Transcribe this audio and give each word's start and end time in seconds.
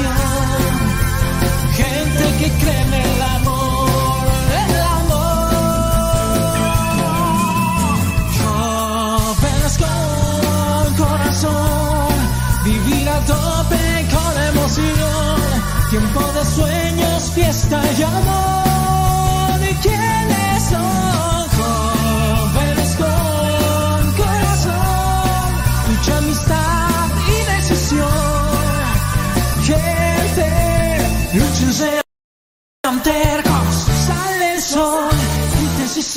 your 0.00 0.27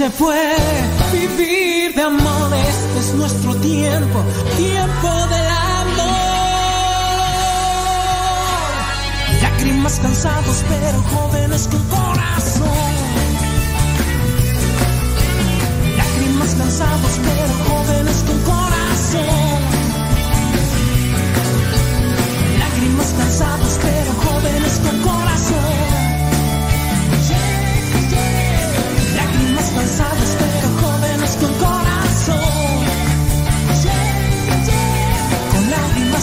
se 0.01 0.09
puede 0.09 0.55
vivir 1.13 1.93
de 1.93 2.01
amor. 2.01 2.51
Este 2.55 2.99
es 3.01 3.13
nuestro 3.13 3.55
tiempo, 3.57 4.23
tiempo 4.57 5.09
del 5.33 5.47
amor. 5.79 6.21
Lágrimas 9.43 9.99
cansados, 9.99 10.63
pero 10.67 11.03
jóvenes 11.13 11.67
con 11.67 11.83
corazón. 11.97 12.93
Lágrimas 15.97 16.55
cansados, 16.55 17.13
pero 17.27 17.53
jóvenes 17.69 18.23
con 18.27 18.39
corazón. 18.53 19.59
Lágrimas 22.57 23.13
cansados, 23.19 23.79
pero 23.83 24.11
jóvenes 24.25 24.79
con 24.83 25.01
corazón. 25.01 25.90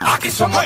Aquí 0.00 0.30
somos 0.30 0.64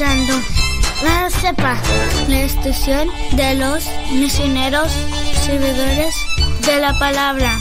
escuchando 0.00 0.32
La 1.02 1.28
Cepa, 1.28 1.76
la 2.28 2.40
estación 2.40 3.08
de 3.32 3.54
los 3.56 3.86
misioneros 4.12 4.90
servidores 5.44 6.14
de 6.64 6.80
la 6.80 6.98
palabra. 6.98 7.58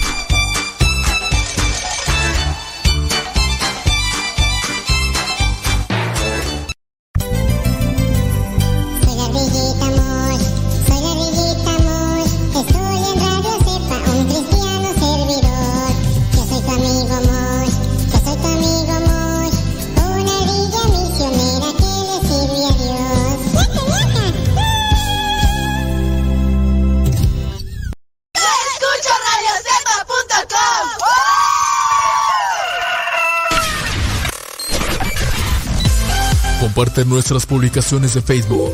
Comparte 36.99 37.05
nuestras 37.05 37.45
publicaciones 37.45 38.13
de 38.13 38.21
Facebook 38.21 38.73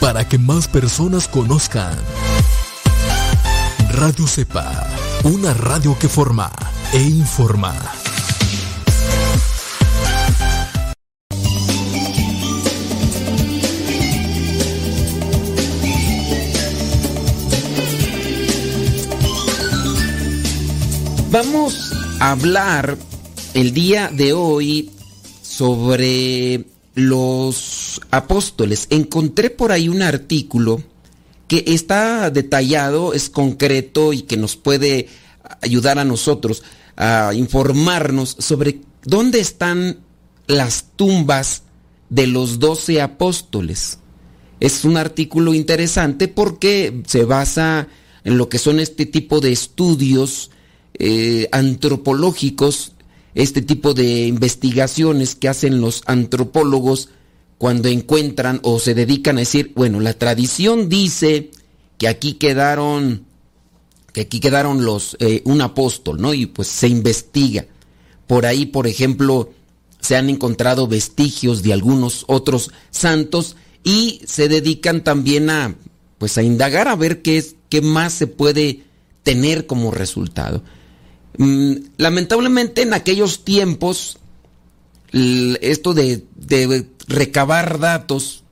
para 0.00 0.28
que 0.28 0.36
más 0.36 0.66
personas 0.66 1.28
conozcan 1.28 1.96
Radio 3.92 4.26
Cepa, 4.26 4.88
una 5.22 5.54
radio 5.54 5.96
que 5.98 6.08
forma 6.08 6.50
e 6.92 7.00
informa. 7.02 7.74
Vamos 21.30 21.92
a 22.18 22.32
hablar 22.32 22.96
el 23.54 23.72
día 23.72 24.08
de 24.12 24.32
hoy 24.32 24.90
sobre 25.60 26.64
los 26.94 28.00
apóstoles. 28.10 28.86
Encontré 28.88 29.50
por 29.50 29.72
ahí 29.72 29.90
un 29.90 30.00
artículo 30.00 30.82
que 31.48 31.64
está 31.66 32.30
detallado, 32.30 33.12
es 33.12 33.28
concreto 33.28 34.14
y 34.14 34.22
que 34.22 34.38
nos 34.38 34.56
puede 34.56 35.08
ayudar 35.60 35.98
a 35.98 36.06
nosotros 36.06 36.62
a 36.96 37.34
informarnos 37.34 38.36
sobre 38.38 38.80
dónde 39.04 39.40
están 39.40 39.98
las 40.46 40.86
tumbas 40.96 41.64
de 42.08 42.26
los 42.26 42.58
doce 42.58 43.02
apóstoles. 43.02 43.98
Es 44.60 44.86
un 44.86 44.96
artículo 44.96 45.52
interesante 45.52 46.26
porque 46.26 47.02
se 47.06 47.24
basa 47.24 47.86
en 48.24 48.38
lo 48.38 48.48
que 48.48 48.56
son 48.56 48.80
este 48.80 49.04
tipo 49.04 49.40
de 49.40 49.52
estudios 49.52 50.52
eh, 50.94 51.50
antropológicos, 51.52 52.94
este 53.34 53.62
tipo 53.62 53.94
de 53.94 54.26
investigaciones 54.26 55.34
que 55.34 55.48
hacen 55.48 55.80
los 55.80 56.02
antropólogos 56.06 57.10
cuando 57.58 57.88
encuentran 57.88 58.60
o 58.62 58.78
se 58.78 58.94
dedican 58.94 59.36
a 59.36 59.40
decir, 59.40 59.72
bueno, 59.76 60.00
la 60.00 60.14
tradición 60.14 60.88
dice 60.88 61.50
que 61.98 62.08
aquí 62.08 62.34
quedaron, 62.34 63.26
que 64.12 64.22
aquí 64.22 64.40
quedaron 64.40 64.84
los, 64.84 65.16
eh, 65.20 65.42
un 65.44 65.60
apóstol, 65.60 66.20
¿no? 66.20 66.32
Y 66.32 66.46
pues 66.46 66.68
se 66.68 66.88
investiga. 66.88 67.66
Por 68.26 68.46
ahí, 68.46 68.66
por 68.66 68.86
ejemplo, 68.86 69.52
se 70.00 70.16
han 70.16 70.30
encontrado 70.30 70.88
vestigios 70.88 71.62
de 71.62 71.72
algunos 71.72 72.24
otros 72.28 72.70
santos 72.90 73.56
y 73.84 74.22
se 74.26 74.48
dedican 74.48 75.04
también 75.04 75.50
a 75.50 75.76
pues 76.18 76.36
a 76.36 76.42
indagar 76.42 76.88
a 76.88 76.96
ver 76.96 77.22
qué 77.22 77.38
es 77.38 77.56
qué 77.68 77.80
más 77.80 78.12
se 78.12 78.26
puede 78.26 78.82
tener 79.22 79.66
como 79.66 79.90
resultado. 79.90 80.62
Mm, 81.38 81.74
lamentablemente 81.96 82.82
en 82.82 82.92
aquellos 82.92 83.44
tiempos 83.44 84.18
esto 85.12 85.92
de, 85.92 86.24
de 86.36 86.86
recabar 87.08 87.78
datos 87.80 88.44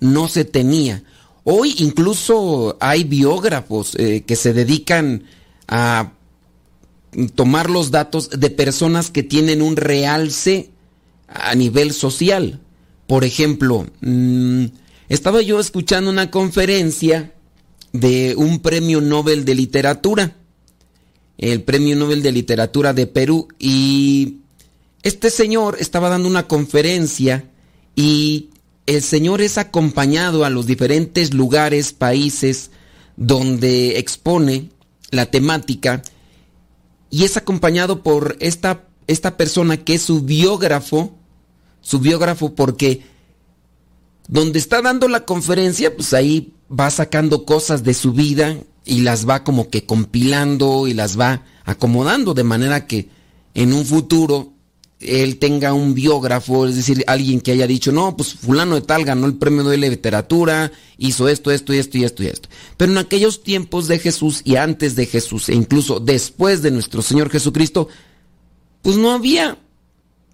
no 0.00 0.28
se 0.28 0.44
tenía. 0.44 1.02
Hoy 1.44 1.74
incluso 1.78 2.76
hay 2.80 3.04
biógrafos 3.04 3.94
eh, 3.96 4.24
que 4.26 4.36
se 4.36 4.52
dedican 4.52 5.24
a 5.68 6.12
tomar 7.34 7.70
los 7.70 7.90
datos 7.90 8.30
de 8.30 8.50
personas 8.50 9.10
que 9.10 9.22
tienen 9.22 9.62
un 9.62 9.76
realce 9.76 10.70
a 11.28 11.54
nivel 11.54 11.92
social. 11.92 12.60
Por 13.06 13.24
ejemplo, 13.24 13.86
mm, 14.00 14.66
estaba 15.08 15.42
yo 15.42 15.60
escuchando 15.60 16.10
una 16.10 16.30
conferencia 16.30 17.34
de 17.92 18.34
un 18.36 18.60
premio 18.60 19.00
Nobel 19.00 19.44
de 19.44 19.54
literatura, 19.54 20.36
el 21.38 21.62
premio 21.62 21.96
Nobel 21.96 22.22
de 22.22 22.32
literatura 22.32 22.92
de 22.92 23.06
Perú, 23.06 23.48
y 23.58 24.38
este 25.02 25.30
señor 25.30 25.76
estaba 25.80 26.08
dando 26.08 26.28
una 26.28 26.46
conferencia 26.46 27.50
y 27.94 28.50
el 28.86 29.02
señor 29.02 29.40
es 29.40 29.58
acompañado 29.58 30.44
a 30.44 30.50
los 30.50 30.66
diferentes 30.66 31.34
lugares, 31.34 31.92
países 31.92 32.70
donde 33.16 33.98
expone 33.98 34.70
la 35.10 35.26
temática 35.26 36.02
y 37.10 37.24
es 37.24 37.36
acompañado 37.36 38.02
por 38.02 38.36
esta, 38.40 38.84
esta 39.06 39.36
persona 39.36 39.76
que 39.76 39.94
es 39.94 40.02
su 40.02 40.22
biógrafo, 40.22 41.14
su 41.80 42.00
biógrafo 42.00 42.54
porque 42.54 43.02
donde 44.26 44.58
está 44.58 44.82
dando 44.82 45.06
la 45.08 45.24
conferencia, 45.24 45.94
pues 45.94 46.12
ahí 46.14 46.52
va 46.68 46.90
sacando 46.90 47.44
cosas 47.44 47.84
de 47.84 47.94
su 47.94 48.12
vida 48.12 48.56
y 48.84 49.00
las 49.00 49.28
va 49.28 49.44
como 49.44 49.68
que 49.70 49.84
compilando 49.84 50.86
y 50.86 50.94
las 50.94 51.18
va 51.18 51.42
acomodando 51.64 52.34
de 52.34 52.44
manera 52.44 52.86
que 52.86 53.08
en 53.54 53.72
un 53.72 53.84
futuro 53.84 54.54
él 55.00 55.38
tenga 55.38 55.72
un 55.74 55.94
biógrafo, 55.94 56.66
es 56.66 56.76
decir, 56.76 57.04
alguien 57.06 57.40
que 57.40 57.52
haya 57.52 57.66
dicho, 57.66 57.92
no, 57.92 58.16
pues 58.16 58.34
fulano 58.34 58.76
de 58.76 58.82
tal 58.82 59.04
ganó 59.04 59.26
el 59.26 59.34
premio 59.34 59.64
de 59.64 59.76
literatura, 59.76 60.72
hizo 60.98 61.28
esto, 61.28 61.50
esto 61.50 61.74
y 61.74 61.78
esto 61.78 61.98
y 61.98 62.04
esto 62.04 62.22
y 62.22 62.26
esto. 62.26 62.48
Pero 62.76 62.92
en 62.92 62.98
aquellos 62.98 63.42
tiempos 63.42 63.86
de 63.86 63.98
Jesús 63.98 64.40
y 64.44 64.56
antes 64.56 64.96
de 64.96 65.06
Jesús 65.06 65.48
e 65.48 65.54
incluso 65.54 66.00
después 66.00 66.62
de 66.62 66.70
nuestro 66.70 67.02
Señor 67.02 67.30
Jesucristo, 67.30 67.88
pues 68.82 68.96
no 68.96 69.12
había, 69.12 69.58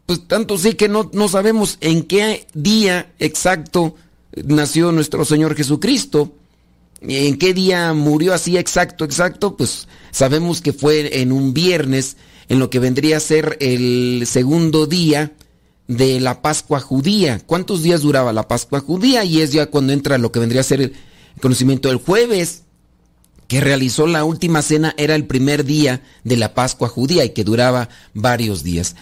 pues 0.07 0.27
tanto 0.27 0.57
sí 0.59 0.75
que 0.75 0.89
no, 0.89 1.11
no 1.13 1.29
sabemos 1.29 1.79
en 1.81 2.05
qué 2.05 2.47
día 2.55 3.13
exacto 3.19 3.97
nació 4.33 4.93
nuestro 4.93 5.25
Señor 5.25 5.57
Jesucristo. 5.57 6.33
¿En 7.03 7.39
qué 7.39 7.55
día 7.55 7.93
murió 7.95 8.35
así 8.35 8.59
exacto, 8.59 9.05
exacto? 9.05 9.57
Pues 9.57 9.89
sabemos 10.11 10.61
que 10.61 10.73
fue 10.73 11.21
en 11.23 11.33
un 11.33 11.55
viernes, 11.55 12.17
en 12.49 12.59
lo 12.59 12.69
que 12.69 12.79
vendría 12.79 13.17
a 13.17 13.21
ser 13.21 13.57
el 13.61 14.25
segundo 14.27 14.87
día 14.87 15.33
de 15.89 16.21
la 16.21 16.43
Pascua 16.43 16.81
judía. 16.81 17.41
¿Cuántos 17.47 17.83
días 17.83 18.03
duraba 18.03 18.33
la 18.33 18.49
Pascua 18.49 18.81
judía? 18.81 19.25
Y 19.25 19.41
es 19.41 19.53
ya 19.53 19.67
cuando 19.67 19.93
entra 19.93 20.19
lo 20.19 20.31
que 20.31 20.41
vendría 20.41 20.61
a 20.61 20.65
ser 20.65 20.81
el 20.83 20.93
conocimiento 21.41 21.89
del 21.89 21.99
jueves, 21.99 22.65
que 23.49 23.61
realizó 23.61 24.07
la 24.07 24.25
última 24.25 24.63
cena, 24.63 24.95
era 24.97 25.15
el 25.15 25.27
primer 25.27 25.65
día 25.65 26.03
de 26.23 26.37
la 26.37 26.55
Pascua 26.55 26.89
judía 26.89 27.25
y 27.25 27.31
que 27.31 27.45
duraba 27.45 27.89
varios 28.15 28.63
días. 28.63 28.95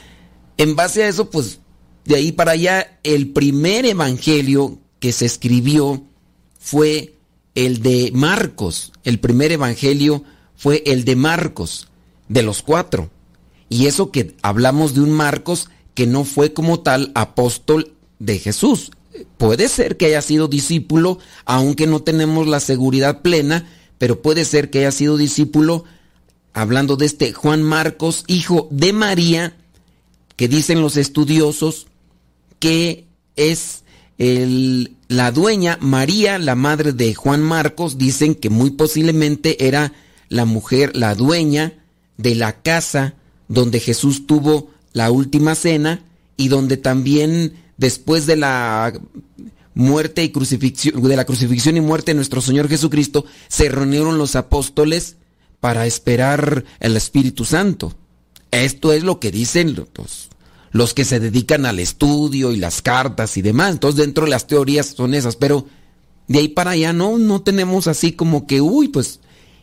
En 0.57 0.77
base 0.77 1.03
a 1.03 1.09
eso, 1.09 1.31
pues 1.31 1.61
de 2.05 2.17
ahí 2.17 2.33
para 2.33 2.53
allá, 2.53 2.99
el 3.03 3.33
primer 3.33 3.85
evangelio 3.85 4.79
que 5.01 5.13
se 5.13 5.27
escribió 5.27 6.03
fue 6.59 7.18
el 7.59 7.83
de 7.83 8.13
Marcos. 8.15 8.93
El 9.03 9.19
primer 9.19 9.51
evangelio 9.51 10.23
fue 10.55 10.85
el 10.87 11.05
de 11.05 11.17
Marcos, 11.17 11.89
de 12.29 12.45
los 12.45 12.63
cuatro. 12.63 13.11
Y 13.69 13.87
eso 13.87 14.13
que 14.13 14.37
hablamos 14.43 14.95
de 14.95 15.01
un 15.01 15.11
Marcos 15.11 15.69
que 15.95 16.07
no 16.07 16.25
fue 16.25 16.53
como 16.53 16.79
tal 16.79 17.11
apóstol 17.17 17.95
de 18.21 18.39
Jesús. 18.39 18.93
Puede 19.39 19.69
ser 19.69 19.97
que 19.97 20.07
haya 20.07 20.23
sido 20.23 20.47
discípulo, 20.47 21.19
aunque 21.47 21.89
no 21.89 22.01
tenemos 22.01 22.47
la 22.47 22.61
seguridad 22.61 23.23
plena, 23.23 23.69
pero 23.99 24.23
puede 24.23 24.45
ser 24.45 24.71
que 24.71 24.79
haya 24.79 24.93
sido 24.93 25.17
discípulo, 25.17 25.83
hablando 26.55 26.95
de 26.95 27.07
este 27.07 27.33
Juan 27.33 27.65
Marcos, 27.65 28.23
hijo 28.29 28.69
de 28.71 28.93
María, 28.93 29.57
que 30.37 30.47
dicen 30.47 30.81
los 30.81 30.97
estudiosos 30.97 31.89
que 32.61 33.07
es 33.35 33.83
la 34.19 35.31
dueña 35.31 35.79
María, 35.81 36.39
la 36.39 36.55
madre 36.55 36.93
de 36.93 37.15
Juan 37.15 37.43
Marcos, 37.43 37.99
dicen 37.99 38.35
que 38.35 38.51
muy 38.51 38.71
posiblemente 38.71 39.67
era 39.67 39.93
la 40.29 40.45
mujer, 40.45 40.97
la 40.97 41.15
dueña 41.15 41.75
de 42.17 42.35
la 42.35 42.61
casa 42.61 43.15
donde 43.47 43.81
Jesús 43.81 44.27
tuvo 44.27 44.71
la 44.93 45.11
última 45.11 45.55
cena 45.55 46.03
y 46.37 46.49
donde 46.49 46.77
también 46.77 47.55
después 47.77 48.27
de 48.27 48.37
la 48.37 48.93
muerte 49.75 50.25
y 50.25 50.31
crucifixión, 50.31 51.01
de 51.03 51.17
la 51.17 51.25
crucifixión 51.25 51.77
y 51.77 51.81
muerte 51.81 52.11
de 52.11 52.17
nuestro 52.17 52.41
Señor 52.41 52.69
Jesucristo, 52.69 53.25
se 53.47 53.69
reunieron 53.69 54.19
los 54.19 54.35
apóstoles 54.35 55.17
para 55.61 55.87
esperar 55.87 56.65
el 56.81 56.97
Espíritu 56.97 57.45
Santo. 57.45 57.95
Esto 58.51 58.93
es 58.93 59.05
lo 59.05 59.21
que 59.21 59.31
dicen 59.31 59.77
los, 59.77 60.28
los 60.71 60.95
que 60.95 61.05
se 61.05 61.21
dedican 61.21 61.67
al 61.67 61.79
estudio 61.79 62.53
y 62.53 62.57
las 62.57 62.83
cartas 62.83 63.37
y 63.37 63.43
demás. 63.43 63.73
Entonces 63.73 64.05
dentro 64.05 64.25
de 64.25 64.31
las 64.31 64.47
teorías 64.47 64.87
son 64.87 65.15
esas, 65.15 65.37
pero 65.37 65.67
de 66.27 66.41
ahí 66.41 66.49
para 66.49 66.73
allá 66.73 66.93
no, 66.93 67.19
no 67.19 67.43
tenemos 67.43 67.87
así 67.87 68.13
como 68.13 68.47
que, 68.47 68.61
uy, 68.61 68.89
pues... 68.89 69.21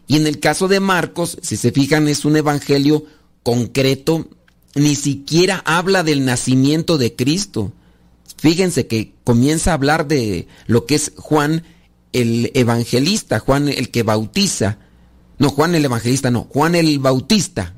Y 0.07 0.17
en 0.17 0.27
el 0.27 0.39
caso 0.39 0.67
de 0.67 0.79
Marcos, 0.79 1.37
si 1.41 1.57
se 1.57 1.71
fijan, 1.71 2.07
es 2.07 2.25
un 2.25 2.37
evangelio 2.37 3.05
concreto, 3.41 4.27
ni 4.75 4.95
siquiera 4.95 5.63
habla 5.65 6.03
del 6.03 6.25
nacimiento 6.25 6.99
de 6.99 7.15
Cristo. 7.15 7.73
Fíjense 8.37 8.85
que 8.85 9.13
comienza 9.23 9.71
a 9.71 9.73
hablar 9.75 10.07
de 10.07 10.47
lo 10.67 10.85
que 10.85 10.95
es 10.95 11.11
Juan 11.15 11.63
el 12.13 12.51
evangelista, 12.53 13.39
Juan 13.39 13.67
el 13.67 13.89
que 13.89 14.03
bautiza. 14.03 14.77
No, 15.37 15.49
Juan 15.49 15.75
el 15.75 15.85
evangelista, 15.85 16.29
no, 16.31 16.43
Juan 16.43 16.75
el 16.75 16.99
bautista. 16.99 17.74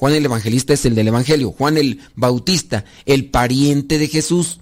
Juan 0.00 0.14
el 0.14 0.24
evangelista 0.24 0.72
es 0.72 0.86
el 0.86 0.94
del 0.94 1.08
evangelio. 1.08 1.52
Juan 1.52 1.76
el 1.76 2.00
bautista, 2.16 2.86
el 3.04 3.26
pariente 3.26 3.98
de 3.98 4.08
Jesús. 4.08 4.60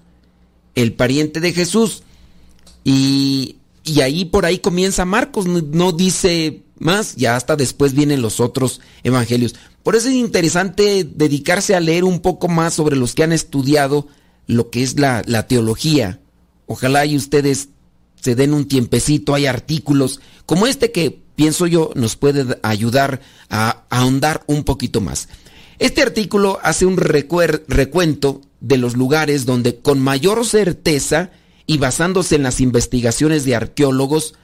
El 0.75 0.95
pariente 0.95 1.39
de 1.39 1.53
Jesús. 1.53 2.03
Y, 2.83 3.59
y 3.85 4.01
ahí 4.01 4.25
por 4.25 4.47
ahí 4.47 4.59
comienza 4.59 5.05
Marcos, 5.05 5.47
no, 5.47 5.93
dice 5.93 6.65
más, 6.81 7.15
ya 7.15 7.37
hasta 7.37 7.55
después 7.55 7.93
vienen 7.93 8.21
los 8.21 8.41
otros 8.41 8.81
evangelios. 9.05 9.55
Por 9.85 9.95
eso 9.95 10.09
es 10.09 10.17
interesante 10.17 11.05
dedicarse 11.05 11.77
a 11.77 11.81
leer 11.81 12.03
un 12.03 12.19
poco 12.19 12.49
más 12.49 12.75
sobre 12.75 12.97
los 12.97 13.15
que 13.15 13.23
han 13.23 13.33
estudiado 13.33 14.09
lo 14.49 14.71
que 14.71 14.83
es 14.83 14.99
la, 14.99 15.23
la 15.25 15.47
teología. 15.47 16.19
Ojalá 16.67 17.07
y 17.07 17.15
ustedes 17.15 17.69
se 18.21 18.35
den 18.35 18.55
un 18.55 18.67
tiempecito, 18.67 19.35
hay 19.35 19.47
artículos 19.47 20.21
como 20.47 20.67
este 20.67 20.91
que 20.91 21.23
pienso 21.39 21.69
yo 21.69 21.93
nos 21.95 22.17
puede 22.17 22.59
ayudar 22.65 23.21
a, 23.49 23.85
ahondar 23.91 24.43
un 24.49 24.65
poquito 24.65 25.01
más. 25.01 25.29
Este 25.79 26.03
artículo 26.03 26.59
hace 26.65 26.85
un 26.85 26.97
recuento 26.97 28.41
de 28.61 28.77
los 28.77 28.97
lugares 28.97 29.47
donde 29.47 29.77
con 29.77 30.01
mayor 30.01 30.45
certeza 30.45 31.31
y 31.65 31.79
basándose 31.79 32.35
en 32.35 32.43
las 32.43 32.61
investigaciones 32.61 33.45
de 33.45 33.55
arqueólogos, 33.55 34.35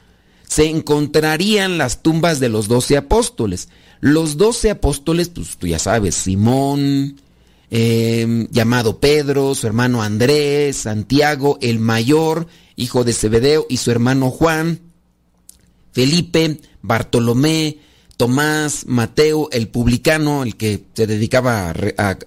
se 0.46 0.68
encontrarían 0.68 1.78
las 1.78 2.00
tumbas 2.00 2.38
de 2.38 2.48
los 2.48 2.68
doce 2.68 2.96
apóstoles. 2.96 3.70
Los 4.00 4.36
doce 4.36 4.70
apóstoles, 4.70 5.30
pues 5.30 5.56
tú 5.56 5.66
ya 5.66 5.80
sabes, 5.80 6.14
Simón, 6.14 7.16
eh, 7.72 8.46
llamado 8.52 9.00
Pedro, 9.00 9.56
su 9.56 9.66
hermano 9.66 10.00
Andrés, 10.00 10.76
Santiago, 10.76 11.58
el 11.60 11.80
mayor, 11.80 12.46
hijo 12.76 13.02
de 13.02 13.14
Zebedeo, 13.14 13.66
y 13.68 13.78
su 13.78 13.90
hermano 13.90 14.30
Juan, 14.30 14.83
Felipe, 15.94 16.60
Bartolomé, 16.82 17.78
Tomás, 18.16 18.84
Mateo, 18.86 19.48
el 19.52 19.68
publicano, 19.68 20.42
el 20.42 20.56
que 20.56 20.84
se 20.92 21.06
dedicaba 21.06 21.72
a, 21.96 22.18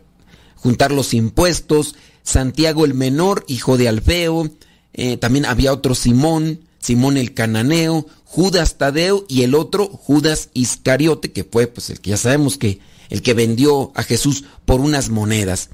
juntar 0.55 0.91
los 0.91 1.13
impuestos, 1.13 1.95
Santiago 2.23 2.85
el 2.85 2.93
menor, 2.93 3.45
hijo 3.47 3.77
de 3.77 3.87
Alfeo, 3.87 4.49
eh, 4.93 5.17
también 5.17 5.45
había 5.45 5.73
otro 5.73 5.95
Simón, 5.95 6.61
Simón 6.79 7.17
el 7.17 7.33
cananeo, 7.33 8.07
Judas 8.23 8.77
Tadeo 8.77 9.25
y 9.27 9.43
el 9.43 9.53
otro 9.53 9.87
Judas 9.87 10.49
Iscariote, 10.53 11.31
que 11.31 11.43
fue 11.43 11.67
pues 11.67 11.89
el 11.89 11.99
que 11.99 12.11
ya 12.11 12.17
sabemos 12.17 12.57
que 12.57 12.79
el 13.09 13.21
que 13.21 13.33
vendió 13.33 13.91
a 13.95 14.03
Jesús 14.03 14.45
por 14.65 14.79
unas 14.79 15.09
monedas. 15.09 15.69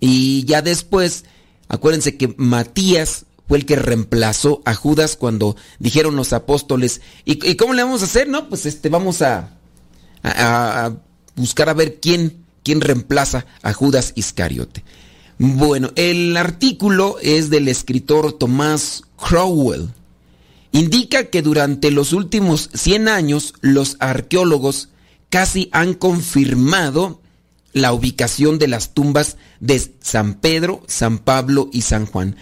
Y 0.00 0.44
ya 0.44 0.62
después, 0.62 1.24
acuérdense 1.68 2.16
que 2.16 2.34
Matías 2.36 3.24
fue 3.48 3.58
el 3.58 3.66
que 3.66 3.76
reemplazó 3.76 4.62
a 4.64 4.74
Judas 4.74 5.16
cuando 5.16 5.56
dijeron 5.78 6.16
los 6.16 6.32
apóstoles, 6.32 7.00
¿y, 7.24 7.56
cómo 7.56 7.74
le 7.74 7.82
vamos 7.82 8.02
a 8.02 8.06
hacer? 8.06 8.28
No, 8.28 8.48
pues 8.48 8.66
este 8.66 8.88
vamos 8.88 9.22
a 9.22 9.50
buscar 11.36 11.68
a 11.68 11.74
ver 11.74 12.00
quién, 12.00 12.44
quién 12.64 12.80
reemplaza 12.80 13.46
a 13.62 13.72
Judas 13.72 14.12
Iscariote. 14.16 14.82
Bueno, 15.38 15.90
el 15.96 16.36
artículo 16.36 17.18
es 17.20 17.50
del 17.50 17.68
escritor 17.68 18.32
Tomás 18.32 19.02
Crowell. 19.16 19.90
Indica 20.72 21.24
que 21.26 21.42
durante 21.42 21.90
los 21.90 22.12
últimos 22.12 22.70
100 22.74 23.08
años 23.08 23.54
los 23.60 23.96
arqueólogos 24.00 24.88
casi 25.28 25.68
han 25.72 25.94
confirmado 25.94 27.20
la 27.72 27.92
ubicación 27.92 28.58
de 28.58 28.68
las 28.68 28.94
tumbas 28.94 29.36
de 29.60 29.94
San 30.00 30.34
Pedro, 30.34 30.82
San 30.86 31.18
Pablo 31.18 31.68
y 31.72 31.82
San 31.82 32.06
Juan. 32.06 32.36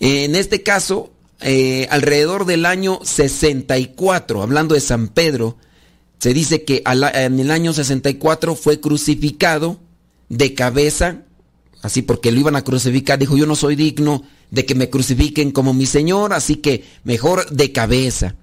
En 0.00 0.34
este 0.34 0.62
caso, 0.62 1.10
eh, 1.40 1.86
alrededor 1.90 2.44
del 2.44 2.66
año 2.66 3.00
64, 3.02 4.42
hablando 4.42 4.74
de 4.74 4.80
San 4.80 5.08
Pedro, 5.08 5.56
se 6.18 6.32
dice 6.32 6.64
que 6.64 6.82
en 6.86 7.40
el 7.40 7.50
año 7.50 7.72
64 7.72 8.56
fue 8.56 8.80
crucificado 8.80 9.78
de 10.28 10.54
cabeza, 10.54 11.22
así 11.82 12.02
porque 12.02 12.32
lo 12.32 12.40
iban 12.40 12.56
a 12.56 12.64
crucificar, 12.64 13.18
dijo 13.18 13.36
yo 13.36 13.46
no 13.46 13.54
soy 13.54 13.76
digno 13.76 14.24
de 14.50 14.64
que 14.64 14.74
me 14.74 14.90
crucifiquen 14.90 15.50
como 15.50 15.74
mi 15.74 15.86
Señor, 15.86 16.32
así 16.32 16.56
que 16.56 16.84
mejor 17.04 17.50
de 17.50 17.72
cabeza. 17.72 18.34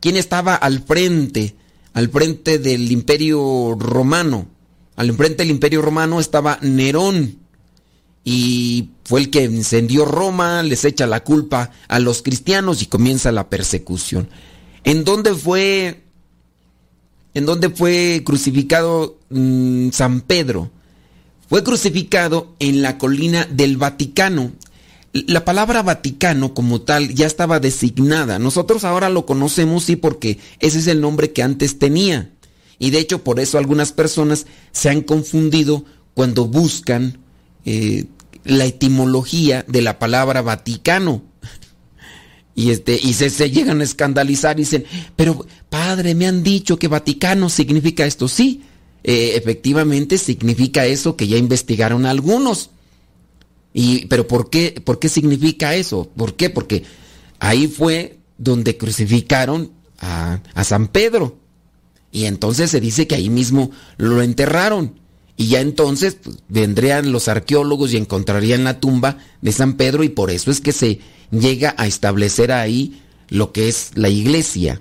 ¿Quién 0.00 0.16
estaba 0.16 0.54
al 0.54 0.82
frente? 0.82 1.54
Al 1.94 2.10
frente 2.10 2.58
del 2.58 2.92
imperio 2.92 3.74
romano. 3.78 4.46
Al 4.96 5.12
frente 5.14 5.42
del 5.42 5.50
imperio 5.50 5.80
romano 5.82 6.20
estaba 6.20 6.58
Nerón. 6.60 7.38
Y 8.28 8.90
fue 9.04 9.20
el 9.20 9.30
que 9.30 9.44
encendió 9.44 10.04
Roma, 10.04 10.64
les 10.64 10.84
echa 10.84 11.06
la 11.06 11.22
culpa 11.22 11.70
a 11.86 12.00
los 12.00 12.22
cristianos 12.22 12.82
y 12.82 12.86
comienza 12.86 13.30
la 13.30 13.48
persecución. 13.48 14.28
¿En 14.82 15.04
dónde 15.04 15.32
fue, 15.32 16.02
en 17.34 17.46
dónde 17.46 17.70
fue 17.70 18.22
crucificado 18.26 19.16
mm, 19.30 19.90
San 19.90 20.22
Pedro? 20.22 20.72
Fue 21.48 21.62
crucificado 21.62 22.56
en 22.58 22.82
la 22.82 22.98
colina 22.98 23.46
del 23.48 23.76
Vaticano. 23.76 24.50
La 25.12 25.44
palabra 25.44 25.84
Vaticano 25.84 26.52
como 26.52 26.80
tal 26.80 27.14
ya 27.14 27.26
estaba 27.26 27.60
designada. 27.60 28.40
Nosotros 28.40 28.82
ahora 28.82 29.08
lo 29.08 29.24
conocemos 29.24 29.84
sí 29.84 29.94
porque 29.94 30.40
ese 30.58 30.80
es 30.80 30.88
el 30.88 31.00
nombre 31.00 31.32
que 31.32 31.44
antes 31.44 31.78
tenía. 31.78 32.32
Y 32.80 32.90
de 32.90 32.98
hecho 32.98 33.22
por 33.22 33.38
eso 33.38 33.56
algunas 33.56 33.92
personas 33.92 34.48
se 34.72 34.90
han 34.90 35.02
confundido 35.02 35.84
cuando 36.14 36.46
buscan 36.46 37.20
eh, 37.64 38.06
la 38.46 38.64
etimología 38.64 39.64
de 39.68 39.82
la 39.82 39.98
palabra 39.98 40.42
Vaticano. 40.42 41.22
Y, 42.54 42.70
este, 42.70 42.98
y 43.00 43.12
se, 43.12 43.50
llegan 43.50 43.80
a 43.80 43.84
escandalizar 43.84 44.58
y 44.58 44.62
dicen, 44.62 44.84
pero 45.14 45.46
padre, 45.68 46.14
me 46.14 46.26
han 46.26 46.42
dicho 46.42 46.78
que 46.78 46.88
Vaticano 46.88 47.50
significa 47.50 48.06
esto. 48.06 48.28
Sí, 48.28 48.62
eh, 49.04 49.32
efectivamente 49.34 50.16
significa 50.16 50.86
eso 50.86 51.16
que 51.16 51.28
ya 51.28 51.36
investigaron 51.36 52.06
algunos. 52.06 52.70
Y, 53.74 54.06
pero 54.06 54.26
¿por 54.26 54.48
qué, 54.48 54.80
¿por 54.82 54.98
qué 54.98 55.10
significa 55.10 55.74
eso? 55.74 56.10
¿Por 56.16 56.34
qué? 56.34 56.48
Porque 56.48 56.84
ahí 57.40 57.66
fue 57.66 58.18
donde 58.38 58.78
crucificaron 58.78 59.72
a, 59.98 60.40
a 60.54 60.64
San 60.64 60.88
Pedro. 60.88 61.36
Y 62.10 62.24
entonces 62.24 62.70
se 62.70 62.80
dice 62.80 63.06
que 63.06 63.16
ahí 63.16 63.28
mismo 63.28 63.70
lo 63.98 64.22
enterraron. 64.22 64.98
Y 65.36 65.48
ya 65.48 65.60
entonces 65.60 66.16
pues, 66.22 66.36
vendrían 66.48 67.12
los 67.12 67.28
arqueólogos 67.28 67.92
y 67.92 67.96
encontrarían 67.96 68.64
la 68.64 68.80
tumba 68.80 69.18
de 69.42 69.52
San 69.52 69.74
Pedro 69.74 70.02
y 70.02 70.08
por 70.08 70.30
eso 70.30 70.50
es 70.50 70.60
que 70.60 70.72
se 70.72 71.00
llega 71.30 71.74
a 71.76 71.86
establecer 71.86 72.52
ahí 72.52 73.02
lo 73.28 73.52
que 73.52 73.68
es 73.68 73.90
la 73.94 74.08
iglesia. 74.08 74.80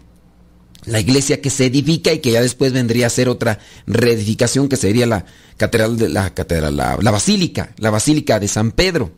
La 0.85 0.99
iglesia 0.99 1.41
que 1.41 1.49
se 1.49 1.65
edifica 1.65 2.13
y 2.13 2.19
que 2.19 2.31
ya 2.31 2.41
después 2.41 2.71
vendría 2.71 3.07
a 3.07 3.09
ser 3.09 3.27
otra 3.27 3.59
reedificación 3.87 4.69
que 4.69 4.77
sería 4.77 5.07
la 5.07 5.25
catedral 5.57 5.97
de 5.97 6.09
la 6.09 6.33
catedral, 6.33 6.77
la, 6.77 6.97
la 7.01 7.11
basílica, 7.11 7.73
la 7.77 7.89
basílica 7.89 8.39
de 8.39 8.47
San 8.47 8.71
Pedro. 8.71 9.11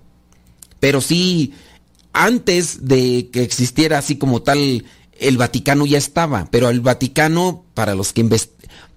Pero 0.79 1.01
sí, 1.01 1.53
antes 2.13 2.88
de 2.88 3.29
que 3.32 3.44
existiera 3.44 3.98
así 3.98 4.17
como 4.17 4.41
tal 4.41 4.86
el 5.20 5.38
Vaticano 5.38 5.86
ya 5.86 5.98
estaba, 5.98 6.48
pero 6.51 6.70
el 6.70 6.82
Vaticano, 6.82 7.65
para 7.74 7.96
los 7.96 8.13
que 8.13 8.27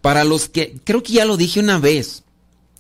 para 0.01 0.25
los 0.25 0.49
que, 0.49 0.79
creo 0.85 1.03
que 1.03 1.15
ya 1.15 1.25
lo 1.25 1.37
dije 1.37 1.61
una 1.61 1.79
vez, 1.79 2.23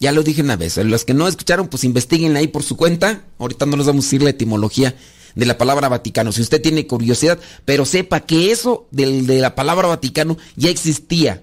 ya 0.00 0.12
lo 0.12 0.23
dije 0.23 0.42
una 0.42 0.57
vez, 0.57 0.78
los 0.78 1.04
que 1.04 1.14
no 1.14 1.28
escucharon, 1.28 1.69
pues 1.69 1.85
investiguen 1.85 2.37
ahí 2.37 2.49
por 2.49 2.62
su 2.62 2.76
cuenta, 2.76 3.25
ahorita 3.38 3.66
no 3.66 3.76
les 3.76 3.87
vamos 3.87 4.04
a 4.04 4.07
decir 4.07 4.23
la 4.23 4.30
etimología 4.30 4.97
de 5.35 5.47
la 5.47 5.59
palabra 5.59 5.88
Vaticano, 5.88 6.33
si 6.33 6.40
usted 6.40 6.61
tiene 6.61 6.87
curiosidad, 6.87 7.38
pero 7.64 7.85
sepa 7.85 8.21
que 8.21 8.50
eso 8.50 8.88
de, 8.90 9.23
de 9.23 9.38
la 9.40 9.54
palabra 9.54 9.88
Vaticano 9.88 10.38
ya 10.57 10.71
existía, 10.71 11.42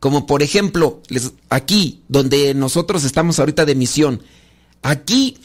como 0.00 0.26
por 0.26 0.42
ejemplo, 0.42 1.02
aquí, 1.48 2.02
donde 2.08 2.54
nosotros 2.54 3.04
estamos 3.04 3.38
ahorita 3.40 3.64
de 3.64 3.74
misión, 3.74 4.22
aquí 4.82 5.36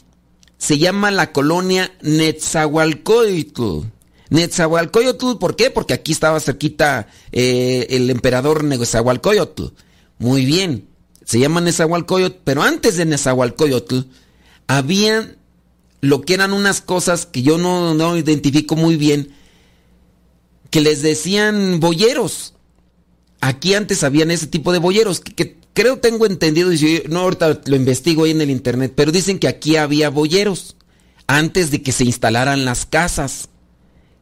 se 0.58 0.78
llama 0.78 1.10
la 1.10 1.32
colonia 1.32 1.92
Netzahualcoyotl. 2.02 3.86
Netzahualcoyotl, 4.30 5.38
¿por 5.38 5.56
qué? 5.56 5.70
Porque 5.70 5.92
aquí 5.92 6.12
estaba 6.12 6.40
cerquita 6.40 7.08
eh, 7.32 7.86
el 7.90 8.08
emperador 8.10 8.64
Netzahualcoyotl. 8.64 9.64
Muy 10.18 10.46
bien, 10.46 10.86
se 11.24 11.38
llama 11.38 11.60
Netzahualcoyotl, 11.60 12.38
pero 12.44 12.62
antes 12.62 12.96
de 12.96 13.04
Netzahualcoyotl 13.04 14.00
había 14.66 15.36
lo 16.00 16.20
que 16.22 16.34
eran 16.34 16.52
unas 16.52 16.80
cosas 16.80 17.24
que 17.26 17.42
yo 17.42 17.56
no, 17.56 17.94
no 17.94 18.16
identifico 18.16 18.76
muy 18.76 18.96
bien, 18.96 19.32
que 20.70 20.80
les 20.80 21.00
decían 21.02 21.80
boyeros. 21.80 22.54
Aquí 23.40 23.74
antes 23.74 24.04
habían 24.04 24.30
ese 24.30 24.46
tipo 24.46 24.72
de 24.72 24.78
boyeros, 24.78 25.20
que, 25.20 25.34
que 25.34 25.56
creo 25.72 25.98
tengo 25.98 26.26
entendido, 26.26 26.72
y 26.72 27.02
no 27.08 27.20
ahorita 27.20 27.60
lo 27.66 27.76
investigo 27.76 28.24
ahí 28.24 28.30
en 28.30 28.40
el 28.40 28.50
internet, 28.50 28.92
pero 28.94 29.12
dicen 29.12 29.38
que 29.38 29.48
aquí 29.48 29.76
había 29.76 30.10
boyeros 30.10 30.76
antes 31.26 31.70
de 31.70 31.82
que 31.82 31.92
se 31.92 32.04
instalaran 32.04 32.64
las 32.64 32.86
casas. 32.86 33.48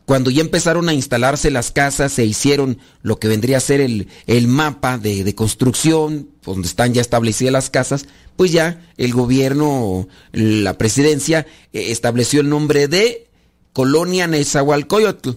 Cuando 0.04 0.30
ya 0.30 0.40
empezaron 0.40 0.88
a 0.88 0.94
instalarse 0.94 1.50
las 1.50 1.70
casas, 1.70 2.12
se 2.12 2.24
hicieron 2.24 2.78
lo 3.02 3.18
que 3.18 3.28
vendría 3.28 3.58
a 3.58 3.60
ser 3.60 3.80
el, 3.80 4.08
el 4.26 4.48
mapa 4.48 4.98
de, 4.98 5.24
de, 5.24 5.34
construcción, 5.34 6.30
donde 6.44 6.68
están 6.68 6.92
ya 6.92 7.00
establecidas 7.00 7.52
las 7.52 7.70
casas, 7.70 8.06
pues 8.36 8.52
ya 8.52 8.84
el 8.96 9.12
gobierno, 9.12 10.08
la 10.32 10.76
presidencia, 10.78 11.46
eh, 11.72 11.90
estableció 11.90 12.40
el 12.40 12.48
nombre 12.48 12.88
de 12.88 13.28
Colonia 13.72 14.26
Nezahualcóyotl. 14.26 15.30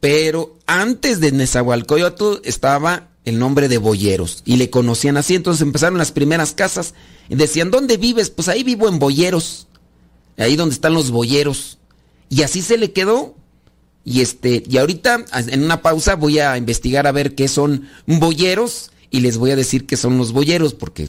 Pero 0.00 0.58
antes 0.66 1.20
de 1.20 1.32
Nezahualcóyotl 1.32 2.40
estaba 2.44 3.08
el 3.24 3.38
nombre 3.38 3.68
de 3.68 3.78
Boyeros 3.78 4.42
y 4.44 4.56
le 4.56 4.70
conocían 4.70 5.16
así. 5.16 5.34
Entonces 5.34 5.62
empezaron 5.62 5.98
las 5.98 6.12
primeras 6.12 6.52
casas 6.52 6.94
y 7.28 7.36
decían, 7.36 7.70
¿dónde 7.70 7.96
vives? 7.96 8.30
Pues 8.30 8.48
ahí 8.48 8.62
vivo 8.62 8.88
en 8.88 8.98
Boyeros, 8.98 9.66
ahí 10.36 10.56
donde 10.56 10.74
están 10.74 10.94
los 10.94 11.10
Boyeros. 11.10 11.78
Y 12.28 12.42
así 12.42 12.62
se 12.62 12.78
le 12.78 12.92
quedó. 12.92 13.34
Y 14.04 14.20
este, 14.20 14.62
y 14.68 14.76
ahorita 14.76 15.24
en 15.48 15.64
una 15.64 15.80
pausa 15.80 16.16
voy 16.16 16.38
a 16.38 16.58
investigar 16.58 17.06
a 17.06 17.12
ver 17.12 17.34
qué 17.34 17.48
son 17.48 17.88
boyeros 18.04 18.90
y 19.14 19.20
les 19.20 19.38
voy 19.38 19.52
a 19.52 19.56
decir 19.56 19.86
qué 19.86 19.96
son 19.96 20.18
los 20.18 20.32
boyeros 20.32 20.74
porque 20.74 21.08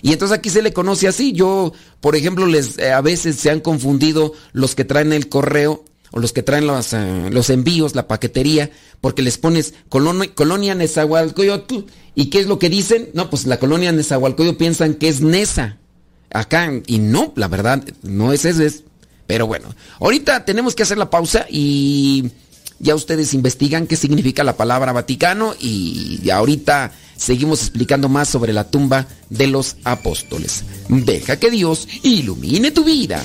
y 0.00 0.12
entonces 0.12 0.38
aquí 0.38 0.48
se 0.48 0.62
le 0.62 0.72
conoce 0.72 1.08
así. 1.08 1.32
Yo, 1.32 1.72
por 2.00 2.14
ejemplo, 2.14 2.46
les 2.46 2.78
eh, 2.78 2.92
a 2.92 3.00
veces 3.00 3.36
se 3.36 3.50
han 3.50 3.60
confundido 3.60 4.32
los 4.52 4.76
que 4.76 4.84
traen 4.84 5.12
el 5.12 5.28
correo 5.28 5.84
o 6.12 6.20
los 6.20 6.32
que 6.32 6.44
traen 6.44 6.66
los, 6.66 6.92
uh, 6.92 7.30
los 7.30 7.50
envíos, 7.50 7.96
la 7.96 8.06
paquetería, 8.06 8.70
porque 9.00 9.22
les 9.22 9.38
pones 9.38 9.74
colonia, 9.88 10.32
colonia 10.34 10.74
Nezahualcóyotl 10.76 11.86
y 12.14 12.26
qué 12.26 12.40
es 12.40 12.46
lo 12.46 12.58
que 12.60 12.68
dicen? 12.68 13.10
No, 13.14 13.28
pues 13.28 13.46
la 13.46 13.58
colonia 13.58 13.90
Nezahualcóyotl 13.90 14.56
piensan 14.56 14.94
que 14.94 15.08
es 15.08 15.20
Nesa. 15.20 15.78
Acá 16.32 16.70
y 16.86 16.98
no, 16.98 17.32
la 17.34 17.48
verdad 17.48 17.82
no 18.02 18.32
es 18.32 18.44
eso, 18.44 18.62
es 18.62 18.84
pero 19.26 19.46
bueno, 19.46 19.74
ahorita 20.00 20.44
tenemos 20.44 20.74
que 20.74 20.82
hacer 20.82 20.98
la 20.98 21.10
pausa 21.10 21.46
y 21.48 22.30
ya 22.78 22.94
ustedes 22.94 23.34
investigan 23.34 23.86
qué 23.86 23.96
significa 23.96 24.44
la 24.44 24.56
palabra 24.56 24.92
Vaticano 24.92 25.54
y 25.60 26.28
ahorita 26.30 26.92
seguimos 27.22 27.60
explicando 27.60 28.08
más 28.08 28.28
sobre 28.28 28.52
la 28.52 28.64
tumba 28.64 29.06
de 29.30 29.46
los 29.46 29.76
apóstoles. 29.84 30.64
Deja 30.88 31.38
que 31.38 31.50
Dios 31.50 31.86
ilumine 32.02 32.72
tu 32.72 32.84
vida. 32.84 33.22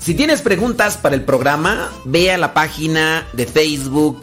Si 0.00 0.14
tienes 0.14 0.40
preguntas 0.40 0.96
para 0.96 1.14
el 1.14 1.22
programa, 1.22 1.92
ve 2.04 2.32
a 2.32 2.38
la 2.38 2.54
página 2.54 3.26
de 3.32 3.46
Facebook 3.46 4.22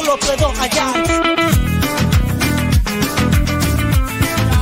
Lado 0.00 0.04
lo 0.04 0.18
puedo 0.18 0.52
hallar. 0.54 1.04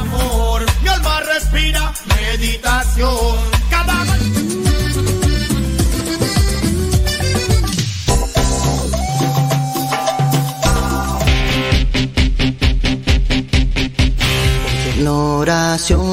amor. 0.00 0.66
Mi 0.82 0.88
alma 0.88 1.20
respira 1.20 1.92
meditación. 2.06 3.36
Cada 3.70 4.04
oración 15.06 16.12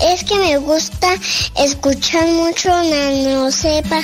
Es 0.00 0.24
que 0.24 0.38
me 0.38 0.58
gusta 0.58 1.08
escuchar 1.56 2.28
mucho 2.28 2.68
Nano 2.68 3.50
Sepa. 3.50 4.00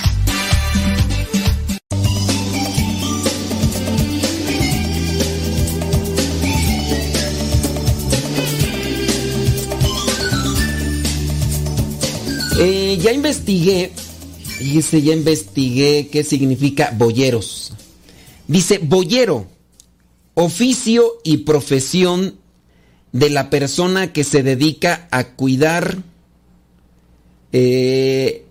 Eh, 12.58 12.98
ya 13.02 13.12
investigué, 13.12 13.92
dice, 14.60 15.02
ya 15.02 15.14
investigué 15.14 16.08
qué 16.12 16.22
significa 16.22 16.92
boyeros. 16.96 17.72
Dice, 18.46 18.78
boyero, 18.78 19.46
oficio 20.34 21.14
y 21.24 21.38
profesión 21.38 22.38
de 23.12 23.30
la 23.30 23.50
persona 23.50 24.12
que 24.12 24.24
se 24.24 24.42
dedica 24.42 25.06
a 25.10 25.28
cuidar 25.28 25.98
eh, 27.52 28.46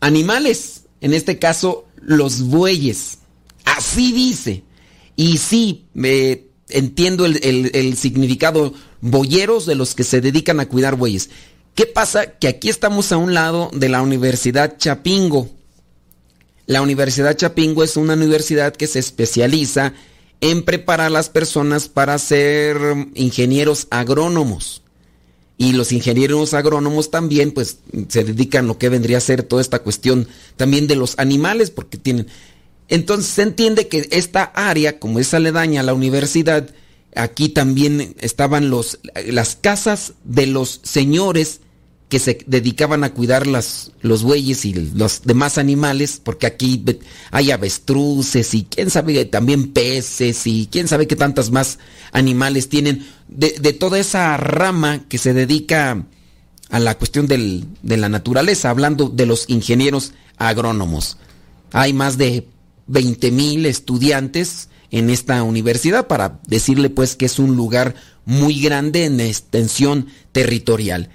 animales, 0.00 0.84
en 1.00 1.14
este 1.14 1.38
caso 1.38 1.86
los 1.96 2.42
bueyes. 2.42 3.18
Así 3.64 4.12
dice. 4.12 4.62
Y 5.16 5.38
sí, 5.38 5.86
me 5.94 6.44
entiendo 6.68 7.26
el 7.26 7.96
significado 7.96 8.72
boyeros 9.00 9.66
de 9.66 9.74
los 9.74 9.94
que 9.94 10.04
se 10.04 10.20
dedican 10.20 10.60
a 10.60 10.66
cuidar 10.66 10.96
bueyes. 10.96 11.30
¿Qué 11.74 11.86
pasa? 11.86 12.38
Que 12.38 12.48
aquí 12.48 12.68
estamos 12.68 13.12
a 13.12 13.16
un 13.16 13.34
lado 13.34 13.70
de 13.72 13.88
la 13.88 14.02
Universidad 14.02 14.76
Chapingo. 14.78 15.48
La 16.66 16.82
Universidad 16.82 17.36
Chapingo 17.36 17.82
es 17.82 17.96
una 17.96 18.14
universidad 18.14 18.74
que 18.74 18.86
se 18.86 18.98
especializa 18.98 19.88
en 19.88 19.94
preparar 20.64 21.06
a 21.06 21.10
las 21.10 21.28
personas 21.28 21.88
para 21.88 22.18
ser 22.18 22.76
ingenieros 23.14 23.86
agrónomos. 23.90 24.82
Y 25.56 25.72
los 25.72 25.92
ingenieros 25.92 26.54
agrónomos 26.54 27.10
también, 27.10 27.52
pues, 27.52 27.78
se 28.08 28.24
dedican 28.24 28.64
a 28.64 28.68
lo 28.68 28.78
que 28.78 28.88
vendría 28.88 29.18
a 29.18 29.20
ser 29.20 29.44
toda 29.44 29.62
esta 29.62 29.78
cuestión 29.78 30.26
también 30.56 30.88
de 30.88 30.96
los 30.96 31.18
animales, 31.18 31.70
porque 31.70 31.98
tienen... 31.98 32.26
Entonces 32.88 33.30
se 33.30 33.42
entiende 33.42 33.86
que 33.86 34.08
esta 34.10 34.42
área, 34.42 34.98
como 34.98 35.20
es 35.20 35.32
aledaña 35.32 35.80
a 35.80 35.84
la 35.84 35.94
universidad, 35.94 36.68
aquí 37.14 37.48
también 37.48 38.16
estaban 38.20 38.68
los, 38.68 38.98
las 39.26 39.54
casas 39.54 40.14
de 40.24 40.46
los 40.46 40.80
señores 40.82 41.60
que 42.12 42.18
se 42.18 42.44
dedicaban 42.46 43.04
a 43.04 43.14
cuidar 43.14 43.46
las, 43.46 43.90
los 44.02 44.22
bueyes 44.22 44.66
y 44.66 44.74
los 44.74 45.22
demás 45.22 45.56
animales, 45.56 46.20
porque 46.22 46.46
aquí 46.46 46.84
hay 47.30 47.50
avestruces 47.50 48.52
y 48.52 48.64
quién 48.64 48.90
sabe 48.90 49.24
también 49.24 49.72
peces 49.72 50.46
y 50.46 50.68
quién 50.70 50.88
sabe 50.88 51.06
qué 51.06 51.16
tantas 51.16 51.50
más 51.50 51.78
animales 52.12 52.68
tienen, 52.68 53.06
de, 53.28 53.54
de 53.58 53.72
toda 53.72 53.98
esa 53.98 54.36
rama 54.36 55.06
que 55.08 55.16
se 55.16 55.32
dedica 55.32 56.04
a 56.68 56.78
la 56.80 56.98
cuestión 56.98 57.26
del- 57.28 57.64
de 57.82 57.96
la 57.96 58.10
naturaleza, 58.10 58.68
hablando 58.68 59.08
de 59.08 59.24
los 59.24 59.48
ingenieros 59.48 60.12
agrónomos. 60.36 61.16
Hay 61.72 61.94
más 61.94 62.18
de 62.18 62.46
20 62.88 63.30
mil 63.30 63.64
estudiantes 63.64 64.68
en 64.90 65.08
esta 65.08 65.42
universidad 65.44 66.08
para 66.08 66.40
decirle 66.46 66.90
pues 66.90 67.16
que 67.16 67.24
es 67.24 67.38
un 67.38 67.56
lugar 67.56 67.94
muy 68.26 68.60
grande 68.60 69.06
en 69.06 69.18
extensión 69.18 70.08
territorial. 70.32 71.08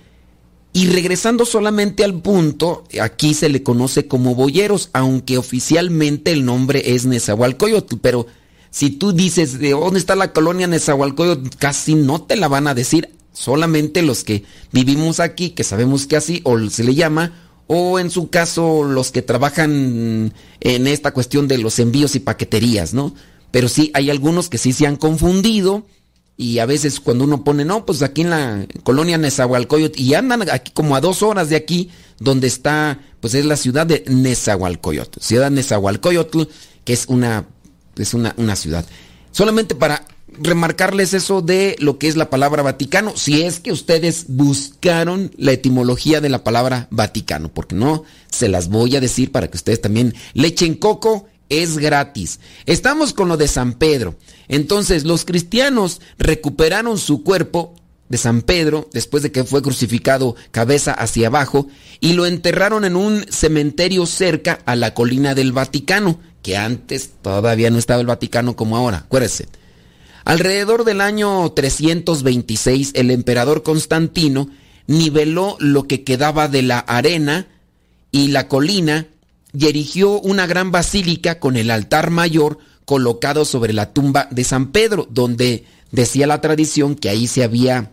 Y 0.78 0.86
regresando 0.86 1.44
solamente 1.44 2.04
al 2.04 2.22
punto, 2.22 2.84
aquí 3.02 3.34
se 3.34 3.50
le 3.50 3.64
conoce 3.64 4.08
como 4.08 4.36
boyeros, 4.36 4.92
aunque 4.94 5.40
oficialmente 5.40 6.32
el 6.32 6.46
nombre 6.46 6.94
es 6.94 7.08
Nezahualcóyotl, 7.08 7.96
pero 8.00 8.28
si 8.70 8.92
tú 8.92 9.12
dices 9.12 9.58
de 9.58 9.72
dónde 9.72 9.98
está 9.98 10.16
la 10.16 10.34
colonia 10.34 10.68
Nezahualcóyotl, 10.68 11.50
casi 11.58 11.96
no 11.96 12.22
te 12.22 12.36
la 12.36 12.48
van 12.48 12.68
a 12.68 12.76
decir, 12.76 13.10
solamente 13.34 14.04
los 14.04 14.24
que 14.24 14.44
vivimos 14.72 15.20
aquí, 15.20 15.50
que 15.50 15.64
sabemos 15.64 16.06
que 16.06 16.16
así, 16.16 16.42
o 16.44 16.60
se 16.70 16.84
le 16.84 16.94
llama, 16.94 17.34
o 17.66 17.98
en 17.98 18.12
su 18.12 18.30
caso 18.30 18.84
los 18.84 19.12
que 19.12 19.24
trabajan 19.24 20.32
en 20.60 20.86
esta 20.86 21.12
cuestión 21.12 21.48
de 21.48 21.58
los 21.58 21.80
envíos 21.80 22.14
y 22.14 22.20
paqueterías, 22.20 22.94
¿no? 22.94 23.16
Pero 23.50 23.68
sí, 23.68 23.90
hay 23.96 24.12
algunos 24.12 24.48
que 24.48 24.60
sí 24.60 24.74
se 24.74 24.86
han 24.86 24.98
confundido 24.98 25.88
y 26.38 26.60
a 26.60 26.68
veces 26.68 27.00
cuando 27.00 27.24
uno 27.24 27.44
pone, 27.44 27.66
no, 27.66 27.86
pues 27.86 28.04
aquí 28.04 28.22
en 28.22 28.30
la 28.30 28.68
colonia 28.84 29.18
Nezahualcóyotl, 29.18 30.00
y 30.00 30.14
andan 30.14 30.48
aquí 30.52 30.72
como 30.72 30.96
a 30.96 31.02
dos 31.02 31.24
horas 31.24 31.50
de 31.50 31.56
aquí, 31.56 31.90
donde 32.20 32.46
está, 32.46 33.00
pues 33.20 33.34
es 33.34 33.46
la 33.46 33.58
ciudad 33.58 33.88
de 33.88 34.04
Nezahualcóyotl, 34.08 35.20
ciudad 35.20 35.50
Nezahualcóyotl, 35.50 36.44
que 36.86 36.94
es 36.94 37.06
una, 37.08 37.48
es 37.98 38.14
una, 38.14 38.36
una 38.38 38.56
ciudad. 38.56 38.86
Solamente 39.32 39.74
para 39.74 40.06
remarcarles 40.40 41.16
eso 41.16 41.42
de 41.42 41.76
lo 41.80 41.98
que 41.98 42.08
es 42.08 42.16
la 42.16 42.30
palabra 42.30 42.62
Vaticano, 42.62 43.18
si 43.18 43.42
es 43.42 43.60
que 43.60 43.72
ustedes 43.72 44.26
buscaron 44.28 45.32
la 45.38 45.54
etimología 45.54 46.22
de 46.22 46.30
la 46.30 46.44
palabra 46.44 46.88
Vaticano, 46.92 47.50
porque 47.52 47.76
no, 47.76 48.04
se 48.32 48.48
las 48.48 48.70
voy 48.70 48.96
a 48.96 49.02
decir 49.02 49.32
para 49.32 49.48
que 49.48 49.58
ustedes 49.58 49.82
también 49.82 50.14
le 50.34 50.50
echen 50.50 50.76
coco, 50.76 51.28
es 51.50 51.78
gratis. 51.78 52.40
Estamos 52.66 53.14
con 53.14 53.28
lo 53.28 53.38
de 53.38 53.48
San 53.48 53.74
Pedro. 53.74 54.16
Entonces, 54.48 55.04
los 55.04 55.26
cristianos 55.26 56.02
recuperaron 56.18 56.98
su 56.98 57.24
cuerpo 57.24 57.76
de 58.10 58.18
San 58.18 58.42
Pedro 58.42 58.90
después 58.94 59.24
de 59.24 59.32
que 59.32 59.44
fue 59.44 59.62
crucificado 59.62 60.36
cabeza 60.52 60.94
hacia 60.94 61.28
abajo 61.28 61.68
y 62.00 62.14
lo 62.14 62.26
enterraron 62.26 62.86
en 62.86 62.96
un 62.96 63.26
cementerio 63.30 64.06
cerca 64.06 64.60
a 64.66 64.76
la 64.76 64.94
colina 64.94 65.36
del 65.36 65.52
Vaticano, 65.52 66.20
que 66.42 66.58
antes 66.58 67.12
todavía 67.22 67.70
no 67.70 67.78
estaba 67.78 68.00
el 68.00 68.08
Vaticano 68.08 68.56
como 68.56 68.78
ahora, 68.78 69.00
acuérdense. 69.00 69.48
Alrededor 70.24 70.84
del 70.84 71.02
año 71.02 71.50
326, 71.52 72.92
el 72.96 73.12
emperador 73.12 73.64
Constantino 73.64 74.50
niveló 74.86 75.56
lo 75.60 75.88
que 75.88 76.04
quedaba 76.04 76.48
de 76.48 76.62
la 76.64 76.80
arena 76.80 77.48
y 78.12 78.30
la 78.30 78.48
colina 78.48 79.08
y 79.54 79.68
erigió 79.68 80.20
una 80.20 80.46
gran 80.48 80.72
basílica 80.72 81.40
con 81.40 81.56
el 81.56 81.72
altar 81.72 82.10
mayor 82.10 82.60
colocado 82.86 83.46
sobre 83.46 83.74
la 83.74 83.94
tumba 83.94 84.28
de 84.32 84.44
San 84.44 84.72
Pedro, 84.72 85.08
donde 85.10 85.66
decía 85.92 86.28
la 86.28 86.42
tradición 86.42 86.96
que 86.96 87.10
ahí 87.10 87.28
se 87.28 87.44
había 87.44 87.92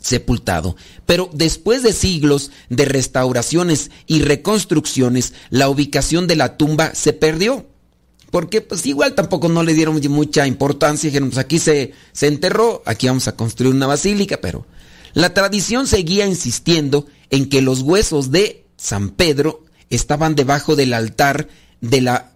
sepultado. 0.00 0.76
Pero 1.06 1.30
después 1.32 1.82
de 1.82 1.92
siglos 1.92 2.50
de 2.68 2.84
restauraciones 2.84 3.90
y 4.06 4.22
reconstrucciones, 4.22 5.34
la 5.50 5.68
ubicación 5.68 6.26
de 6.26 6.36
la 6.36 6.56
tumba 6.56 6.94
se 6.94 7.12
perdió. 7.12 7.66
Porque 8.30 8.60
pues 8.60 8.84
igual 8.86 9.14
tampoco 9.14 9.48
no 9.48 9.62
le 9.62 9.72
dieron 9.72 10.00
mucha 10.10 10.46
importancia, 10.46 11.08
dijeron, 11.08 11.30
pues 11.30 11.38
aquí 11.38 11.58
se, 11.58 11.92
se 12.12 12.26
enterró, 12.26 12.82
aquí 12.84 13.06
vamos 13.06 13.26
a 13.26 13.36
construir 13.36 13.74
una 13.74 13.86
basílica, 13.86 14.38
pero 14.40 14.66
la 15.14 15.32
tradición 15.32 15.86
seguía 15.86 16.26
insistiendo 16.26 17.06
en 17.30 17.48
que 17.48 17.62
los 17.62 17.80
huesos 17.80 18.30
de 18.30 18.66
San 18.76 19.10
Pedro 19.10 19.64
estaban 19.90 20.34
debajo 20.34 20.76
del 20.76 20.94
altar 20.94 21.48
de 21.80 22.00
la, 22.00 22.32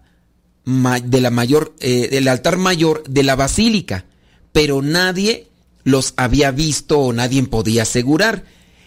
de 0.65 1.21
la 1.21 1.29
mayor, 1.29 1.75
eh, 1.79 2.09
del 2.09 2.27
altar 2.27 2.57
mayor 2.57 3.03
de 3.07 3.23
la 3.23 3.35
basílica, 3.35 4.05
pero 4.51 4.81
nadie 4.81 5.47
los 5.83 6.13
había 6.17 6.51
visto 6.51 6.99
o 6.99 7.13
nadie 7.13 7.43
podía 7.43 7.83
asegurar. 7.83 8.45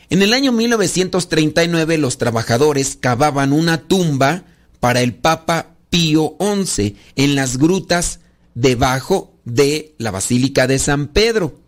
En 0.09 0.23
el 0.23 0.33
año 0.33 0.53
1939 0.53 1.99
los 1.99 2.19
trabajadores 2.19 2.97
cavaban 2.99 3.53
una 3.53 3.83
tumba 3.83 4.45
para 4.81 5.01
el 5.01 5.15
Papa 5.15 5.75
Pío 5.91 6.37
XI 6.41 6.97
en 7.17 7.35
las 7.35 7.59
grutas 7.59 8.21
debajo 8.55 9.35
de 9.45 9.95
la 9.99 10.11
Basílica 10.11 10.67
de 10.67 10.79
San 10.79 11.09
Pedro. 11.09 11.61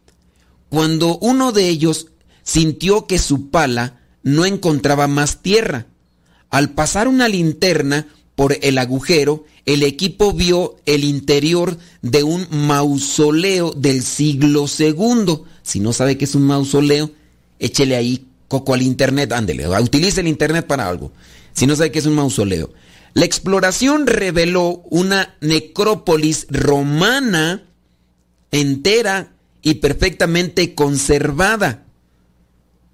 Cuando 0.68 1.18
uno 1.18 1.52
de 1.52 1.68
ellos 1.68 2.08
sintió 2.42 3.06
que 3.06 3.18
su 3.18 3.50
pala 3.50 4.00
no 4.22 4.44
encontraba 4.44 5.08
más 5.08 5.42
tierra, 5.42 5.86
Al 6.50 6.70
pasar 6.70 7.08
una 7.08 7.28
linterna 7.28 8.06
por 8.34 8.56
el 8.62 8.78
agujero, 8.78 9.44
el 9.66 9.82
equipo 9.82 10.32
vio 10.32 10.76
el 10.86 11.04
interior 11.04 11.76
de 12.02 12.22
un 12.22 12.46
mausoleo 12.50 13.72
del 13.72 14.02
siglo 14.02 14.66
II. 14.78 15.42
Si 15.62 15.80
no 15.80 15.92
sabe 15.92 16.16
qué 16.16 16.24
es 16.24 16.34
un 16.34 16.44
mausoleo, 16.44 17.10
échele 17.58 17.96
ahí 17.96 18.26
coco 18.48 18.74
al 18.74 18.82
internet, 18.82 19.32
ándele, 19.32 19.68
utilice 19.68 20.20
el 20.20 20.28
internet 20.28 20.66
para 20.66 20.88
algo. 20.88 21.12
Si 21.52 21.66
no 21.66 21.76
sabe 21.76 21.92
qué 21.92 21.98
es 21.98 22.06
un 22.06 22.14
mausoleo. 22.14 22.72
La 23.14 23.24
exploración 23.24 24.06
reveló 24.06 24.82
una 24.90 25.36
necrópolis 25.40 26.46
romana 26.48 27.64
entera 28.50 29.32
y 29.62 29.74
perfectamente 29.74 30.74
conservada. 30.74 31.84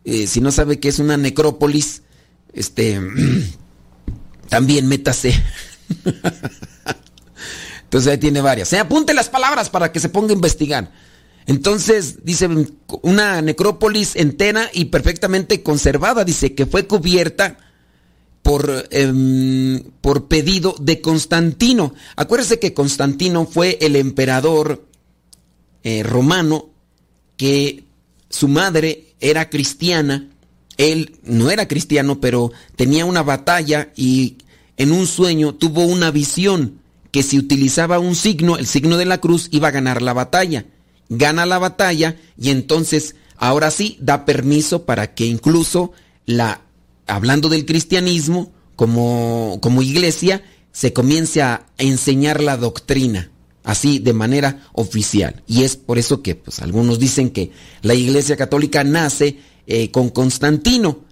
Eh, 0.05 0.27
si 0.27 0.41
no 0.41 0.51
sabe 0.51 0.81
qué 0.81 0.89
es 0.89 0.99
una 0.99 1.17
necrópolis, 1.17 2.03
este, 2.55 3.01
también 4.49 4.87
métase. 4.87 5.35
Entonces 7.85 8.13
ahí 8.13 8.19
tiene 8.19 8.41
varias. 8.41 8.69
Se 8.69 8.79
apunte 8.79 9.15
las 9.15 9.29
palabras 9.29 9.71
para 9.71 9.93
que 9.93 10.01
se 10.01 10.09
ponga 10.09 10.31
a 10.31 10.35
investigar. 10.35 10.91
Entonces, 11.47 12.25
dice, 12.25 12.49
una 13.03 13.43
necrópolis 13.43 14.17
entera 14.17 14.71
y 14.73 14.87
perfectamente 14.87 15.63
conservada, 15.63 16.25
dice 16.25 16.55
que 16.55 16.67
fue 16.67 16.87
cubierta 16.87 17.59
por, 18.43 18.89
em, 18.91 19.83
por 20.01 20.27
pedido 20.29 20.75
de 20.81 21.01
Constantino. 21.01 21.95
Acuérdese 22.17 22.59
que 22.59 22.75
Constantino 22.75 23.47
fue 23.47 23.79
el 23.81 23.97
emperador 23.97 24.87
eh, 25.83 26.03
romano 26.03 26.71
que 27.37 27.85
su 28.31 28.49
madre 28.49 29.15
era 29.21 29.51
cristiana, 29.51 30.31
él 30.77 31.17
no 31.23 31.51
era 31.51 31.69
cristiano, 31.69 32.21
pero 32.21 32.53
tenía 32.77 33.05
una 33.05 33.23
batalla 33.23 33.93
y 33.97 34.37
en 34.77 34.93
un 34.93 35.07
sueño 35.07 35.55
tuvo 35.55 35.85
una 35.85 36.11
visión 36.11 36.81
que 37.11 37.23
si 37.23 37.39
utilizaba 37.39 37.99
un 37.99 38.17
signo, 38.17 38.57
el 38.57 38.67
signo 38.67 38.97
de 38.97 39.05
la 39.05 39.19
cruz, 39.19 39.49
iba 39.53 39.69
a 39.69 39.73
ganar 39.73 40.03
la 40.03 40.13
batalla. 40.13 40.67
Gana 41.09 41.47
la 41.47 41.59
batalla 41.59 42.17
y 42.37 42.51
entonces 42.51 43.15
ahora 43.37 43.71
sí 43.71 43.97
da 44.01 44.25
permiso 44.25 44.85
para 44.85 45.15
que 45.15 45.27
incluso 45.27 45.93
la, 46.27 46.63
hablando 47.07 47.49
del 47.49 47.67
cristianismo 47.67 48.53
como, 48.75 49.59
como 49.63 49.83
iglesia, 49.83 50.43
se 50.73 50.93
comience 50.93 51.41
a 51.43 51.67
enseñar 51.79 52.43
la 52.43 52.57
doctrina 52.57 53.31
así 53.65 53.99
de 53.99 54.13
manera 54.13 54.69
oficial. 54.73 55.43
Y 55.47 55.65
es 55.65 55.77
por 55.77 55.99
eso 55.99 56.23
que 56.23 56.35
pues, 56.35 56.61
algunos 56.61 56.99
dicen 56.99 57.31
que 57.31 57.51
la 57.83 57.95
Iglesia 57.95 58.37
Católica 58.37 58.85
nace 58.85 59.39
eh, 59.67 59.91
con 59.91 60.11
Constantino, 60.11 61.05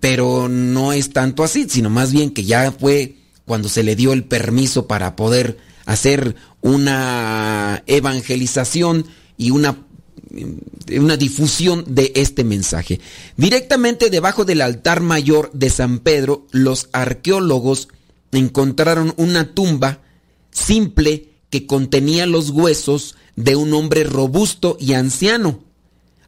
pero 0.00 0.48
no 0.48 0.92
es 0.92 1.12
tanto 1.12 1.44
así, 1.44 1.66
sino 1.68 1.90
más 1.90 2.12
bien 2.12 2.30
que 2.30 2.44
ya 2.44 2.72
fue 2.72 3.16
cuando 3.44 3.68
se 3.68 3.82
le 3.82 3.96
dio 3.96 4.12
el 4.12 4.24
permiso 4.24 4.86
para 4.86 5.16
poder 5.16 5.58
hacer 5.86 6.36
una 6.60 7.82
evangelización 7.86 9.06
y 9.36 9.50
una, 9.50 9.78
una 10.98 11.16
difusión 11.16 11.84
de 11.86 12.12
este 12.14 12.44
mensaje. 12.44 13.00
Directamente 13.36 14.10
debajo 14.10 14.44
del 14.44 14.62
altar 14.62 15.00
mayor 15.00 15.50
de 15.52 15.70
San 15.70 15.98
Pedro, 15.98 16.46
los 16.52 16.88
arqueólogos 16.92 17.88
encontraron 18.32 19.14
una 19.16 19.54
tumba 19.54 20.00
simple 20.50 21.28
que 21.50 21.66
contenía 21.66 22.26
los 22.26 22.50
huesos 22.50 23.16
de 23.36 23.56
un 23.56 23.74
hombre 23.74 24.04
robusto 24.04 24.76
y 24.80 24.94
anciano. 24.94 25.62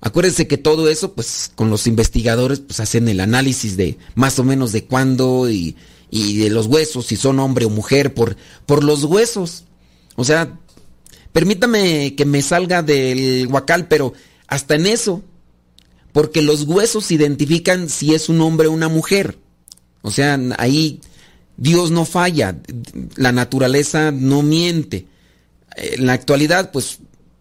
Acuérdense 0.01 0.47
que 0.47 0.59
todo 0.59 0.89
eso, 0.89 1.15
pues 1.15 1.51
con 1.55 1.71
los 1.71 1.87
investigadores, 1.87 2.61
pues 2.61 2.81
hacen 2.81 3.09
el 3.09 3.21
análisis 3.21 3.77
de 3.77 3.99
más 4.15 4.39
o 4.39 4.45
menos 4.45 4.73
de 4.73 4.85
cuándo 4.85 5.51
y, 5.51 5.77
y 6.11 6.39
de 6.39 6.51
los 6.51 6.67
huesos, 6.67 7.07
si 7.07 7.17
son 7.17 7.39
hombre 7.39 7.65
o 7.65 7.71
mujer, 7.71 8.15
por, 8.15 8.37
por 8.67 8.85
los 8.85 9.05
huesos. 9.05 9.65
O 10.17 10.25
sea, 10.25 10.59
permítame 11.33 12.15
que 12.15 12.25
me 12.25 12.43
salga 12.43 12.83
del 12.83 13.47
huacal, 13.47 13.89
pero 13.89 14.13
hasta 14.47 14.75
en 14.75 14.87
eso, 14.87 15.23
porque 16.13 16.43
los 16.43 16.63
huesos 16.63 17.11
identifican 17.11 17.89
si 17.89 18.15
es 18.15 18.29
un 18.29 18.41
hombre 18.41 18.69
o 18.69 18.73
una 18.73 18.89
mujer. 18.89 19.39
O 20.03 20.11
sea, 20.11 20.39
ahí 20.59 21.01
Dios 21.57 21.91
no 21.91 22.05
falla, 22.05 22.59
la 23.17 23.33
naturaleza 23.33 24.13
no 24.13 24.43
miente. 24.43 25.07
En 25.77 26.07
la 26.07 26.13
actualidad, 26.13 26.71
pues 26.71 26.99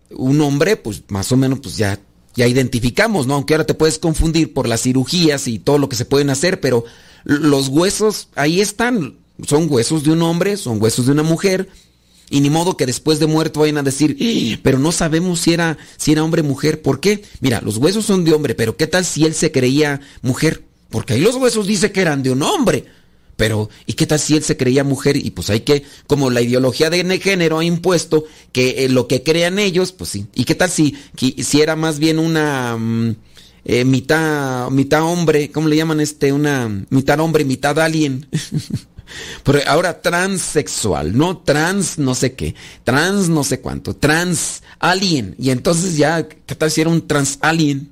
un 0.09 0.41
hombre, 0.41 0.75
pues 0.75 1.03
más 1.09 1.31
o 1.31 1.37
menos, 1.37 1.59
pues 1.59 1.77
ya, 1.77 1.99
ya 2.35 2.47
identificamos, 2.47 3.27
¿no? 3.27 3.35
Aunque 3.35 3.53
ahora 3.53 3.65
te 3.65 3.73
puedes 3.73 3.97
confundir 3.97 4.53
por 4.53 4.67
las 4.67 4.81
cirugías 4.81 5.47
y 5.47 5.59
todo 5.59 5.77
lo 5.77 5.89
que 5.89 5.95
se 5.95 6.05
pueden 6.05 6.29
hacer, 6.29 6.59
pero 6.59 6.83
los 7.23 7.69
huesos 7.69 8.29
ahí 8.35 8.61
están. 8.61 9.15
Son 9.45 9.67
huesos 9.69 10.03
de 10.03 10.11
un 10.11 10.21
hombre, 10.21 10.57
son 10.57 10.81
huesos 10.81 11.05
de 11.05 11.11
una 11.11 11.23
mujer. 11.23 11.67
Y 12.29 12.41
ni 12.41 12.49
modo 12.49 12.75
que 12.75 12.85
después 12.85 13.19
de 13.19 13.27
muerto 13.27 13.59
vayan 13.59 13.77
a 13.77 13.83
decir, 13.83 14.17
¡Ah! 14.19 14.59
pero 14.63 14.79
no 14.79 14.91
sabemos 14.91 15.39
si 15.41 15.53
era, 15.53 15.77
si 15.97 16.11
era 16.11 16.23
hombre 16.23 16.41
o 16.41 16.45
mujer. 16.45 16.81
¿Por 16.81 16.99
qué? 16.99 17.23
Mira, 17.39 17.61
los 17.61 17.77
huesos 17.77 18.05
son 18.05 18.23
de 18.23 18.33
hombre, 18.33 18.55
pero 18.55 18.75
¿qué 18.77 18.87
tal 18.87 19.05
si 19.05 19.25
él 19.25 19.33
se 19.33 19.51
creía 19.51 20.01
mujer? 20.21 20.63
Porque 20.89 21.13
ahí 21.13 21.21
los 21.21 21.35
huesos 21.35 21.67
dice 21.67 21.91
que 21.91 22.01
eran 22.01 22.23
de 22.23 22.31
un 22.31 22.41
hombre. 22.41 22.85
Pero, 23.35 23.69
¿y 23.85 23.93
qué 23.93 24.05
tal 24.05 24.19
si 24.19 24.35
él 24.37 24.43
se 24.43 24.55
creía 24.55 24.83
mujer? 24.83 25.17
Y 25.17 25.31
pues 25.31 25.49
hay 25.49 25.61
que, 25.61 25.83
como 26.07 26.29
la 26.29 26.41
ideología 26.41 26.89
de 26.89 27.19
género 27.19 27.59
ha 27.59 27.65
impuesto 27.65 28.23
que 28.51 28.85
eh, 28.85 28.89
lo 28.89 29.07
que 29.07 29.23
crean 29.23 29.59
ellos, 29.59 29.91
pues 29.91 30.09
sí. 30.09 30.27
¿Y 30.33 30.45
qué 30.45 30.55
tal 30.55 30.69
si, 30.69 30.97
si 31.17 31.61
era 31.61 31.75
más 31.75 31.99
bien 31.99 32.19
una 32.19 32.77
mm, 32.77 33.15
eh, 33.65 33.83
mitad, 33.83 34.69
mitad 34.69 35.03
hombre, 35.03 35.51
¿cómo 35.51 35.67
le 35.67 35.75
llaman 35.75 35.99
este? 35.99 36.31
Una 36.31 36.85
mitad 36.89 37.19
hombre, 37.19 37.43
mitad 37.43 37.77
alien. 37.79 38.25
Pero 39.43 39.59
ahora 39.67 40.01
transexual, 40.01 41.15
no 41.15 41.37
trans 41.37 41.99
no 41.99 42.15
sé 42.15 42.33
qué, 42.33 42.55
trans 42.83 43.29
no 43.29 43.43
sé 43.43 43.59
cuánto, 43.59 43.95
trans 43.95 44.63
alien. 44.79 45.35
Y 45.37 45.51
entonces 45.51 45.97
ya, 45.97 46.27
¿qué 46.27 46.55
tal 46.55 46.71
si 46.71 46.81
era 46.81 46.89
un 46.89 47.05
trans 47.05 47.37
alien? 47.41 47.91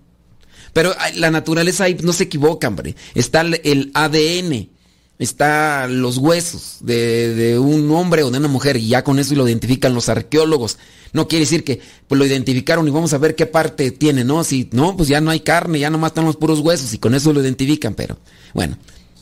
Pero 0.72 0.96
la 1.16 1.30
naturaleza 1.30 1.84
ahí 1.84 1.98
no 2.02 2.14
se 2.14 2.24
equivoca, 2.24 2.68
hombre. 2.68 2.96
Está 3.14 3.42
el 3.42 3.92
ADN 3.94 4.73
está 5.20 5.88
los 5.88 6.18
huesos 6.18 6.78
de, 6.82 7.58
un 7.60 7.90
hombre 7.92 8.24
o 8.24 8.32
de 8.32 8.38
una 8.38 8.48
mujer 8.48 8.78
y 8.78 8.88
ya 8.88 9.04
con 9.04 9.20
eso 9.20 9.36
lo 9.36 9.48
identifican 9.48 9.94
los 9.94 10.10
arqueólogos. 10.10 10.78
No 11.14 11.28
quiere 11.28 11.46
decir 11.46 11.64
que 11.64 11.80
pues 12.08 12.18
lo 12.18 12.26
identificaron 12.26 12.88
y 12.88 12.92
vamos 12.92 13.14
a 13.14 13.20
ver 13.20 13.36
qué 13.36 13.46
parte 13.46 13.92
tiene, 13.92 14.24
¿no? 14.24 14.44
Si 14.44 14.70
no, 14.72 14.98
pues 14.98 15.10
ya 15.10 15.22
no 15.22 15.30
hay 15.32 15.42
carne, 15.42 15.80
ya 15.80 15.90
nomás 15.90 16.12
están 16.12 16.26
los 16.26 16.38
puros 16.38 16.60
huesos 16.60 16.94
y 16.94 16.98
con 16.98 17.14
eso 17.14 17.32
lo 17.34 17.42
identifican, 17.42 17.94
pero 17.94 18.18
bueno, 18.54 18.78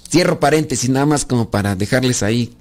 cierro 0.09 0.39
paréntesis 0.39 0.89
nada 0.89 1.05
más 1.05 1.25
como 1.25 1.49
para 1.51 1.75
dejarles 1.75 2.23
ahí 2.23 2.55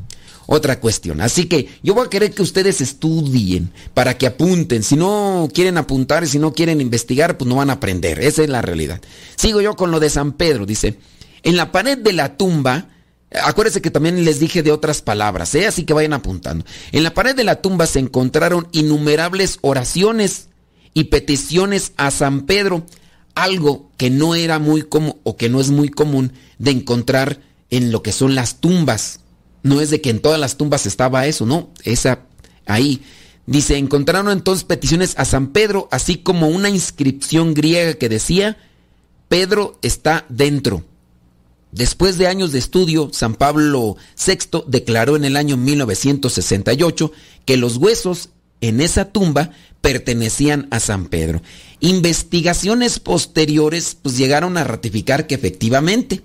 otra 0.53 0.81
cuestión. 0.81 1.21
Así 1.21 1.47
que 1.47 1.69
yo 1.85 1.95
voy 1.95 2.07
a 2.07 2.11
querer 2.11 2.33
que 2.33 2.43
ustedes 2.43 2.81
estudien 2.81 3.71
para 3.95 4.19
que 4.19 4.27
apunten. 4.27 4.83
Si 4.83 4.97
no 4.97 5.49
quieren 5.55 5.79
apuntar, 5.79 6.27
si 6.27 6.41
no 6.41 6.53
quieren 6.53 6.81
investigar, 6.81 7.39
pues 7.39 7.49
no 7.49 7.55
van 7.55 7.71
a 7.71 7.75
aprender. 7.75 8.19
Esa 8.19 8.43
es 8.43 8.49
la 8.49 8.61
realidad. 8.61 9.01
Sigo 9.37 9.61
yo 9.61 9.77
con 9.77 9.93
lo 9.93 10.01
de 10.01 10.11
San 10.11 10.33
Pedro. 10.33 10.67
Dice, 10.67 10.99
en 11.45 11.57
la 11.57 11.71
pared 11.71 11.99
de 11.99 12.13
la 12.13 12.37
tumba 12.37 12.89
Acuérdense 13.31 13.81
que 13.81 13.93
también 13.93 14.25
les 14.25 14.41
dije 14.41 14.63
de 14.63 14.73
otras 14.73 15.03
palabras, 15.03 15.55
¿eh? 15.55 15.67
así 15.67 15.85
que 15.85 15.93
vayan 15.93 16.15
apuntando. 16.15 16.65
En 16.91 17.05
la 17.05 17.15
pared 17.15 17.37
de 17.37 17.45
la 17.45 17.63
tumba 17.63 17.87
se 17.87 18.01
encontraron 18.01 18.69
innumerables 18.73 19.59
oraciones 19.61 20.49
y 20.95 21.05
peticiones 21.05 21.93
a 21.97 22.11
San 22.11 22.43
Pedro, 22.47 22.85
algo 23.37 23.91
que 23.97 24.11
no 24.11 24.35
era 24.35 24.59
muy 24.59 24.83
común 24.83 25.17
o 25.23 25.37
que 25.37 25.49
no 25.49 25.61
es 25.61 25.71
muy 25.71 25.89
común 25.91 26.33
de 26.59 26.73
encontrar 26.73 27.41
en 27.71 27.93
lo 27.93 28.03
que 28.03 28.11
son 28.11 28.35
las 28.35 28.61
tumbas. 28.61 29.21
No 29.63 29.81
es 29.81 29.91
de 29.91 30.01
que 30.01 30.11
en 30.11 30.21
todas 30.21 30.41
las 30.41 30.57
tumbas 30.57 30.87
estaba 30.87 31.27
eso, 31.27 31.47
no, 31.47 31.71
esa 31.85 32.23
ahí. 32.67 33.03
Dice, 33.47 33.77
encontraron 33.77 34.31
entonces 34.31 34.65
peticiones 34.65 35.15
a 35.17 35.25
San 35.25 35.49
Pedro, 35.49 35.89
así 35.93 36.17
como 36.17 36.49
una 36.49 36.69
inscripción 36.69 37.55
griega 37.55 37.95
que 37.95 38.09
decía, 38.09 38.57
Pedro 39.29 39.79
está 39.83 40.25
dentro. 40.29 40.85
Después 41.73 42.19
de 42.19 42.27
años 42.27 42.53
de 42.53 42.59
estudio, 42.59 43.11
San 43.13 43.35
Pablo 43.35 43.97
VI 44.27 44.65
declaró 44.67 45.15
en 45.17 45.25
el 45.25 45.37
año 45.37 45.57
1968 45.57 47.13
que 47.45 47.57
los 47.57 47.77
huesos 47.77 48.31
en 48.61 48.81
esa 48.81 49.07
tumba 49.07 49.51
pertenecían 49.81 50.67
a 50.71 50.81
San 50.81 51.07
Pedro. 51.07 51.43
Investigaciones 51.79 52.99
posteriores 52.99 53.97
pues, 54.01 54.19
llegaron 54.19 54.57
a 54.57 54.65
ratificar 54.65 55.27
que 55.27 55.37
efectivamente 55.37 56.23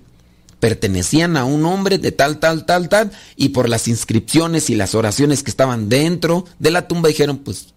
pertenecían 0.58 1.36
a 1.36 1.44
un 1.44 1.64
hombre 1.64 1.98
de 1.98 2.12
tal, 2.12 2.38
tal, 2.38 2.66
tal, 2.66 2.88
tal, 2.88 3.12
y 3.36 3.50
por 3.50 3.68
las 3.68 3.88
inscripciones 3.88 4.68
y 4.68 4.74
las 4.74 4.94
oraciones 4.94 5.42
que 5.42 5.50
estaban 5.50 5.88
dentro 5.88 6.44
de 6.58 6.70
la 6.72 6.88
tumba 6.88 7.08
dijeron, 7.08 7.38
pues, 7.38 7.68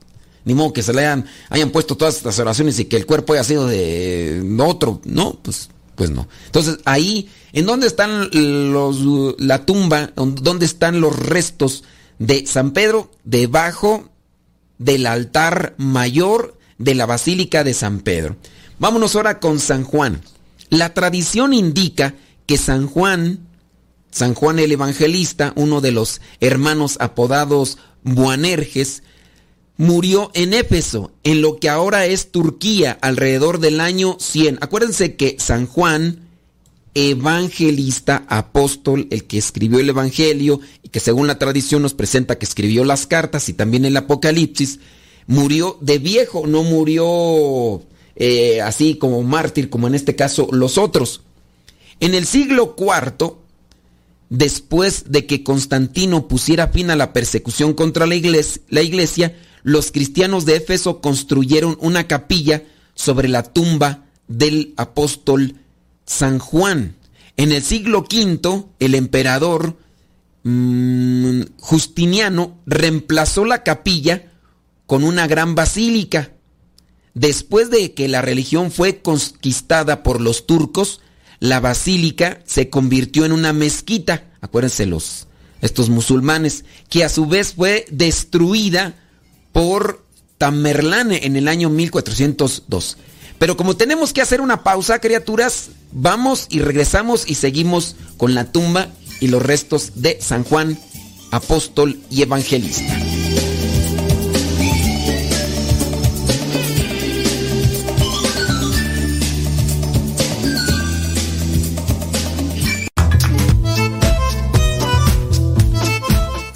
ni 0.44 0.56
modo 0.56 0.74
que 0.74 0.82
se 0.82 0.94
le 0.94 1.02
hayan, 1.02 1.26
hayan 1.50 1.70
puesto 1.70 1.96
todas 1.96 2.18
estas 2.18 2.40
oraciones 2.40 2.80
y 2.80 2.86
que 2.86 2.98
el 2.98 3.06
cuerpo 3.06 3.34
haya 3.34 3.44
sido 3.44 3.68
de 3.68 4.42
otro, 4.60 5.02
no, 5.06 5.38
pues 5.42 5.70
pues 6.00 6.12
no. 6.12 6.30
Entonces, 6.46 6.78
ahí, 6.86 7.28
¿en 7.52 7.66
dónde 7.66 7.86
están 7.86 8.30
los, 8.32 9.02
la 9.38 9.66
tumba? 9.66 10.14
¿Dónde 10.16 10.66
están 10.66 11.02
los 11.02 11.14
restos 11.14 11.84
de 12.20 12.48
San 12.48 12.72
Pedro? 12.72 13.12
Debajo 13.26 14.10
del 14.78 15.06
altar 15.06 15.76
mayor 15.78 16.58
de 16.78 16.96
la 16.96 17.06
Basílica 17.06 17.66
de 17.66 17.74
San 17.74 18.00
Pedro. 18.00 18.38
Vámonos 18.80 19.18
ahora 19.18 19.42
con 19.42 19.60
San 19.60 19.84
Juan. 19.84 20.22
La 20.70 20.94
tradición 20.94 21.54
indica 21.54 22.16
que 22.46 22.58
San 22.58 22.88
Juan 22.88 23.50
San 24.10 24.36
Juan 24.36 24.58
el 24.58 24.72
Evangelista, 24.72 25.52
uno 25.58 25.82
de 25.82 25.92
los 25.92 26.22
hermanos 26.40 26.96
apodados 27.02 27.78
Buanerges, 28.04 29.04
murió 29.80 30.30
en 30.34 30.54
Éfeso, 30.54 31.14
en 31.24 31.42
lo 31.42 31.58
que 31.58 31.70
ahora 31.70 32.06
es 32.06 32.34
Turquía, 32.34 33.00
alrededor 33.02 33.60
del 33.60 33.80
año 33.80 34.18
100. 34.20 34.58
Acuérdense 34.60 35.16
que 35.16 35.38
San 35.40 35.68
Juan, 35.68 36.28
evangelista, 36.94 38.26
apóstol, 38.28 39.08
el 39.10 39.24
que 39.24 39.38
escribió 39.38 39.80
el 39.80 39.88
Evangelio 39.88 40.60
y 40.84 40.90
que 40.90 41.00
según 41.00 41.28
la 41.28 41.40
tradición 41.40 41.82
nos 41.82 41.94
presenta 41.94 42.38
que 42.38 42.46
escribió 42.46 42.84
las 42.84 43.08
cartas 43.08 43.48
y 43.48 43.54
también 43.54 43.86
el 43.86 43.96
Apocalipsis, 43.96 44.82
murió 45.28 45.78
de 45.80 45.98
viejo, 45.98 46.46
no 46.46 46.64
murió 46.64 47.82
eh, 48.18 48.60
así 48.60 48.96
como 48.96 49.24
mártir, 49.24 49.70
como 49.70 49.88
en 49.88 49.96
este 49.96 50.14
caso 50.14 50.50
los 50.52 50.78
otros. 50.78 51.22
En 52.02 52.16
el 52.16 52.26
siglo 52.26 52.76
IV, 52.78 53.38
después 54.28 55.06
de 55.10 55.26
que 55.26 55.42
Constantino 55.42 56.28
pusiera 56.28 56.68
fin 56.68 56.92
a 56.92 56.98
la 56.98 57.14
persecución 57.14 57.74
contra 57.74 58.06
la 58.06 58.16
iglesia, 58.16 58.62
la 58.68 58.82
iglesia 58.82 59.38
los 59.64 59.92
cristianos 59.92 60.46
de 60.46 60.56
Éfeso 60.58 61.02
construyeron 61.02 61.78
una 61.82 62.08
capilla 62.08 62.64
sobre 62.94 63.28
la 63.28 63.44
tumba 63.44 64.06
del 64.28 64.74
apóstol 64.78 65.56
San 66.06 66.40
Juan. 66.40 66.96
En 67.38 67.52
el 67.52 67.64
siglo 67.64 68.06
V, 68.12 68.66
el 68.80 68.96
emperador 68.96 69.78
mmm, 70.44 71.42
Justiniano 71.60 72.58
reemplazó 72.66 73.46
la 73.46 73.64
capilla 73.64 74.32
con 74.86 75.04
una 75.04 75.28
gran 75.28 75.56
basílica. 75.56 76.32
Después 77.14 77.70
de 77.70 77.94
que 77.94 78.08
la 78.08 78.22
religión 78.22 78.72
fue 78.72 79.02
conquistada 79.02 80.04
por 80.04 80.22
los 80.22 80.46
turcos, 80.46 81.02
la 81.40 81.60
basílica 81.60 82.42
se 82.46 82.70
convirtió 82.70 83.26
en 83.26 83.32
una 83.32 83.54
mezquita, 83.54 84.26
acuérdense 84.42 84.86
los 84.86 85.28
estos 85.62 85.90
musulmanes, 85.90 86.64
que 86.90 87.04
a 87.04 87.10
su 87.10 87.26
vez 87.26 87.54
fue 87.54 87.86
destruida 87.92 88.96
por 89.60 90.06
Tamerlane 90.38 91.26
en 91.26 91.36
el 91.36 91.50
año 91.50 91.70
1402. 91.70 92.96
Pero 93.40 93.58
como 93.58 93.76
tenemos 93.76 94.14
que 94.14 94.22
hacer 94.22 94.40
una 94.40 94.64
pausa, 94.64 95.00
criaturas, 95.00 95.72
vamos 95.92 96.48
y 96.50 96.60
regresamos 96.60 97.30
y 97.30 97.36
seguimos 97.36 97.98
con 98.16 98.36
la 98.36 98.54
tumba 98.54 98.88
y 99.20 99.28
los 99.28 99.44
restos 99.44 99.92
de 99.96 100.18
San 100.22 100.46
Juan, 100.46 100.80
apóstol 101.32 102.00
y 102.10 102.22
evangelista. 102.22 103.09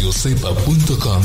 radiocepa.com 0.00 1.22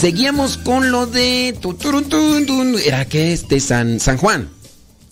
Seguíamos 0.00 0.58
con 0.58 0.90
lo 0.90 1.06
de... 1.06 1.56
Era 2.84 3.04
que 3.06 3.32
este 3.32 3.60
San, 3.60 4.00
San 4.00 4.18
Juan. 4.18 4.50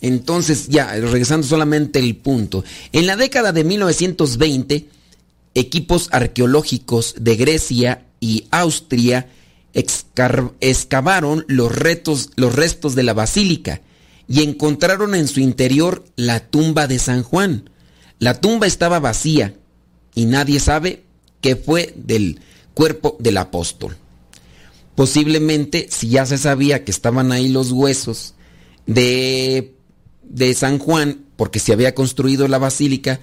Entonces, 0.01 0.69
ya, 0.69 0.93
regresando 0.93 1.47
solamente 1.47 2.01
el 2.01 2.17
punto. 2.17 2.65
En 2.93 3.07
la 3.07 3.17
década 3.17 3.53
de 3.53 3.65
1920, 3.65 4.89
equipos 5.55 6.09
arqueológicos 6.13 7.15
de 7.19 7.37
Grecia 7.37 8.07
y 8.21 8.47
Austria 8.51 9.29
excavaron 9.73 11.45
los, 11.49 11.73
restos 11.73 12.95
de 12.95 13.03
la 13.03 13.13
basílica 13.13 13.81
y 14.29 14.43
encontraron 14.43 15.15
en 15.15 15.29
su 15.29 15.41
interior 15.41 16.05
la 16.17 16.41
tumba 16.41 16.87
de 16.87 16.99
San 16.99 17.23
Juan. 17.23 17.71
La 18.19 18.41
tumba 18.41 18.67
estaba 18.67 19.01
vacía 19.01 19.55
y 20.15 20.27
nadie 20.27 20.61
sabe 20.61 21.03
qué 21.41 21.57
fue 21.57 21.93
del 21.97 22.41
cuerpo 22.73 23.17
del 23.19 23.37
apóstol. 23.37 23.97
Posiblemente, 24.95 25.89
si 25.91 26.09
ya 26.09 26.25
se 26.25 26.39
sabía 26.39 26.85
que 26.85 26.93
estaban 26.93 27.33
ahí 27.33 27.49
los 27.49 27.73
huesos 27.73 28.35
de, 28.87 29.75
de 30.23 30.55
San 30.55 30.79
Juan, 30.79 31.25
porque 31.37 31.59
se 31.59 31.73
había 31.73 31.97
construido 31.97 32.47
la 32.47 32.59
basílica, 32.59 33.19